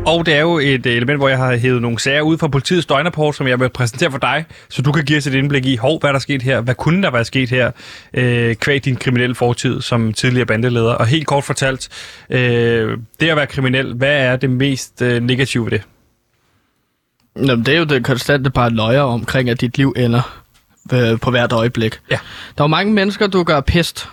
Og 0.08 0.26
det 0.26 0.34
er 0.34 0.42
jo 0.42 0.58
et 0.58 0.86
øh, 0.86 0.94
element, 0.96 1.20
hvor 1.20 1.28
jeg 1.28 1.38
har 1.38 1.56
hævet 1.56 1.82
nogle 1.82 2.00
sager 2.00 2.22
ud 2.22 2.38
fra 2.38 2.48
politiets 2.48 2.86
døgnrapport, 2.86 3.36
som 3.36 3.48
jeg 3.48 3.60
vil 3.60 3.70
præsentere 3.70 4.12
for 4.12 4.18
dig, 4.18 4.46
så 4.70 4.82
du 4.82 4.92
kan 4.92 5.06
give 5.06 5.18
os 5.18 5.28
et 5.28 5.34
indblik 5.34 5.66
i, 5.66 5.76
hov, 5.76 6.00
hvad 6.00 6.10
der 6.10 6.16
er 6.16 6.20
sket 6.20 6.42
her, 6.42 6.62
hvad 6.62 6.76
kunne 6.76 7.04
der 7.04 7.12
være 7.12 7.26
sket 7.26 7.50
her, 7.50 7.72
øh, 8.14 8.56
kvæg 8.56 8.86
din 8.86 8.96
kriminelle 8.96 9.36
fortid 9.36 9.82
som 9.82 10.14
tidligere 10.14 10.46
bandeleder. 10.46 10.92
Og 10.92 11.08
helt 11.08 11.28
kort 11.28 11.44
fortalt, 11.44 11.90
øh, 12.30 12.98
det 13.20 13.30
at 13.30 13.38
være 13.38 13.48
kriminel, 13.48 13.94
hvad 13.94 14.18
er 14.18 14.36
det 14.36 14.50
mest 14.50 15.02
øh, 15.02 15.24
negative 15.24 15.66
ved 15.66 15.72
det? 15.72 15.82
Jamen, 17.36 17.66
det 17.66 17.74
er 17.74 17.78
jo 17.78 17.86
det 17.86 18.06
konstante 18.06 18.50
bare 18.50 18.70
løjer 18.70 19.02
omkring, 19.02 19.50
at 19.50 19.62
dit 19.62 19.78
liv 19.78 19.94
ender 19.98 20.44
øh, 20.94 21.20
på 21.20 21.32
hvert 21.32 21.52
øjeblik. 21.52 22.00
Ja. 22.12 22.18
Der 22.58 22.64
er 22.64 22.64
jo 22.64 22.68
mange 22.68 22.94
mennesker, 22.94 23.28
du 23.28 23.44
gør 23.44 23.60
pest. 23.60 24.10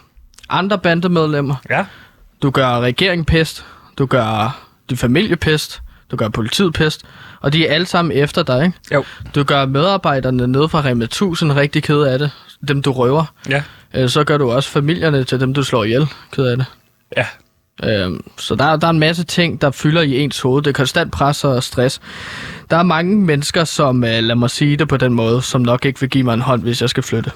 Andre 0.49 0.79
bandemedlemmer. 0.79 1.55
Ja. 1.71 1.85
Du 2.43 2.51
gør 2.51 2.81
regeringen 2.81 3.25
pest. 3.25 3.67
Du 3.99 4.07
gør 4.07 4.61
din 4.91 4.97
familie 4.97 5.37
pest. 5.37 5.81
Du 6.15 6.19
gør 6.19 6.29
politiet 6.29 6.73
pest. 6.75 7.03
Og 7.41 7.53
de 7.53 7.67
er 7.67 7.75
alle 7.75 7.87
sammen 7.87 8.13
efter 8.13 8.43
dig, 8.43 8.65
ikke? 8.65 8.79
Jo. 8.95 9.05
Du 9.35 9.43
gør 9.45 9.67
medarbejderne 9.67 10.47
nede 10.47 10.69
fra 10.69 10.85
Rema 10.85 11.05
1000 11.05 11.53
rigtig 11.53 11.83
ked 11.83 12.01
af 12.03 12.19
det. 12.19 12.31
Dem, 12.69 12.83
du 12.83 12.93
røver. 12.93 13.25
Ja. 13.49 13.63
Øh, 13.95 14.09
Så 14.09 14.25
gør 14.25 14.39
du 14.39 14.51
også 14.51 14.71
familierne 14.71 15.25
til 15.25 15.41
dem, 15.41 15.55
du 15.55 15.63
slår 15.63 15.85
ihjel. 15.85 16.07
Ked 16.33 16.45
af 16.47 16.57
det. 16.57 16.67
Ja. 17.17 17.27
Øhm, 17.85 18.25
så 18.39 18.55
der, 18.55 18.77
der 18.77 18.87
er 18.87 18.91
en 18.91 18.99
masse 18.99 19.25
ting, 19.25 19.61
der 19.61 19.71
fylder 19.71 20.03
i 20.03 20.19
ens 20.21 20.41
hoved. 20.41 20.63
Det 20.63 20.71
er 20.71 20.75
konstant 20.75 21.13
pres 21.13 21.45
og 21.45 21.63
stress. 21.63 22.01
Der 22.71 22.77
er 22.77 22.83
mange 22.83 23.17
mennesker, 23.17 23.65
som, 23.65 24.05
øh, 24.05 24.23
lad 24.23 24.35
mig 24.37 24.51
sige 24.51 24.77
det 24.77 24.89
på 24.89 24.97
den 24.97 25.13
måde, 25.15 25.43
som 25.43 25.61
nok 25.61 25.85
ikke 25.85 26.01
vil 26.01 26.11
give 26.11 26.25
mig 26.25 26.35
en 26.35 26.41
hånd, 26.41 26.63
hvis 26.63 26.81
jeg 26.81 26.91
skal 26.91 27.03
flytte. 27.03 27.31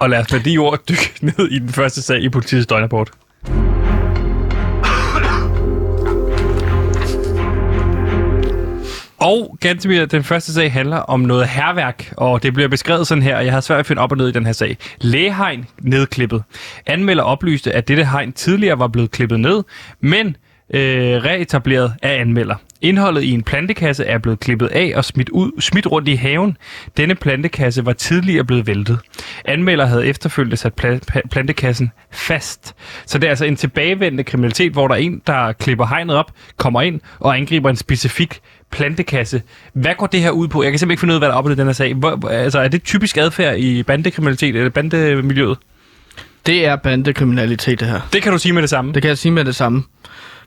Og 0.00 0.10
lad 0.10 0.18
os 0.18 0.32
med 0.32 0.40
de 0.40 0.58
ord 0.58 0.78
dykke 0.88 1.12
ned 1.20 1.48
i 1.50 1.58
den 1.58 1.68
første 1.68 2.02
sag 2.02 2.22
i 2.22 2.28
politiets 2.28 2.66
døgnrapport. 2.66 3.10
Og 9.24 9.56
Gantemir, 9.60 10.04
den 10.06 10.24
første 10.24 10.52
sag 10.52 10.72
handler 10.72 10.96
om 10.96 11.20
noget 11.20 11.48
herværk, 11.48 12.12
og 12.16 12.42
det 12.42 12.54
bliver 12.54 12.68
beskrevet 12.68 13.06
sådan 13.06 13.22
her, 13.22 13.36
og 13.36 13.44
jeg 13.44 13.52
har 13.52 13.60
svært 13.60 13.80
at 13.80 13.86
finde 13.86 14.02
op 14.02 14.12
og 14.12 14.18
ned 14.18 14.28
i 14.28 14.32
den 14.32 14.46
her 14.46 14.52
sag. 14.52 14.76
Lægehegn 15.00 15.66
nedklippet. 15.82 16.42
Anmelder 16.86 17.22
oplyste, 17.22 17.72
at 17.72 17.88
dette 17.88 18.04
hegn 18.04 18.32
tidligere 18.32 18.78
var 18.78 18.88
blevet 18.88 19.10
klippet 19.10 19.40
ned, 19.40 19.62
men 20.00 20.36
øh, 20.74 21.16
reetableret 21.24 21.94
af 22.02 22.20
anmelder. 22.20 22.54
Indholdet 22.80 23.22
i 23.22 23.30
en 23.30 23.42
plantekasse 23.42 24.04
er 24.04 24.18
blevet 24.18 24.40
klippet 24.40 24.66
af 24.66 24.92
og 24.96 25.04
smidt, 25.04 25.28
ud, 25.28 25.60
smidt 25.60 25.86
rundt 25.86 26.08
i 26.08 26.14
haven. 26.14 26.56
Denne 26.96 27.14
plantekasse 27.14 27.86
var 27.86 27.92
tidligere 27.92 28.44
blevet 28.44 28.66
væltet. 28.66 28.98
Anmelder 29.44 29.86
havde 29.86 30.06
efterfølgende 30.06 30.56
sat 30.56 30.72
pla- 30.84 31.00
pa- 31.12 31.28
plantekassen 31.30 31.90
fast. 32.10 32.74
Så 33.06 33.18
det 33.18 33.26
er 33.26 33.30
altså 33.30 33.44
en 33.44 33.56
tilbagevendende 33.56 34.24
kriminalitet, 34.24 34.72
hvor 34.72 34.88
der 34.88 34.94
er 34.94 34.98
en, 34.98 35.22
der 35.26 35.52
klipper 35.52 35.86
hegnet 35.86 36.16
op, 36.16 36.32
kommer 36.56 36.82
ind 36.82 37.00
og 37.20 37.36
angriber 37.36 37.70
en 37.70 37.76
specifik 37.76 38.40
plantekasse. 38.70 39.42
Hvad 39.72 39.94
går 39.98 40.06
det 40.06 40.20
her 40.20 40.30
ud 40.30 40.48
på? 40.48 40.62
Jeg 40.62 40.72
kan 40.72 40.78
simpelthen 40.78 40.90
ikke 40.92 41.00
finde 41.00 41.12
ud 41.12 41.16
af, 41.16 41.20
hvad 41.20 41.28
der 41.28 41.34
er 41.34 41.38
oppe 41.38 41.52
i 41.52 41.54
den 41.54 41.66
her 41.66 41.72
sag. 41.72 41.94
Hvor, 41.94 42.28
altså, 42.28 42.58
er 42.58 42.68
det 42.68 42.82
typisk 42.84 43.16
adfærd 43.16 43.56
i 43.58 43.82
bandekriminalitet 43.82 44.56
eller 44.56 44.70
bandemiljøet? 44.70 45.58
Det 46.46 46.66
er 46.66 46.76
bandekriminalitet, 46.76 47.80
det 47.80 47.88
her. 47.88 48.00
Det 48.12 48.22
kan 48.22 48.32
du 48.32 48.38
sige 48.38 48.52
med 48.52 48.62
det 48.62 48.70
samme. 48.70 48.92
Det 48.92 49.02
kan 49.02 49.08
jeg 49.08 49.18
sige 49.18 49.32
med 49.32 49.44
det 49.44 49.54
samme. 49.56 49.82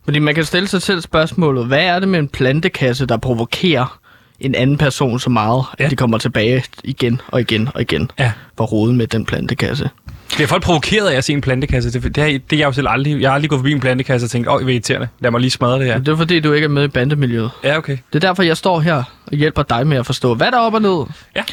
Fordi 0.04 0.20
man 0.20 0.36
kan 0.36 0.44
stille 0.46 0.68
sig 0.68 0.82
selv 0.82 1.02
spørgsmålet, 1.02 1.66
hvad 1.66 1.80
er 1.86 2.00
det 2.00 2.08
med 2.10 2.20
en 2.20 2.28
plantekasse, 2.28 3.06
der 3.06 3.18
provokerer 3.18 4.00
en 4.40 4.56
anden 4.56 4.78
person 4.78 5.20
så 5.20 5.30
meget, 5.30 5.64
Ja. 5.80 5.86
at 5.86 5.92
de 5.92 5.96
kommer 5.96 6.18
tilbage 6.18 6.64
igen 6.84 7.22
og 7.28 7.42
igen 7.42 7.70
og 7.74 7.82
igen 7.82 8.12
Ja. 8.20 8.32
for 8.58 8.66
rode 8.66 8.94
med 8.94 9.08
den 9.08 9.26
plantekasse? 9.26 9.90
Bliver 10.36 10.48
folk 10.48 10.64
provokeret 10.64 11.08
af 11.08 11.16
at 11.18 11.24
se 11.24 11.34
en 11.34 11.42
plantekasse? 11.42 11.92
Det, 11.92 12.04
det, 12.16 12.24
har, 12.24 12.30
det 12.32 12.54
er 12.54 12.58
jeg 12.58 12.66
jo 12.66 12.72
selv 12.72 12.88
aldrig. 12.90 13.22
Jeg 13.22 13.30
har 13.30 13.34
aldrig 13.36 13.50
gået 13.50 13.60
forbi 13.60 13.72
en 13.72 13.80
plantekasse 13.80 14.26
og 14.26 14.32
tænkt, 14.32 14.48
åh, 14.50 14.62
hvor 14.62 14.70
irriterende. 14.70 15.08
Lad 15.20 15.32
mig 15.32 15.42
lige 15.42 15.52
smadre 15.52 15.80
det 15.80 15.86
her. 15.86 15.98
Det 16.00 16.08
er 16.08 16.16
fordi, 16.16 16.40
du 16.40 16.54
ikke 16.54 16.66
er 16.66 16.70
med 16.70 16.84
i 16.84 16.88
bandemiljøet. 16.88 17.52
Ja, 17.64 17.78
okay. 17.78 17.98
Det 18.14 18.16
er 18.24 18.28
derfor, 18.28 18.44
jeg 18.44 18.58
står 18.58 18.80
her 18.80 18.96
og 19.26 19.34
hjælper 19.38 19.64
dig 19.64 19.88
med 19.88 19.98
at 19.98 20.06
forstå, 20.06 20.36
hvad 20.36 20.52
der 20.52 20.58
er 20.58 20.62
op 20.62 20.74
og 20.74 20.82
ned. 20.82 21.06
Ja. 21.36 21.44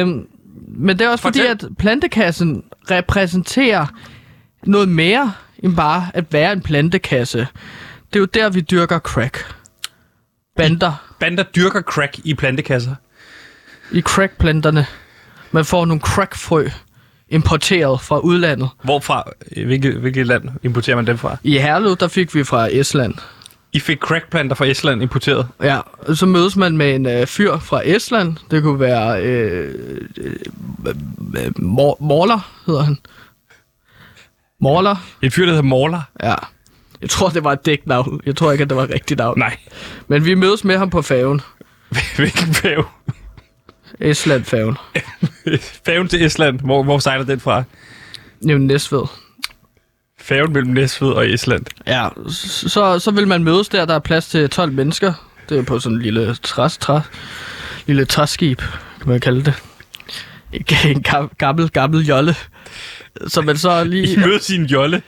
Øhm, 0.00 0.26
men 0.68 0.98
det 0.98 1.04
er 1.04 1.08
også 1.10 1.22
Fortæl. 1.22 1.46
fordi, 1.48 1.66
at 1.66 1.76
plantekassen 1.78 2.62
repræsenterer 2.90 3.86
noget 4.62 4.88
mere 4.88 5.32
end 5.58 5.76
bare 5.76 6.06
at 6.14 6.24
være 6.32 6.52
en 6.52 6.60
plantekasse. 6.60 7.38
Det 7.38 8.16
er 8.16 8.20
jo 8.20 8.24
der, 8.26 8.48
vi 8.50 8.60
dyrker 8.60 8.98
crack. 8.98 9.54
Bander 10.56 10.92
Bander 11.20 11.42
dyrker 11.42 11.80
crack 11.82 12.18
i 12.24 12.34
plantekasser. 12.34 12.94
i 13.92 14.00
crackplanterne. 14.00 14.86
Man 15.52 15.64
får 15.64 15.84
nogle 15.84 16.00
crackfrø 16.00 16.68
importeret 17.30 18.00
fra 18.00 18.18
udlandet. 18.18 18.68
Hvorfra? 18.84 19.22
Hvilket, 19.66 19.94
hvilket 19.94 20.26
land 20.26 20.48
importerer 20.62 20.96
man 20.96 21.06
dem 21.06 21.18
fra? 21.18 21.36
I 21.42 21.58
Herlev, 21.58 21.96
der 21.96 22.08
fik 22.08 22.34
vi 22.34 22.44
fra 22.44 22.68
Estland. 22.72 23.14
I 23.72 23.80
fik 23.80 23.98
crackplanter 23.98 24.54
fra 24.56 24.64
Estland 24.66 25.02
importeret. 25.02 25.48
Ja, 25.62 25.80
så 26.14 26.26
mødes 26.26 26.56
man 26.56 26.76
med 26.76 26.94
en 26.94 27.06
øh, 27.06 27.26
fyr 27.26 27.58
fra 27.58 27.80
Estland. 27.84 28.36
Det 28.50 28.62
kunne 28.62 28.80
være 28.80 29.22
øh, 29.22 29.74
øh, 30.16 30.32
øh, 31.36 31.52
Mor- 31.58 31.96
Morler, 32.00 32.52
hedder 32.66 32.82
han. 32.82 32.96
Morler, 34.60 34.96
En 35.22 35.30
fyr, 35.30 35.44
der 35.44 35.52
hedder 35.52 35.62
Morler. 35.68 36.00
ja. 36.22 36.34
Jeg 37.00 37.10
tror, 37.10 37.28
det 37.28 37.44
var 37.44 37.52
et 37.52 37.66
dæknavn. 37.66 38.20
Jeg 38.26 38.36
tror 38.36 38.52
ikke, 38.52 38.62
at 38.62 38.68
det 38.70 38.76
var 38.76 38.84
et 38.84 38.90
rigtigt 38.94 39.18
navn. 39.18 39.38
Nej. 39.38 39.56
Men 40.08 40.24
vi 40.24 40.34
mødes 40.34 40.64
med 40.64 40.78
ham 40.78 40.90
på 40.90 41.02
færgen. 41.02 41.40
Hvilken 42.16 42.54
færge? 42.54 42.84
Estland-færgen. 44.00 44.76
Færgen 45.86 46.08
til 46.08 46.24
Estland. 46.24 46.60
Hvor, 46.60 46.82
hvor 46.82 46.98
sejler 46.98 47.24
den 47.24 47.40
fra? 47.40 47.62
Nævn 48.40 48.60
Næstved. 48.66 49.02
Færgen 50.20 50.52
mellem 50.52 50.72
Næstved 50.72 51.08
og 51.08 51.30
Estland. 51.30 51.64
Ja, 51.86 52.08
så, 52.68 52.98
så 52.98 53.10
vil 53.10 53.28
man 53.28 53.44
mødes 53.44 53.68
der. 53.68 53.84
Der 53.84 53.94
er 53.94 53.98
plads 53.98 54.28
til 54.28 54.50
12 54.50 54.72
mennesker. 54.72 55.12
Det 55.48 55.58
er 55.58 55.62
på 55.62 55.78
sådan 55.80 55.96
en 55.96 56.02
lille 56.02 56.34
træs, 56.34 56.78
træ, 56.78 57.00
lille 57.86 58.04
træskib, 58.04 58.58
kan 59.00 59.08
man 59.08 59.20
kalde 59.20 59.44
det. 59.44 59.54
Ikke 60.52 60.76
en 60.84 61.04
gam- 61.08 61.34
gammel, 61.38 61.70
gammel 61.70 62.06
jolle. 62.06 62.34
Så 63.26 63.42
man 63.42 63.56
så 63.56 63.78
I 63.80 63.84
lige... 63.88 64.20
møder 64.20 64.38
sin 64.38 64.64
jolle, 64.64 65.02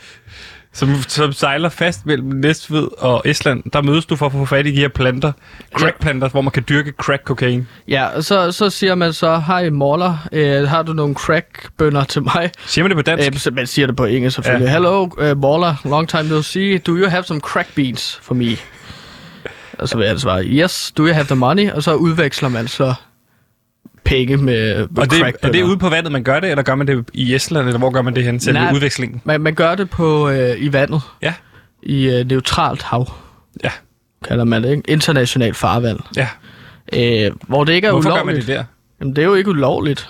som, 0.78 1.02
som 1.08 1.32
sejler 1.32 1.68
fast 1.68 2.06
mellem 2.06 2.28
Næstved 2.28 2.88
og 2.98 3.22
Estland. 3.24 3.62
Der 3.72 3.82
mødes 3.82 4.06
du 4.06 4.16
for 4.16 4.26
at 4.26 4.32
få 4.32 4.44
fat 4.44 4.66
i 4.66 4.70
de 4.70 4.76
her 4.76 4.88
planter. 4.88 5.32
Crackplanter, 5.74 6.28
hvor 6.28 6.40
man 6.40 6.50
kan 6.50 6.64
dyrke 6.68 6.92
crack-kokain. 7.02 7.66
Ja, 7.88 8.06
og 8.06 8.24
så, 8.24 8.52
så 8.52 8.70
siger 8.70 8.94
man 8.94 9.12
så, 9.12 9.42
hej 9.46 9.70
Morler, 9.70 10.28
øh, 10.32 10.68
har 10.68 10.82
du 10.82 10.92
nogle 10.92 11.14
crackbønder 11.14 12.04
til 12.04 12.22
mig? 12.22 12.50
Siger 12.66 12.84
man 12.84 12.90
det 12.90 12.96
på 12.96 13.02
dansk? 13.02 13.46
Øh, 13.46 13.54
man 13.54 13.66
siger 13.66 13.86
det 13.86 13.96
på 13.96 14.04
engelsk 14.04 14.34
selvfølgelig. 14.34 14.66
Ja. 14.66 14.70
Ja. 14.70 14.78
Hello, 14.78 15.30
uh, 15.32 15.38
Morler, 15.38 15.74
long 15.84 16.08
time 16.08 16.28
no 16.28 16.42
see. 16.42 16.78
Do 16.78 16.92
you 16.96 17.08
have 17.08 17.24
some 17.24 17.40
crack 17.40 17.74
beans 17.74 18.18
for 18.22 18.34
me? 18.34 18.56
Og 19.78 19.88
så 19.88 19.96
vil 19.96 20.06
jeg 20.06 20.20
svare, 20.20 20.44
yes, 20.44 20.92
do 20.96 21.02
you 21.02 21.12
have 21.12 21.26
the 21.26 21.34
money? 21.34 21.70
Og 21.70 21.82
så 21.82 21.94
udveksler 21.94 22.48
man 22.48 22.68
så 22.68 22.94
penge 24.08 24.36
med, 24.36 24.88
med 24.90 24.98
og 24.98 25.10
det, 25.10 25.34
er 25.42 25.52
det 25.52 25.62
ude 25.62 25.78
på 25.78 25.88
vandet, 25.88 26.12
man 26.12 26.22
gør 26.22 26.40
det, 26.40 26.50
eller 26.50 26.62
gør 26.62 26.74
man 26.74 26.86
det 26.86 27.10
i 27.14 27.34
Estland, 27.34 27.66
eller 27.66 27.78
hvor 27.78 27.90
gør 27.90 28.02
man 28.02 28.14
det 28.14 28.24
hen? 28.24 28.40
Nej. 28.52 28.72
udvekslingen? 28.74 29.20
Man, 29.24 29.40
man 29.40 29.54
gør 29.54 29.74
det 29.74 29.90
på 29.90 30.28
øh, 30.28 30.54
i 30.58 30.72
vandet. 30.72 31.00
Ja. 31.22 31.34
I 31.82 32.08
øh, 32.08 32.26
neutralt 32.26 32.82
hav, 32.82 33.12
Ja, 33.64 33.70
kalder 34.28 34.44
man 34.44 34.62
det, 34.62 34.70
ikke? 34.70 34.82
Internationalt 34.90 35.56
farvand. 35.56 35.98
ja. 36.16 36.28
Øh, 36.92 37.30
hvor 37.48 37.64
det 37.64 37.72
ikke 37.72 37.86
er 37.86 37.92
Hvorfor 37.92 38.08
ulovligt. 38.08 38.26
gør 38.26 38.32
man 38.32 38.36
det 38.36 38.46
der? 38.46 38.64
Jamen, 39.00 39.16
det 39.16 39.22
er 39.22 39.26
jo 39.26 39.34
ikke 39.34 39.50
ulovligt. 39.50 40.08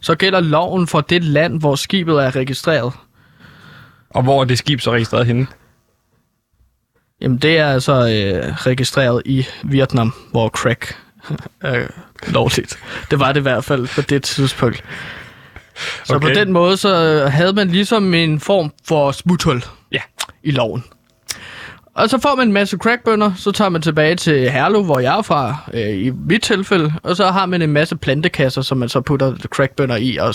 Så 0.00 0.14
gælder 0.14 0.40
loven 0.40 0.86
for 0.86 1.00
det 1.00 1.24
land, 1.24 1.60
hvor 1.60 1.74
skibet 1.74 2.14
er 2.24 2.36
registreret. 2.36 2.92
Og 4.10 4.22
hvor 4.22 4.40
er 4.40 4.44
det 4.44 4.58
skib 4.58 4.80
så 4.80 4.92
registreret 4.92 5.26
henne? 5.26 5.46
Jamen, 7.20 7.38
det 7.38 7.58
er 7.58 7.66
altså 7.66 7.92
øh, 7.92 8.52
registreret 8.66 9.22
i 9.24 9.46
Vietnam, 9.64 10.12
hvor 10.30 10.48
crack 10.48 10.96
er 11.60 11.86
lovligt. 12.36 12.78
Det 13.10 13.20
var 13.20 13.32
det 13.32 13.40
i 13.40 13.42
hvert 13.42 13.64
fald 13.64 13.88
på 13.94 14.00
det 14.00 14.22
tidspunkt. 14.22 14.84
Så 16.04 16.14
Okay. 16.14 16.28
på 16.28 16.34
den 16.34 16.52
måde, 16.52 16.76
så 16.76 17.04
øh, 17.04 17.32
havde 17.32 17.52
man 17.52 17.68
ligesom 17.68 18.14
en 18.14 18.40
form 18.40 18.72
for 18.88 19.12
smuthul 19.12 19.62
Ja. 19.92 20.00
i 20.42 20.50
loven. 20.50 20.84
Og 21.94 22.10
så 22.10 22.18
får 22.18 22.34
man 22.36 22.46
en 22.46 22.52
masse 22.52 22.76
crackbønder, 22.76 23.32
så 23.36 23.52
tager 23.52 23.68
man 23.68 23.82
tilbage 23.82 24.16
til 24.16 24.50
Herlev, 24.50 24.84
hvor 24.84 24.98
jeg 24.98 25.18
er 25.18 25.22
fra, 25.22 25.56
øh, 25.74 25.88
i 26.06 26.10
mit 26.10 26.42
tilfælde, 26.42 26.92
og 27.02 27.16
så 27.16 27.26
har 27.30 27.46
man 27.46 27.62
en 27.62 27.70
masse 27.72 27.96
plantekasser, 27.96 28.62
som 28.62 28.78
man 28.78 28.88
så 28.88 29.00
putter 29.00 29.36
crackbønder 29.36 29.96
i 29.96 30.16
og 30.16 30.34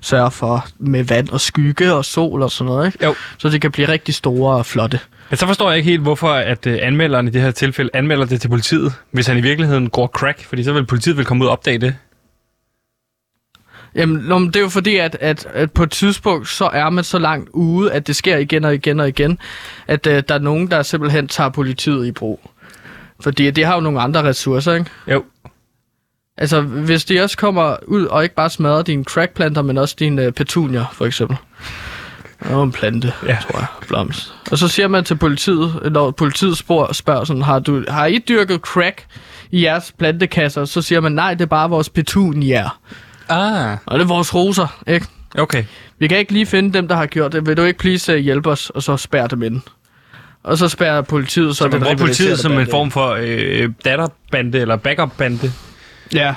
sørger 0.00 0.30
for 0.30 0.66
med 0.78 1.04
vand 1.04 1.28
og 1.28 1.40
skygge 1.40 1.94
og 1.94 2.04
sol 2.04 2.42
og 2.42 2.50
sådan 2.50 2.66
noget, 2.72 2.86
ikke? 2.86 3.04
Jo. 3.04 3.14
Så 3.38 3.48
det 3.48 3.60
kan 3.60 3.72
blive 3.72 3.88
rigtig 3.88 4.14
store 4.14 4.56
og 4.56 4.66
flotte. 4.66 5.00
Men 5.30 5.36
så 5.36 5.46
forstår 5.46 5.70
jeg 5.70 5.78
ikke 5.78 5.90
helt, 5.90 6.02
hvorfor 6.02 6.28
at 6.28 6.66
øh, 6.66 6.78
anmelderen 6.82 7.28
i 7.28 7.30
det 7.30 7.42
her 7.42 7.50
tilfælde 7.50 7.90
anmelder 7.94 8.24
det 8.24 8.40
til 8.40 8.48
politiet, 8.48 8.92
hvis 9.10 9.26
han 9.26 9.38
i 9.38 9.40
virkeligheden 9.40 9.90
går 9.90 10.06
crack, 10.06 10.44
fordi 10.44 10.64
så 10.64 10.72
vil 10.72 10.86
politiet 10.86 11.16
vel 11.16 11.24
komme 11.24 11.44
ud 11.44 11.48
og 11.48 11.52
opdage 11.52 11.78
det. 11.78 11.96
Jamen, 13.94 14.16
nå, 14.16 14.38
men 14.38 14.46
det 14.46 14.56
er 14.56 14.60
jo 14.60 14.68
fordi, 14.68 14.96
at, 14.96 15.16
at, 15.20 15.46
at 15.54 15.72
på 15.72 15.82
et 15.82 15.90
tidspunkt, 15.90 16.48
så 16.48 16.64
er 16.64 16.90
man 16.90 17.04
så 17.04 17.18
langt 17.18 17.48
ude, 17.52 17.92
at 17.92 18.06
det 18.06 18.16
sker 18.16 18.36
igen 18.36 18.64
og 18.64 18.74
igen 18.74 19.00
og 19.00 19.08
igen, 19.08 19.38
at 19.86 20.06
uh, 20.06 20.12
der 20.12 20.34
er 20.34 20.38
nogen, 20.38 20.70
der 20.70 20.82
simpelthen 20.82 21.28
tager 21.28 21.50
politiet 21.50 22.06
i 22.06 22.12
brug. 22.12 22.50
Fordi 23.20 23.50
det 23.50 23.64
har 23.64 23.74
jo 23.74 23.80
nogle 23.80 24.00
andre 24.00 24.22
ressourcer, 24.24 24.72
ikke? 24.74 24.90
Jo. 25.06 25.24
Altså, 26.36 26.60
hvis 26.60 27.04
de 27.04 27.20
også 27.20 27.36
kommer 27.36 27.76
ud 27.86 28.04
og 28.04 28.22
ikke 28.22 28.34
bare 28.34 28.50
smadrer 28.50 28.82
dine 28.82 29.04
crackplanter, 29.04 29.62
men 29.62 29.78
også 29.78 29.96
dine 29.98 30.26
uh, 30.26 30.32
petunier, 30.32 30.84
for 30.92 31.06
eksempel. 31.06 31.36
Og 32.40 32.62
en 32.64 32.72
plante, 32.72 33.12
Ja. 33.26 33.36
tror 33.42 33.58
jeg. 33.58 33.66
Blomst. 33.88 34.34
Og 34.50 34.58
så 34.58 34.68
siger 34.68 34.88
man 34.88 35.04
til 35.04 35.16
politiet, 35.16 35.92
når 35.92 36.10
politiet 36.10 36.58
spørger, 36.58 36.92
spørger 36.92 37.24
sådan, 37.24 37.42
har, 37.42 37.58
du, 37.58 37.84
har 37.88 38.06
I 38.06 38.18
dyrket 38.18 38.60
crack 38.60 39.06
i 39.50 39.62
jeres 39.64 39.92
plantekasser? 39.98 40.64
Så 40.64 40.82
siger 40.82 41.00
man, 41.00 41.12
nej, 41.12 41.34
det 41.34 41.40
er 41.40 41.46
bare 41.46 41.70
vores 41.70 41.88
petunier. 41.88 42.78
Ah. 43.28 43.76
Og 43.86 43.98
det 43.98 44.04
er 44.04 44.08
vores 44.08 44.34
roser, 44.34 44.82
ikke? 44.86 45.06
Okay. 45.38 45.64
Vi 45.98 46.08
kan 46.08 46.18
ikke 46.18 46.32
lige 46.32 46.46
finde 46.46 46.72
dem, 46.72 46.88
der 46.88 46.94
har 46.96 47.06
gjort 47.06 47.32
det. 47.32 47.46
Vil 47.46 47.56
du 47.56 47.62
ikke 47.62 47.78
please 47.78 48.12
uh, 48.14 48.18
hjælpe 48.18 48.50
os, 48.50 48.70
og 48.70 48.82
så 48.82 48.96
spærre 48.96 49.26
dem 49.28 49.42
ind? 49.42 49.60
Og 50.42 50.58
så 50.58 50.68
spærrer 50.68 51.02
politiet 51.02 51.56
så, 51.56 51.62
Så 51.64 51.68
man 51.68 51.80
bruger 51.80 51.96
politiet 51.96 52.38
som 52.38 52.58
en 52.58 52.70
form 52.70 52.90
for 52.90 53.18
øh, 53.20 53.68
datterbande 53.84 54.58
eller 54.58 54.76
backup-bande. 54.76 55.52
Ja, 56.14 56.34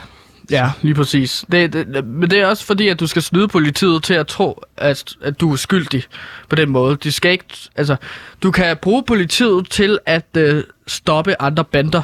Ja, 0.51 0.71
lige 0.81 0.95
præcis. 0.95 1.45
Det, 1.51 1.73
det, 1.73 2.05
men 2.05 2.29
det 2.29 2.39
er 2.39 2.47
også 2.47 2.65
fordi, 2.65 2.87
at 2.87 2.99
du 2.99 3.07
skal 3.07 3.21
snyde 3.21 3.47
politiet 3.47 4.03
til 4.03 4.13
at 4.13 4.27
tro, 4.27 4.63
at, 4.77 5.15
at 5.21 5.41
du 5.41 5.51
er 5.51 5.55
skyldig 5.55 6.03
på 6.49 6.55
den 6.55 6.69
måde. 6.69 6.97
De 7.03 7.11
skal 7.11 7.31
ikke, 7.31 7.45
altså, 7.75 7.95
du 8.43 8.51
kan 8.51 8.77
bruge 8.77 9.03
politiet 9.03 9.69
til 9.69 9.99
at 10.05 10.25
øh, 10.37 10.63
stoppe 10.87 11.41
andre 11.41 11.63
bander, 11.63 12.01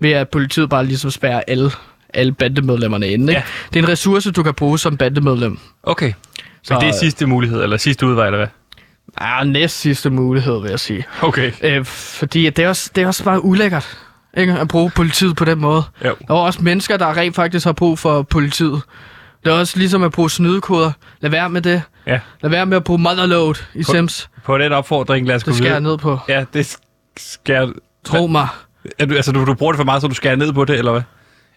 ved 0.00 0.10
at 0.10 0.28
politiet 0.28 0.70
bare 0.70 0.86
ligesom 0.86 1.10
spærrer 1.10 1.42
alle, 1.46 1.70
alle 2.14 2.32
bandemedlemmerne 2.32 3.08
inde. 3.08 3.32
Ikke? 3.32 3.32
Ja. 3.32 3.42
Det 3.72 3.78
er 3.78 3.84
en 3.84 3.88
ressource, 3.88 4.30
du 4.30 4.42
kan 4.42 4.54
bruge 4.54 4.78
som 4.78 4.96
bandemedlem. 4.96 5.58
Okay. 5.82 6.12
Så, 6.62 6.74
Men 6.74 6.80
det 6.80 6.88
er 6.88 6.98
sidste 7.00 7.26
mulighed, 7.26 7.62
eller 7.62 7.76
sidste 7.76 8.06
udvej, 8.06 8.26
eller 8.26 8.38
hvad? 8.38 8.48
Ah, 9.16 9.46
næst 9.46 9.80
sidste 9.80 10.10
mulighed, 10.10 10.60
vil 10.60 10.70
jeg 10.70 10.80
sige. 10.80 11.04
Okay. 11.22 11.52
Øh, 11.62 11.84
fordi 11.84 12.50
det 12.50 12.64
er, 12.64 12.68
også, 12.68 12.90
det 12.94 13.02
er 13.02 13.06
også 13.06 13.24
bare 13.24 13.44
ulækkert 13.44 13.98
ikke? 14.36 14.52
at 14.52 14.68
bruge 14.68 14.90
politiet 14.90 15.36
på 15.36 15.44
den 15.44 15.58
måde. 15.60 15.82
Jo. 16.04 16.14
Der 16.28 16.34
er 16.34 16.38
også 16.38 16.62
mennesker, 16.62 16.96
der 16.96 17.16
rent 17.16 17.34
faktisk 17.36 17.66
har 17.66 17.72
brug 17.72 17.98
for 17.98 18.22
politiet. 18.22 18.82
Det 19.44 19.52
er 19.52 19.56
også 19.56 19.78
ligesom 19.78 20.02
at 20.02 20.12
bruge 20.12 20.30
snydekoder. 20.30 20.92
Lad 21.20 21.30
være 21.30 21.50
med 21.50 21.62
det. 21.62 21.82
Ja. 22.06 22.20
Lad 22.42 22.50
være 22.50 22.66
med 22.66 22.76
at 22.76 22.84
bruge 22.84 22.98
motherload 22.98 23.54
i 23.74 23.82
Sims. 23.82 24.30
På 24.44 24.58
den 24.58 24.72
opfordring, 24.72 25.26
lad 25.26 25.36
os 25.36 25.44
gå 25.44 25.50
Det 25.50 25.58
jeg 25.60 25.64
videre. 25.64 25.80
ned 25.80 25.98
på. 25.98 26.18
Ja, 26.28 26.44
det 26.54 26.78
jeg... 27.48 27.68
Tro 28.04 28.26
mig. 28.26 28.48
Er 28.98 29.06
du, 29.06 29.14
altså, 29.14 29.32
du, 29.32 29.44
du 29.44 29.54
bruger 29.54 29.72
det 29.72 29.76
for 29.78 29.84
meget, 29.84 30.02
så 30.02 30.08
du 30.08 30.14
skærer 30.14 30.36
ned 30.36 30.52
på 30.52 30.64
det, 30.64 30.78
eller 30.78 30.92
hvad? 30.92 31.02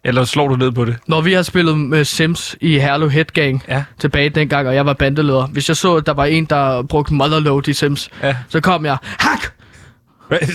Eller 0.04 0.24
slår 0.26 0.48
du 0.48 0.56
ned 0.56 0.72
på 0.72 0.86
det? 0.86 0.98
Når 1.08 1.22
vi 1.22 1.34
har 1.34 1.42
spillet 1.42 1.78
med 1.78 2.06
Sims 2.06 2.56
i 2.62 2.80
Herlev 2.80 3.10
Headgang 3.10 3.64
Ja. 3.68 3.84
tilbage 4.00 4.30
dengang, 4.30 4.68
og 4.68 4.76
jeg 4.76 4.86
var 4.86 4.94
bandeleder. 4.94 5.48
Hvis 5.48 5.68
jeg 5.70 5.78
så, 5.78 5.96
at 5.96 6.06
der 6.06 6.14
var 6.14 6.26
en, 6.26 6.46
der 6.46 6.84
brugte 6.84 7.14
motherload 7.14 7.68
i 7.68 7.74
Sims, 7.74 8.10
Ja. 8.24 8.36
så 8.50 8.60
kom 8.62 8.86
jeg. 8.86 8.98
Hak! 9.20 9.40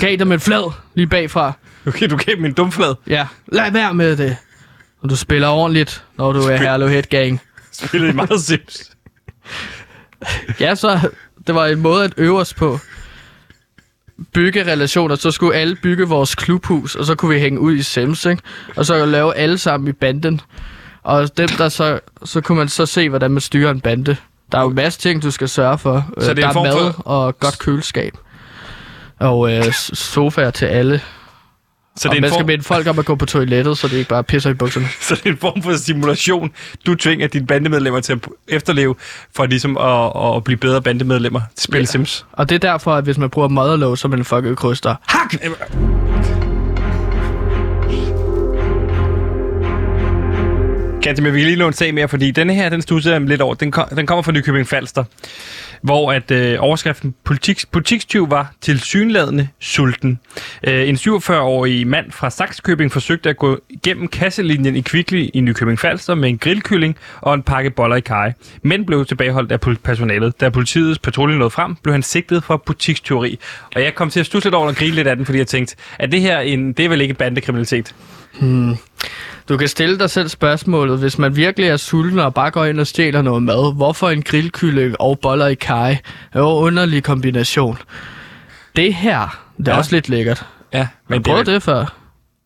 Gav 0.00 0.16
dem 0.16 0.32
en 0.32 0.40
flad 0.40 0.72
lige 0.94 1.06
bagfra. 1.06 1.52
Okay, 1.86 2.08
du 2.10 2.16
gav 2.16 2.38
mig 2.38 2.48
en 2.48 2.54
dumflad. 2.54 2.94
Ja, 3.06 3.26
lad 3.52 3.72
være 3.72 3.94
med 3.94 4.16
det. 4.16 4.36
Og 5.02 5.10
du 5.10 5.16
spiller 5.16 5.48
ordentligt, 5.48 6.04
når 6.18 6.32
du 6.32 6.40
er 6.40 6.56
Herlev 6.56 6.88
Headgang. 6.88 7.40
Spillede 7.72 8.10
I 8.12 8.14
meget 8.14 8.40
Sims. 8.40 8.90
Ja, 10.60 10.74
så 10.74 11.10
det 11.46 11.54
var 11.54 11.66
en 11.66 11.80
måde 11.80 12.04
at 12.04 12.12
øve 12.16 12.40
os 12.40 12.54
på. 12.54 12.78
Bygge 14.32 14.72
relationer, 14.72 15.14
så 15.14 15.30
skulle 15.30 15.54
alle 15.56 15.76
bygge 15.76 16.08
vores 16.08 16.34
klubhus, 16.34 16.94
og 16.94 17.04
så 17.04 17.14
kunne 17.14 17.34
vi 17.34 17.40
hænge 17.40 17.60
ud 17.60 17.74
i 17.74 17.82
Sims, 17.82 18.24
ikke? 18.26 18.42
Og 18.76 18.86
så 18.86 19.06
lave 19.06 19.34
alle 19.36 19.58
sammen 19.58 19.88
i 19.88 19.92
banden. 19.92 20.40
Og 21.02 21.36
dem, 21.36 21.48
der 21.48 21.68
så, 21.68 22.00
så 22.24 22.40
kunne 22.40 22.58
man 22.58 22.68
så 22.68 22.86
se, 22.86 23.08
hvordan 23.08 23.30
man 23.30 23.40
styrer 23.40 23.70
en 23.70 23.80
bande. 23.80 24.16
Der 24.52 24.58
er 24.58 24.62
jo 24.62 24.68
en 24.68 24.74
masse 24.74 24.98
ting, 25.00 25.22
du 25.22 25.30
skal 25.30 25.48
sørge 25.48 25.78
for. 25.78 26.06
Så 26.18 26.34
det 26.34 26.42
er 26.44 26.46
der 26.46 26.52
form 26.52 26.66
mad 26.66 26.72
for- 26.94 27.02
og 27.08 27.38
godt 27.38 27.58
køleskab. 27.58 28.12
Og 29.18 29.52
øh, 29.52 29.72
sofaer 29.72 30.50
til 30.50 30.66
alle. 30.66 31.00
Så 32.00 32.08
det, 32.08 32.16
er 32.16 32.20
man 32.20 32.24
en 32.24 32.30
skal 32.30 32.40
form, 32.40 32.46
minde 32.46 32.64
folk 32.64 32.86
om 32.86 32.98
at 32.98 33.04
gå 33.04 33.14
på 33.14 33.26
toilettet, 33.26 33.78
så 33.78 33.88
det 33.88 33.96
ikke 33.96 34.08
bare 34.08 34.24
pisser 34.24 34.50
i 34.50 34.54
bukserne. 34.54 34.86
så 35.00 35.14
det 35.14 35.26
er 35.26 35.30
en 35.30 35.36
form 35.36 35.62
for 35.62 35.72
simulation, 35.76 36.50
du 36.86 36.94
tvinger 36.94 37.26
dine 37.26 37.46
bandemedlemmer 37.46 38.00
til 38.00 38.12
at 38.12 38.18
efterleve, 38.48 38.94
for 39.36 39.46
ligesom 39.46 39.76
at, 39.78 40.36
at 40.36 40.44
blive 40.44 40.56
bedre 40.56 40.82
bandemedlemmer 40.82 41.40
spil 41.58 41.78
Ja. 41.80 41.84
Sims. 41.84 42.26
Og 42.32 42.48
det 42.48 42.54
er 42.54 42.70
derfor, 42.70 42.94
at 42.94 43.04
hvis 43.04 43.18
man 43.18 43.30
bruger 43.30 43.48
motherload, 43.48 43.96
så 43.96 44.08
er 44.08 44.10
man 44.10 44.18
en 44.18 44.24
fucking 44.24 44.56
kryster. 44.56 44.94
Hak! 45.06 45.34
Ganske, 51.02 51.22
men 51.22 51.34
vi 51.34 51.40
kan 51.40 51.46
lige 51.46 51.58
nå 51.58 51.66
en 51.66 51.72
sag 51.72 51.94
mere, 51.94 52.08
fordi 52.08 52.30
denne 52.30 52.54
her, 52.54 52.68
den 52.68 52.82
studser 52.82 53.12
jeg 53.12 53.20
lidt 53.20 53.40
over. 53.40 53.54
Den, 53.54 53.70
kom, 53.70 53.88
den 53.88 54.06
kommer 54.06 54.22
fra 54.22 54.32
Nykøbing 54.32 54.68
Falster, 54.68 55.04
hvor 55.82 56.12
at 56.12 56.30
øh, 56.30 56.56
overskriften 56.60 57.14
Politik, 57.24 57.60
butikstyv 57.72 58.30
var 58.30 58.52
til 58.60 58.80
synladende 58.80 59.48
sulten. 59.58 60.20
Øh, 60.64 60.88
en 60.88 60.94
47-årig 60.94 61.86
mand 61.86 62.12
fra 62.12 62.30
Saxkøbing 62.30 62.92
forsøgte 62.92 63.30
at 63.30 63.36
gå 63.36 63.58
gennem 63.82 64.08
kasselinjen 64.08 64.76
i 64.76 64.80
Kvickly 64.80 65.28
i 65.34 65.40
Nykøbing 65.40 65.78
Falster 65.78 66.14
med 66.14 66.28
en 66.28 66.38
grillkylling 66.38 66.96
og 67.20 67.34
en 67.34 67.42
pakke 67.42 67.70
boller 67.70 67.96
i 67.96 68.00
kaj, 68.00 68.32
men 68.62 68.86
blev 68.86 69.06
tilbageholdt 69.06 69.52
af 69.52 69.60
personalet. 69.60 70.40
Da 70.40 70.48
politiets 70.48 70.98
patrulje 70.98 71.38
nåede 71.38 71.50
frem, 71.50 71.74
blev 71.74 71.92
han 71.92 72.02
sigtet 72.02 72.44
for 72.44 72.56
butikstyveri. 72.56 73.38
Og 73.74 73.82
jeg 73.82 73.94
kom 73.94 74.10
til 74.10 74.20
at 74.20 74.26
stusse 74.26 74.46
lidt 74.46 74.54
over 74.54 74.68
og 74.68 74.76
grine 74.76 74.94
lidt 74.94 75.06
af 75.06 75.16
den, 75.16 75.26
fordi 75.26 75.38
jeg 75.38 75.46
tænkte, 75.46 75.76
at 75.98 76.12
det 76.12 76.20
her 76.20 76.40
en, 76.40 76.72
det 76.72 76.84
er 76.84 76.88
vel 76.88 77.00
ikke 77.00 77.14
bandekriminalitet? 77.14 77.94
Hmm. 78.40 78.74
Du 79.48 79.56
kan 79.56 79.68
stille 79.68 79.98
dig 79.98 80.10
selv 80.10 80.28
spørgsmålet, 80.28 80.98
hvis 80.98 81.18
man 81.18 81.36
virkelig 81.36 81.68
er 81.68 81.76
sulten 81.76 82.18
og 82.18 82.34
bare 82.34 82.50
går 82.50 82.64
ind 82.64 82.80
og 82.80 82.86
stjæler 82.86 83.22
noget 83.22 83.42
mad, 83.42 83.74
hvorfor 83.76 84.10
en 84.10 84.22
grillkylling 84.22 85.00
og 85.00 85.18
boller 85.22 85.46
i 85.46 85.54
kaj? 85.54 85.90
Er 86.32 86.40
jo 86.40 86.48
en 86.58 86.64
underlig 86.64 87.02
kombination. 87.02 87.78
Det 88.76 88.94
her, 88.94 89.44
det 89.58 89.68
er 89.68 89.72
Ja. 89.72 89.78
også 89.78 89.92
lidt 89.96 90.08
lækkert. 90.08 90.46
Ja, 90.72 90.78
Men 91.08 91.14
men 91.14 91.22
prøv 91.22 91.38
det, 91.38 91.48
er- 91.48 91.52
det 91.52 91.62
før. 91.62 91.96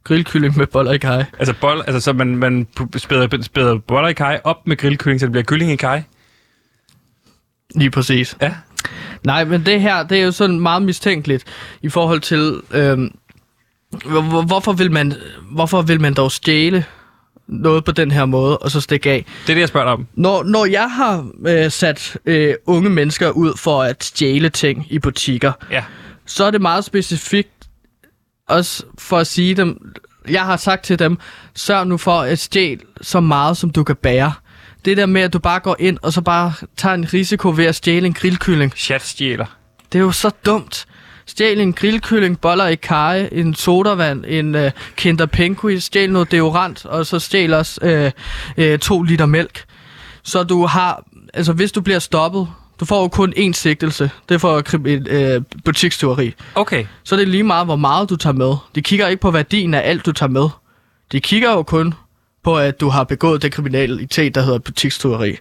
Grillkylling 0.04 0.56
med 0.58 0.66
boller 0.66 0.92
i 0.92 0.98
kaj. 0.98 1.24
Altså, 1.38 1.54
bold, 1.60 1.82
altså 1.86 2.00
så 2.00 2.12
man, 2.12 2.36
man 2.36 2.66
spæder, 2.96 3.42
spæder 3.42 3.78
boller 3.78 4.08
i 4.08 4.12
kaj 4.12 4.40
op 4.44 4.66
med 4.66 4.76
grillkylling, 4.76 5.20
så 5.20 5.26
det 5.26 5.32
bliver 5.32 5.44
kylling 5.44 5.70
i 5.72 5.76
kaj. 5.76 6.02
Lige 7.74 7.90
præcis. 7.90 8.36
Ja. 8.42 8.52
Nej, 9.24 9.44
men 9.44 9.66
det 9.66 9.80
her, 9.80 10.02
det 10.02 10.18
er 10.20 10.24
jo 10.24 10.30
sådan 10.32 10.60
meget 10.60 10.82
mistænkeligt 10.82 11.44
i 11.82 11.88
forhold 11.88 12.20
til, 12.20 12.60
øhm, 12.70 13.10
hvorfor, 14.46 14.72
vil 14.72 14.92
man, 14.92 15.14
hvorfor 15.50 15.82
vil 15.82 16.00
man 16.00 16.14
dog 16.14 16.32
stjæle 16.32 16.84
noget 17.48 17.84
på 17.84 17.92
den 17.92 18.10
her 18.10 18.24
måde, 18.24 18.58
og 18.58 18.70
så 18.70 18.80
stikke 18.80 19.10
af? 19.10 19.24
Det 19.46 19.50
er 19.50 19.54
det, 19.54 19.60
jeg 19.60 19.68
spørger 19.68 19.84
dig 19.86 19.92
om. 19.92 20.06
Når, 20.14 20.42
når 20.42 20.64
jeg 20.64 20.90
har 20.90 21.26
øh, 21.46 21.70
sat 21.70 22.16
øh, 22.26 22.54
unge 22.66 22.90
mennesker 22.90 23.30
ud 23.30 23.52
for 23.56 23.82
at 23.82 24.04
stjæle 24.04 24.48
ting 24.48 24.86
i 24.90 24.98
butikker, 24.98 25.52
Ja. 25.70 25.84
så 26.26 26.44
er 26.44 26.50
det 26.50 26.60
meget 26.60 26.84
specifikt 26.84 27.48
også 28.48 28.82
for 28.98 29.18
at 29.18 29.26
sige 29.26 29.54
dem, 29.54 29.94
jeg 30.28 30.42
har 30.44 30.56
sagt 30.56 30.84
til 30.84 30.98
dem, 30.98 31.18
sørg 31.54 31.86
nu 31.86 31.96
for 31.96 32.20
at 32.20 32.38
stjæle 32.38 32.80
så 33.00 33.20
meget, 33.20 33.56
som 33.56 33.70
du 33.70 33.84
kan 33.84 33.96
bære. 33.96 34.32
Det 34.84 34.96
der 34.96 35.06
med, 35.06 35.20
at 35.22 35.32
du 35.32 35.38
bare 35.38 35.60
går 35.60 35.76
ind, 35.78 35.98
og 36.02 36.12
så 36.12 36.20
bare 36.20 36.52
tager 36.76 36.94
en 36.94 37.12
risiko 37.12 37.52
ved 37.56 37.64
at 37.64 37.74
stjæle 37.74 38.06
en 38.06 38.14
grillkylling, 38.14 38.72
Chat 38.76 39.02
stjæler. 39.02 39.46
det 39.92 39.98
er 39.98 40.02
jo 40.02 40.12
så 40.12 40.30
dumt. 40.46 40.86
Stjæl 41.26 41.60
en 41.60 41.72
grillkylling, 41.72 42.40
boller 42.40 42.66
i 42.66 42.74
kaj, 42.74 43.28
en 43.32 43.54
sodavand, 43.54 44.24
en 44.28 44.54
uh, 44.54 44.70
Kinder 44.96 45.26
Penguin, 45.26 45.80
stjæl 45.80 46.12
noget 46.12 46.30
deodorant, 46.30 46.86
og 46.86 47.06
så 47.06 47.18
stjæl 47.18 47.54
også 47.54 48.12
uh, 48.58 48.64
uh, 48.64 48.78
to 48.78 49.02
liter 49.02 49.26
mælk. 49.26 49.64
Så 50.22 50.42
du 50.42 50.66
har, 50.66 51.04
altså 51.34 51.52
hvis 51.52 51.72
du 51.72 51.80
bliver 51.80 51.98
stoppet, 51.98 52.48
du 52.80 52.84
får 52.84 53.02
jo 53.02 53.08
kun 53.08 53.34
én 53.36 53.52
sigtelse. 53.52 54.10
Det 54.28 54.34
er 54.34 54.38
for 54.38 54.62
uh, 54.74 55.42
butikstyveri. 55.64 56.34
Okay. 56.54 56.86
Så 57.04 57.14
er 57.14 57.18
det 57.18 57.28
lige 57.28 57.42
meget, 57.42 57.66
hvor 57.66 57.76
meget 57.76 58.10
du 58.10 58.16
tager 58.16 58.34
med. 58.34 58.54
De 58.74 58.82
kigger 58.82 59.08
ikke 59.08 59.20
på 59.20 59.30
værdien 59.30 59.74
af 59.74 59.82
alt, 59.84 60.06
du 60.06 60.12
tager 60.12 60.30
med. 60.30 60.48
De 61.12 61.20
kigger 61.20 61.50
jo 61.50 61.62
kun 61.62 61.94
på, 62.44 62.58
at 62.58 62.80
du 62.80 62.88
har 62.88 63.04
begået 63.04 63.42
det 63.42 63.52
kriminalitet, 63.52 64.34
der 64.34 64.42
hedder 64.42 64.58
butikstyveri. 64.58 65.36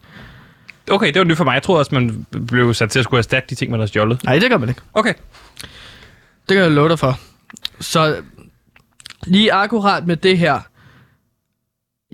Okay, 0.92 1.08
det 1.08 1.18
var 1.20 1.24
nyt 1.24 1.38
for 1.38 1.44
mig. 1.44 1.54
Jeg 1.54 1.64
troede 1.64 1.80
også, 1.80 1.96
man 1.96 2.26
blev 2.48 2.74
sat 2.74 2.90
til 2.90 3.00
at 3.00 3.06
skulle 3.06 3.18
erstatte 3.18 3.50
de 3.50 3.56
ting, 3.56 3.72
man 3.72 3.80
har 3.80 3.88
stjålet. 3.88 4.24
Nej, 4.24 4.40
det 4.40 4.50
gør 4.50 4.58
man 4.58 4.70
ikke. 4.70 4.82
Okay. 4.94 5.14
Det 6.50 6.56
kan 6.56 6.64
jeg 6.64 6.72
love 6.72 6.90
dig 6.90 7.00
for. 7.00 7.20
Så 7.80 8.22
lige 9.28 9.54
akkurat 9.54 10.08
med 10.08 10.18
det 10.18 10.38
her. 10.38 10.60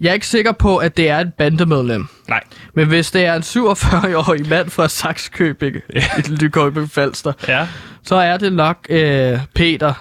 Jeg 0.01 0.09
er 0.09 0.13
ikke 0.13 0.27
sikker 0.27 0.51
på, 0.51 0.77
at 0.77 0.97
det 0.97 1.09
er 1.09 1.19
et 1.19 1.33
bandemedlem. 1.33 2.07
Nej. 2.27 2.43
Men 2.73 2.87
hvis 2.87 3.11
det 3.11 3.25
er 3.25 3.33
en 3.35 3.41
47-årig 3.41 4.49
mand 4.49 4.69
fra 4.69 4.87
Saxkøbing 4.87 5.75
Ja. 5.95 6.03
i 6.17 6.21
Nykøbing 6.41 6.91
Falster, 6.91 7.33
Ja. 7.47 7.67
så 8.03 8.15
er 8.15 8.37
det 8.37 8.53
nok 8.53 8.77
øh, 8.89 9.39
Peter. 9.55 9.93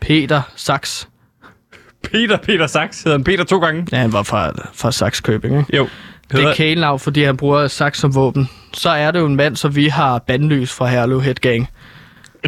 Peter 0.00 0.42
Sax. 0.56 1.06
Peter 2.04 2.36
Peter 2.36 2.66
Sachs 2.66 3.02
hedder 3.02 3.18
han 3.18 3.24
Peter 3.24 3.44
to 3.44 3.58
gange. 3.58 3.86
Ja, 3.92 3.96
han 3.96 4.12
var 4.12 4.22
fra, 4.22 4.52
fra 4.74 4.92
Saxkøbing, 4.92 5.58
ikke? 5.58 5.76
Jo. 5.76 5.88
Det 6.32 6.44
er 6.44 6.54
kælenavn, 6.54 6.98
fordi 7.00 7.22
han 7.24 7.36
bruger 7.36 7.68
sax 7.68 7.98
som 7.98 8.14
våben. 8.14 8.48
Så 8.72 8.90
er 8.90 9.10
det 9.10 9.18
jo 9.18 9.26
en 9.26 9.36
mand, 9.36 9.56
som 9.56 9.76
vi 9.76 9.88
har 9.88 10.18
bandløs 10.18 10.72
fra 10.72 10.86
Herlev 10.86 11.22
Headgang. 11.22 11.68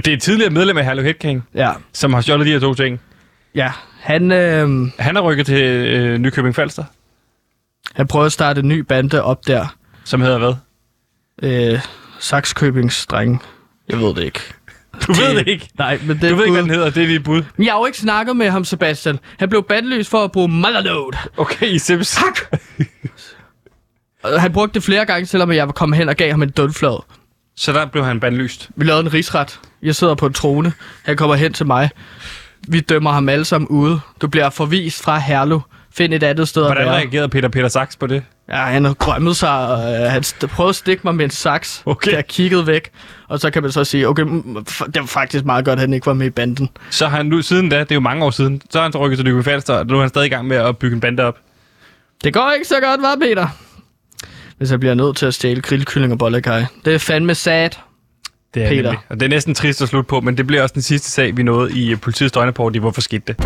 Det 0.05 0.09
er 0.13 0.17
et 0.17 0.23
tidligere 0.23 0.51
medlem 0.51 0.77
af 0.79 0.85
Herlev 0.85 1.05
Headking, 1.05 1.45
Ja, 1.55 1.73
som 1.93 2.13
har 2.15 2.21
stjålet 2.21 2.47
de 2.47 2.53
her 2.53 2.59
to 2.61 2.75
ting. 2.75 3.01
ja. 3.55 3.73
Han, 4.01 4.33
øh, 4.33 4.69
Han 4.99 5.17
er 5.17 5.21
rykket 5.21 5.47
til 5.47 5.63
øh, 5.63 6.19
Nykøbing 6.19 6.55
Falster, 6.55 6.85
han 7.95 8.07
prøver 8.07 8.27
at 8.27 8.33
starte 8.33 8.61
en 8.61 8.69
ny 8.69 8.79
bande 8.79 9.23
op 9.23 9.47
der. 9.47 9.77
som 10.05 10.21
hedder 10.21 10.39
hvad? 10.39 10.55
Øh, 11.73 11.81
Saxkøbings 12.19 13.07
drenge. 13.07 13.39
Jeg 13.89 13.99
ved 13.99 14.15
det 14.15 14.23
ikke. 14.25 14.41
Du 15.07 15.13
ved 15.13 15.37
det 15.39 15.49
ikke. 15.49 15.69
Nej, 15.79 15.99
men 16.07 16.19
det 16.21 16.31
Du 16.31 16.37
ved 16.37 16.45
ikke, 16.45 16.53
hvad 16.53 16.63
den 16.63 16.71
hedder. 16.71 16.91
Det 16.91 17.03
er 17.03 17.07
dit 17.07 17.25
bud. 17.25 17.43
Men 17.57 17.67
Jeg 17.67 17.73
har 17.75 17.81
jo 17.81 17.87
ikke 17.87 17.99
snakket 17.99 18.37
med 18.37 18.51
ham, 18.51 18.65
Sebastian. 18.65 19.19
Han 19.39 19.49
blev 19.49 19.63
bandløs 19.69 20.09
for 20.09 20.25
at 20.25 20.33
bruge 20.33 20.49
motherload. 20.49 21.13
Okay, 21.37 21.67
i 21.67 21.79
Sims. 21.79 22.15
Hak! 22.17 22.39
Han 24.39 24.53
brugte 24.53 24.75
det 24.75 24.83
flere 24.83 25.07
gange, 25.07 25.27
selvom 25.27 25.53
jeg 25.53 25.67
var 25.67 25.73
kommet 25.73 25.99
hen 25.99 26.09
og 26.09 26.17
gav 26.17 26.31
ham 26.31 26.43
en 26.43 26.51
dundflad. 26.51 27.03
Så 27.59 27.73
der 27.73 27.87
blev 27.87 28.05
han 28.05 28.21
bandlyst. 28.21 28.69
Vi 28.77 28.85
lavede 28.85 29.03
en 29.03 29.15
rigsret. 29.15 29.61
Jeg 29.83 29.95
sidder 29.95 30.15
på 30.15 30.27
en 30.27 30.33
trone. 30.33 30.73
Han 31.05 31.17
kommer 31.17 31.37
hen 31.37 31.53
til 31.53 31.67
mig. 31.67 31.91
Vi 32.69 32.81
dømmer 32.81 33.13
ham 33.13 33.29
alle 33.29 33.45
sammen 33.45 33.69
ude. 33.69 34.01
Du 34.21 34.29
bliver 34.29 34.51
forvist 34.51 35.03
fra 35.03 35.19
Herlev. 35.19 35.61
Find 35.95 36.15
et 36.15 36.23
andet 36.23 36.49
sted 36.49 36.63
Hvordan 36.63 36.83
at 36.83 36.87
være. 36.89 36.97
reagerede 37.01 37.29
Peter 37.29 37.49
Peter 37.49 37.69
Sachs 37.69 37.97
på 37.97 38.07
det? 38.07 38.23
Ja, 38.49 38.57
han 38.57 38.85
har 38.85 38.95
grømmet 38.95 39.37
sig, 39.37 39.69
og 39.69 39.95
øh, 39.95 40.11
han 40.11 40.23
st- 40.23 40.47
prøvede 40.47 40.69
at 40.69 40.75
stikke 40.77 41.01
mig 41.05 41.15
med 41.15 41.25
en 41.25 41.31
saks. 41.31 41.83
Okay. 41.87 42.13
Jeg 42.13 42.27
kiggede 42.27 42.67
væk, 42.67 42.91
og 43.29 43.41
så 43.41 43.51
kan 43.51 43.63
man 43.63 43.73
så 43.73 43.85
sige, 43.85 44.09
okay, 44.09 44.23
mm, 44.23 44.57
f- 44.71 44.87
det 44.87 45.01
var 45.01 45.07
faktisk 45.07 45.45
meget 45.45 45.65
godt, 45.65 45.73
at 45.77 45.81
han 45.81 45.93
ikke 45.93 46.07
var 46.07 46.13
med 46.15 46.27
i 46.27 46.31
banden. 46.31 46.69
Så 46.91 47.07
har 47.09 47.17
han 47.17 47.27
nu 47.27 47.43
siden 47.43 47.69
da, 47.69 47.79
det 47.81 47.91
er 47.91 47.95
jo 47.95 48.01
mange 48.01 48.25
år 48.25 48.31
siden, 48.31 48.63
så 48.71 48.79
har 48.79 48.83
han 48.83 48.93
så 48.93 48.99
rykket 48.99 49.19
til 49.19 49.25
Nykøbing 49.25 49.45
Falster, 49.45 49.75
og 49.75 49.87
nu 49.87 49.97
er 49.97 50.01
han 50.01 50.09
stadig 50.09 50.27
i 50.27 50.31
gang 50.31 50.47
med 50.47 50.57
at 50.57 50.79
bygge 50.79 50.95
en 50.95 51.01
bande 51.01 51.23
op. 51.23 51.37
Det 52.25 52.35
går 52.35 52.53
ikke 52.57 52.69
så 52.69 52.75
godt, 52.81 53.03
var 53.03 53.17
Peter? 53.21 53.47
Hvis 54.59 54.71
jeg 54.71 54.81
bliver 54.81 54.95
nødt 54.95 55.17
til 55.17 55.27
at 55.27 55.35
stjæle 55.35 55.61
grillkylling 55.63 56.13
og 56.13 56.19
bollekaj. 56.19 56.65
Det 56.85 56.95
er 56.95 56.99
fandme 56.99 57.35
sad. 57.35 57.71
Det 58.55 58.65
er 58.65 58.69
Peter. 58.69 58.83
nemlig. 58.83 58.99
Og 59.09 59.21
det 59.21 59.27
er 59.27 59.31
næsten 59.31 59.55
trist 59.55 59.83
at 59.83 59.89
slutte 59.89 60.09
på, 60.09 60.21
men 60.21 60.37
det 60.37 60.47
bliver 60.47 60.63
også 60.63 60.73
den 60.73 60.83
sidste 60.83 61.11
sag, 61.11 61.37
vi 61.37 61.43
nåede 61.43 61.73
i 61.73 61.91
øh, 61.91 62.01
politiets 62.01 62.33
døgnrapport 62.33 62.77
i 62.77 62.79
Hvorfor 62.79 63.01
skete 63.01 63.23
det? 63.27 63.37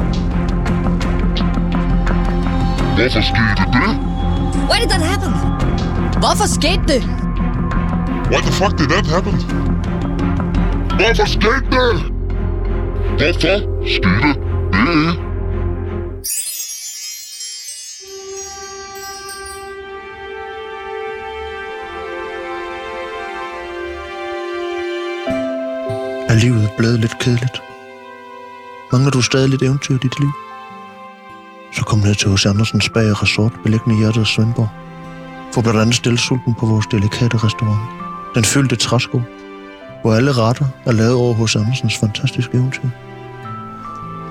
Hvorfor 2.97 3.21
skete 3.31 3.65
det? 3.73 3.91
Why 4.71 4.79
did 4.83 4.91
that 4.91 5.03
happen? 5.03 5.33
Hvorfor 6.23 6.47
skete 6.59 6.83
det? 6.89 7.03
Why 8.31 8.41
the 8.47 8.53
fuck 8.53 8.79
did 8.79 8.87
that 8.87 9.07
happen? 9.07 9.35
Hvorfor 10.99 11.27
skete 11.27 11.67
det? 11.77 12.13
Hvorfor 13.19 13.57
skete 13.87 14.39
det? 14.73 15.32
Er 26.33 26.37
livet 26.37 26.71
blevet 26.79 27.01
lidt 27.01 27.19
kedeligt? 27.19 27.63
Mangler 28.93 29.11
du 29.11 29.23
stadig 29.23 29.49
lidt 29.49 29.63
eventyr 29.63 29.95
i 29.95 29.99
dit 29.99 30.21
liv? 30.21 30.33
Så 31.77 31.83
kom 31.85 31.99
ned 31.99 32.15
til 32.15 32.29
hos 32.31 32.47
Andersens 32.47 32.89
Bag 32.89 33.11
og 33.11 33.23
Resort, 33.23 33.53
beliggende 33.63 33.97
i 33.97 33.99
hjertet 33.99 34.21
af 34.21 34.27
Svendborg. 34.27 34.69
Få 35.55 35.61
blandt 35.61 35.81
andet 35.81 35.95
stillesulten 35.95 36.55
på 36.55 36.67
vores 36.67 36.87
delikate 36.87 37.37
restaurant. 37.37 37.81
Den 38.35 38.45
fyldte 38.45 38.77
træsko, 38.77 39.21
hvor 40.03 40.15
alle 40.15 40.33
retter 40.33 40.67
er 40.87 40.93
lavet 40.93 41.15
over 41.15 41.35
hos 41.35 41.57
Andersens 41.57 41.97
fantastiske 41.99 42.55
eventyr. 42.55 42.89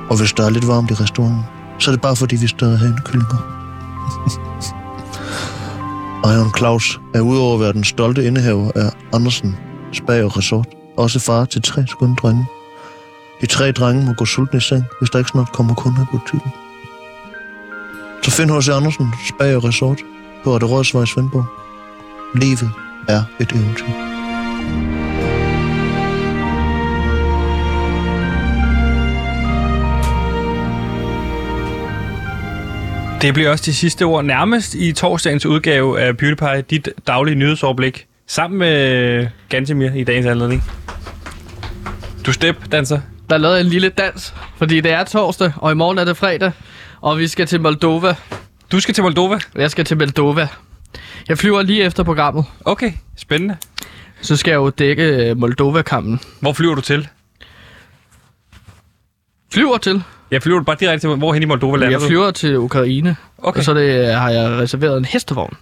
Og 0.10 0.18
hvis 0.18 0.34
der 0.34 0.46
er 0.46 0.50
lidt 0.50 0.68
varmt 0.68 0.92
i 0.92 0.94
restauranten, 0.94 1.44
så 1.80 1.92
er 1.92 1.94
det 1.96 2.02
bare 2.02 2.16
fordi, 2.16 2.36
vi 2.36 2.48
stadig 2.48 2.80
har 2.80 3.02
kyllinger. 3.06 3.42
Iron 6.34 6.54
Claus 6.58 7.00
er 7.14 7.22
udover 7.22 7.54
at 7.54 7.60
være 7.60 7.74
den 7.74 7.84
stolte 7.84 8.26
indehaver 8.26 8.72
af 8.76 8.90
Andersen 9.14 9.58
Spag 9.94 10.24
og 10.24 10.38
Resort, 10.38 10.81
også 11.02 11.20
far 11.20 11.46
til 11.46 11.62
tre 11.62 11.88
skønne 11.88 12.16
drenge. 12.16 12.46
De 13.42 13.46
tre 13.46 13.72
drenge 13.72 14.06
må 14.06 14.14
gå 14.14 14.26
sultne 14.26 14.58
i 14.58 14.62
seng, 14.62 14.84
hvis 15.00 15.10
der 15.10 15.20
ikke 15.20 15.30
snart 15.30 15.52
kommer 15.52 15.74
kunder 15.74 16.02
i 16.02 16.06
butikken. 16.12 16.52
Så 18.24 18.32
find 18.32 18.50
hos 18.50 18.70
Andersen 18.70 19.14
spa 19.28 19.56
og 19.56 19.64
Resort 19.64 20.00
på 20.44 20.54
Rette 20.54 20.68
Rådsvej 20.68 21.06
Svendborg. 21.06 21.46
Livet 22.36 22.72
er 23.08 23.24
et 23.40 23.52
eventyr. 23.52 23.86
Det 33.22 33.34
bliver 33.34 33.50
også 33.52 33.64
de 33.66 33.74
sidste 33.74 34.04
ord 34.04 34.26
nærmest 34.26 34.74
i 34.76 34.92
torsdagens 34.92 35.46
udgave 35.46 36.02
af 36.02 36.18
PewDiePie, 36.18 36.62
dit 36.62 36.90
daglige 37.08 37.36
nyhedsoverblik, 37.36 38.08
sammen 38.28 38.60
med 38.60 39.28
Gantemir 39.50 39.92
i 39.92 40.04
dagens 40.04 40.26
anledning. 40.26 40.64
Du 42.26 42.32
step, 42.32 42.72
danser. 42.72 43.00
Der 43.30 43.36
er 43.36 43.40
lavet 43.40 43.62
en 43.62 43.68
lille 43.68 43.90
dans, 43.90 44.34
fordi 44.58 44.82
det 44.82 44.92
er 44.92 45.04
torsdag, 45.04 45.52
og 45.56 45.72
i 45.72 45.76
morgen 45.76 45.98
er 45.98 46.04
det 46.04 46.18
fredag, 46.18 46.52
og 47.02 47.18
vi 47.20 47.28
skal 47.28 47.48
til 47.48 47.62
Moldova. 47.62 48.16
Du 48.72 48.80
skal 48.80 48.94
til 48.94 49.04
Moldova. 49.04 49.40
Jeg 49.56 49.72
skal 49.72 49.86
til 49.86 49.98
Moldova. 49.98 50.48
Jeg 51.30 51.38
flyver 51.38 51.62
lige 51.62 51.84
efter 51.84 52.04
programmet. 52.04 52.46
Okay, 52.66 52.92
spændende. 53.18 53.58
Så 54.22 54.38
skal 54.38 54.52
jeg 54.52 54.58
jo 54.58 54.70
dække 54.70 55.04
øh, 55.04 55.38
Moldova-kampen. 55.38 56.20
Hvor 56.40 56.54
flyver 56.54 56.76
du 56.76 56.82
til? 56.82 57.08
Flyver 59.54 59.78
til. 59.78 60.04
Jeg 60.32 60.44
flyver 60.44 60.64
bare 60.64 60.78
direkte 60.80 61.08
til, 61.08 61.16
hvorhen 61.16 61.44
i 61.44 61.46
Moldova 61.46 61.78
lander 61.78 62.00
Jeg 62.00 62.08
flyver 62.08 62.32
til 62.32 62.58
Ukraine. 62.58 63.16
Okay. 63.38 63.60
Og 63.60 63.64
så 63.64 63.74
det, 63.74 64.14
har 64.14 64.30
jeg 64.30 64.50
reserveret 64.50 64.98
en 64.98 65.06
hestevogn. 65.06 65.58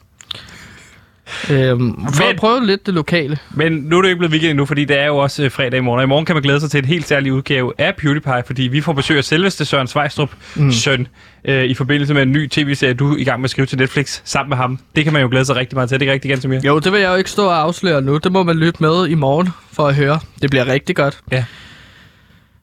Øhm, 1.51 1.95
for 2.13 2.23
Men- 2.23 2.29
at 2.29 2.35
prøve 2.35 2.65
lidt 2.65 2.85
det 2.85 2.93
lokale. 2.93 3.37
Men 3.51 3.71
nu 3.71 3.97
er 3.97 4.01
det 4.01 4.09
ikke 4.09 4.17
blevet 4.19 4.31
weekend 4.31 4.49
endnu, 4.49 4.65
fordi 4.65 4.85
det 4.85 4.99
er 4.99 5.05
jo 5.05 5.17
også 5.17 5.43
øh, 5.43 5.51
fredag 5.51 5.77
i 5.77 5.81
morgen. 5.81 5.99
Og 5.99 6.03
i 6.03 6.07
morgen 6.07 6.25
kan 6.25 6.35
man 6.35 6.43
glæde 6.43 6.59
sig 6.59 6.71
til 6.71 6.77
en 6.77 6.85
helt 6.85 7.07
særlig 7.07 7.33
udgave 7.33 7.73
af 7.77 7.95
PewDiePie, 7.95 8.43
fordi 8.45 8.63
vi 8.63 8.81
får 8.81 8.93
besøg 8.93 9.17
af 9.17 9.23
selveste 9.23 9.65
Søren 9.65 9.87
Svejstrup 9.87 10.29
mm. 10.55 10.71
søn 10.71 11.07
øh, 11.45 11.63
i 11.63 11.73
forbindelse 11.73 12.13
med 12.13 12.21
en 12.21 12.31
ny 12.31 12.47
tv-serie, 12.49 12.93
du 12.93 13.13
er 13.13 13.17
i 13.17 13.23
gang 13.23 13.39
med 13.41 13.45
at 13.45 13.49
skrive 13.51 13.65
til 13.65 13.77
Netflix 13.77 14.21
sammen 14.25 14.49
med 14.49 14.57
ham. 14.57 14.79
Det 14.95 15.03
kan 15.03 15.13
man 15.13 15.21
jo 15.21 15.27
glæde 15.31 15.45
sig 15.45 15.55
rigtig 15.55 15.75
meget 15.75 15.89
til. 15.89 15.95
Er 15.95 15.97
det 15.97 16.03
ikke 16.05 16.13
rigtigt, 16.13 16.31
Gantemir? 16.31 16.59
Jo, 16.65 16.79
det 16.79 16.91
vil 16.91 17.01
jeg 17.01 17.09
jo 17.09 17.15
ikke 17.15 17.29
stå 17.29 17.45
og 17.45 17.61
afsløre 17.61 18.01
nu. 18.01 18.17
Det 18.17 18.31
må 18.31 18.43
man 18.43 18.55
lytte 18.55 18.83
med 18.83 19.07
i 19.07 19.13
morgen 19.15 19.49
for 19.71 19.87
at 19.87 19.95
høre. 19.95 20.19
Det 20.41 20.49
bliver 20.49 20.67
rigtig 20.67 20.95
godt. 20.95 21.17
Ja. 21.31 21.43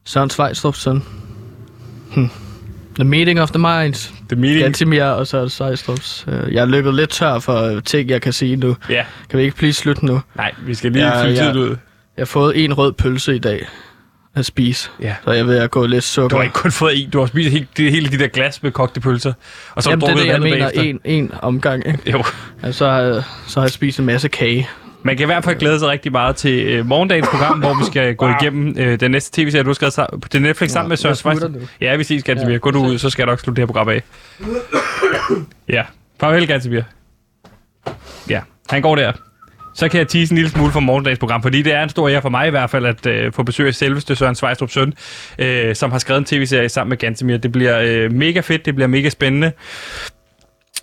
Søren 0.05 0.31
Svejstrup 0.31 0.75
søn. 0.77 1.03
Hm. 2.15 2.31
The 2.97 3.05
meeting 3.05 3.41
of 3.41 3.51
the 3.51 3.59
minds. 3.59 4.13
The 4.29 4.41
meeting. 4.41 4.63
Gantimir 4.63 5.03
og 5.05 5.27
så 5.27 5.49
Svejstrups. 5.49 6.25
Øh, 6.29 6.55
Jeg 6.55 6.63
er 6.63 6.67
lykket 6.67 6.95
lidt 6.95 7.11
tør 7.11 7.39
for 7.39 7.81
ting, 7.81 8.11
jeg 8.11 8.23
kan 8.23 8.33
sige 8.33 8.57
nu. 8.57 8.77
Ja. 8.91 9.05
Kan 9.31 9.39
vi 9.39 9.45
ikke 9.45 9.57
please 9.57 9.79
slutte 9.81 10.07
nu? 10.07 10.21
Nej, 10.37 10.53
vi 10.63 10.75
skal 10.75 10.93
lige 10.93 11.07
Ja, 11.07 11.25
fylde 11.25 11.37
tiden 11.37 11.57
ud. 11.57 11.69
Jeg 11.69 11.77
har 12.21 12.25
fået 12.25 12.65
en 12.65 12.75
rød 12.75 12.93
pølse 12.93 13.35
i 13.35 13.39
dag 13.39 13.67
at 14.35 14.47
spise. 14.47 14.91
Ja. 15.03 15.15
Så 15.25 15.31
jeg 15.33 15.47
vil 15.47 15.55
at 15.55 15.71
gå 15.71 15.87
lidt 15.87 16.05
sukker. 16.05 16.29
Du 16.29 16.37
har 16.37 16.43
ikke 16.43 16.55
kun 16.55 16.73
fået 16.73 17.03
en, 17.03 17.11
du 17.11 17.19
har 17.19 17.27
spist 17.27 17.51
helt, 17.51 17.69
det, 17.77 17.91
hele 17.91 18.09
de 18.09 18.19
der 18.19 18.29
glas 18.29 18.63
med 18.63 18.71
kogte 18.73 19.01
pølser. 19.01 19.33
Og 19.75 19.83
så 19.83 19.91
har 19.91 19.93
Jamen, 19.93 20.01
du 20.01 20.07
det 20.07 20.31
er 20.31 20.39
det, 20.39 20.47
jeg 20.49 20.59
mener. 20.59 20.69
En, 20.71 21.01
en 21.05 21.33
omgang. 21.43 21.87
Ikke? 21.87 22.11
Jo. 22.11 22.25
Altså, 22.63 22.79
så, 22.79 22.91
har 22.91 23.01
jeg, 23.01 23.23
så 23.47 23.61
har 23.61 23.65
jeg 23.67 23.71
spist 23.71 23.99
en 23.99 24.07
masse 24.07 24.29
kage. 24.29 24.69
Man 25.07 25.17
kan 25.17 25.25
i 25.25 25.27
hvert 25.27 25.45
fald 25.45 25.57
glæde 25.59 25.79
sig 25.79 25.89
rigtig 25.89 26.13
meget 26.13 26.37
til 26.37 26.67
øh, 26.67 26.87
morgendagens 26.87 27.29
program, 27.29 27.59
hvor 27.59 27.75
vi 27.75 27.85
skal 27.85 28.15
gå 28.15 28.29
igennem 28.41 28.75
øh, 28.79 29.01
den 29.01 29.11
næste 29.11 29.43
tv-serie, 29.43 29.63
du 29.63 29.69
har 29.69 29.75
skrevet 29.75 29.99
sa- 29.99 30.19
på 30.19 30.29
Netflix 30.39 30.71
sammen 30.71 30.89
med 30.89 30.97
Søren 30.97 31.53
nu. 31.53 31.59
Ja, 31.81 31.97
vi 31.97 32.05
ses, 32.05 32.23
Gantemir. 32.23 32.53
Ja, 32.53 32.59
Gå 32.59 32.71
du 32.71 32.87
ud, 32.87 32.99
så 32.99 33.11
skal 33.11 33.23
jeg 33.23 33.27
nok 33.27 33.41
slutte 33.41 33.57
det 33.57 33.63
her 33.63 33.67
program 33.67 33.89
af. 33.89 34.03
Ja. 35.69 35.83
Farvel, 36.21 36.47
Gantemir. 36.47 36.83
Ja, 38.31 38.41
han 38.71 38.83
går 38.83 38.97
der. 38.97 39.13
Så 39.75 39.89
kan 39.89 39.99
jeg 39.99 40.09
tease 40.09 40.33
en 40.33 40.37
lille 40.37 40.51
smule 40.51 40.73
for 40.73 40.81
morgendagens 40.81 41.19
program, 41.19 41.43
fordi 41.43 41.63
det 41.63 41.73
er 41.73 41.83
en 41.83 41.89
stor 41.89 42.09
ære 42.09 42.23
for 42.23 42.29
mig 42.29 42.47
i 42.47 42.51
hvert 42.51 42.71
fald 42.71 42.87
at 42.87 43.07
øh, 43.07 43.33
få 43.33 43.43
besøg 43.43 43.67
af 43.67 43.75
selveste 43.75 44.17
Søren 44.17 44.35
Svejstrup 44.35 44.71
søn, 44.71 44.93
øh, 45.39 45.75
som 45.75 45.91
har 45.93 45.99
skrevet 45.99 46.19
en 46.19 46.25
tv-serie 46.25 46.69
sammen 46.69 46.89
med 46.89 46.97
Gantemir. 46.97 47.37
Det 47.37 47.53
bliver 47.53 47.79
øh, 47.83 48.13
mega 48.13 48.41
fedt, 48.41 48.67
det 48.67 48.75
bliver 48.75 48.89
mega 48.89 49.09
spændende. 49.09 49.53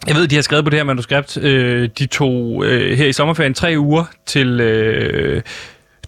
Jeg 0.08 0.16
ved, 0.16 0.28
de 0.28 0.36
har 0.36 0.42
skrevet 0.42 0.66
på 0.66 0.70
det 0.70 0.80
her 0.80 0.84
manuskript. 0.84 1.38
Øh, 1.38 1.90
de 2.00 2.06
tog 2.06 2.66
øh, 2.66 2.98
her 2.98 3.06
i 3.06 3.14
sommerferien 3.14 3.54
tre 3.54 3.76
uger 3.78 4.06
til, 4.26 4.62
øh, 4.62 5.42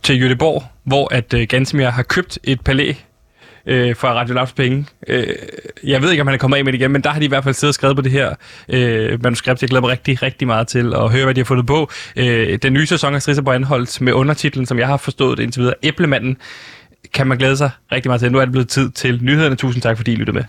til 0.03 0.21
Jødeborg, 0.21 0.63
hvor 0.83 1.13
at 1.13 1.33
øh, 1.33 1.47
Gantemir 1.49 1.89
har 1.89 2.03
købt 2.03 2.39
et 2.43 2.61
palæ 2.61 2.93
øh, 3.65 3.95
for 3.95 4.07
Radio 4.07 4.33
Labs 4.33 4.51
penge. 4.51 4.85
Øh, 5.07 5.27
jeg 5.83 6.01
ved 6.01 6.11
ikke, 6.11 6.21
om 6.21 6.27
han 6.27 6.33
er 6.33 6.37
kommet 6.37 6.57
af 6.57 6.65
med 6.65 6.73
det 6.73 6.79
igen, 6.79 6.91
men 6.91 7.01
der 7.01 7.09
har 7.09 7.19
de 7.19 7.25
i 7.25 7.29
hvert 7.29 7.43
fald 7.43 7.55
siddet 7.55 7.71
og 7.71 7.75
skrevet 7.75 7.95
på 7.95 8.01
det 8.01 8.11
her 8.11 8.33
øh, 8.69 9.23
manuskript. 9.23 9.61
Jeg 9.61 9.69
glæder 9.69 9.81
mig 9.81 9.91
rigtig, 9.91 10.23
rigtig 10.23 10.47
meget 10.47 10.67
til 10.67 10.93
at 10.93 11.11
høre, 11.11 11.23
hvad 11.23 11.33
de 11.33 11.39
har 11.39 11.45
fundet 11.45 11.65
på. 11.67 11.91
Øh, 12.15 12.59
den 12.61 12.73
nye 12.73 12.85
sæson 12.87 13.15
af 13.15 13.21
Strisser 13.21 13.43
på 13.43 13.51
Anholdt 13.51 14.01
med 14.01 14.13
undertitlen, 14.13 14.65
som 14.65 14.79
jeg 14.79 14.87
har 14.87 14.97
forstået 14.97 15.37
det 15.37 15.43
indtil 15.43 15.59
videre, 15.59 15.75
Æblemanden, 15.83 16.37
kan 17.13 17.27
man 17.27 17.37
glæde 17.37 17.57
sig 17.57 17.69
rigtig 17.91 18.09
meget 18.09 18.21
til. 18.21 18.31
Nu 18.31 18.37
er 18.37 18.45
det 18.45 18.51
blevet 18.51 18.69
tid 18.69 18.89
til 18.89 19.19
nyhederne. 19.23 19.55
Tusind 19.55 19.81
tak, 19.81 19.97
fordi 19.97 20.11
I 20.11 20.15
lyttede 20.15 20.35
med. 20.37 20.43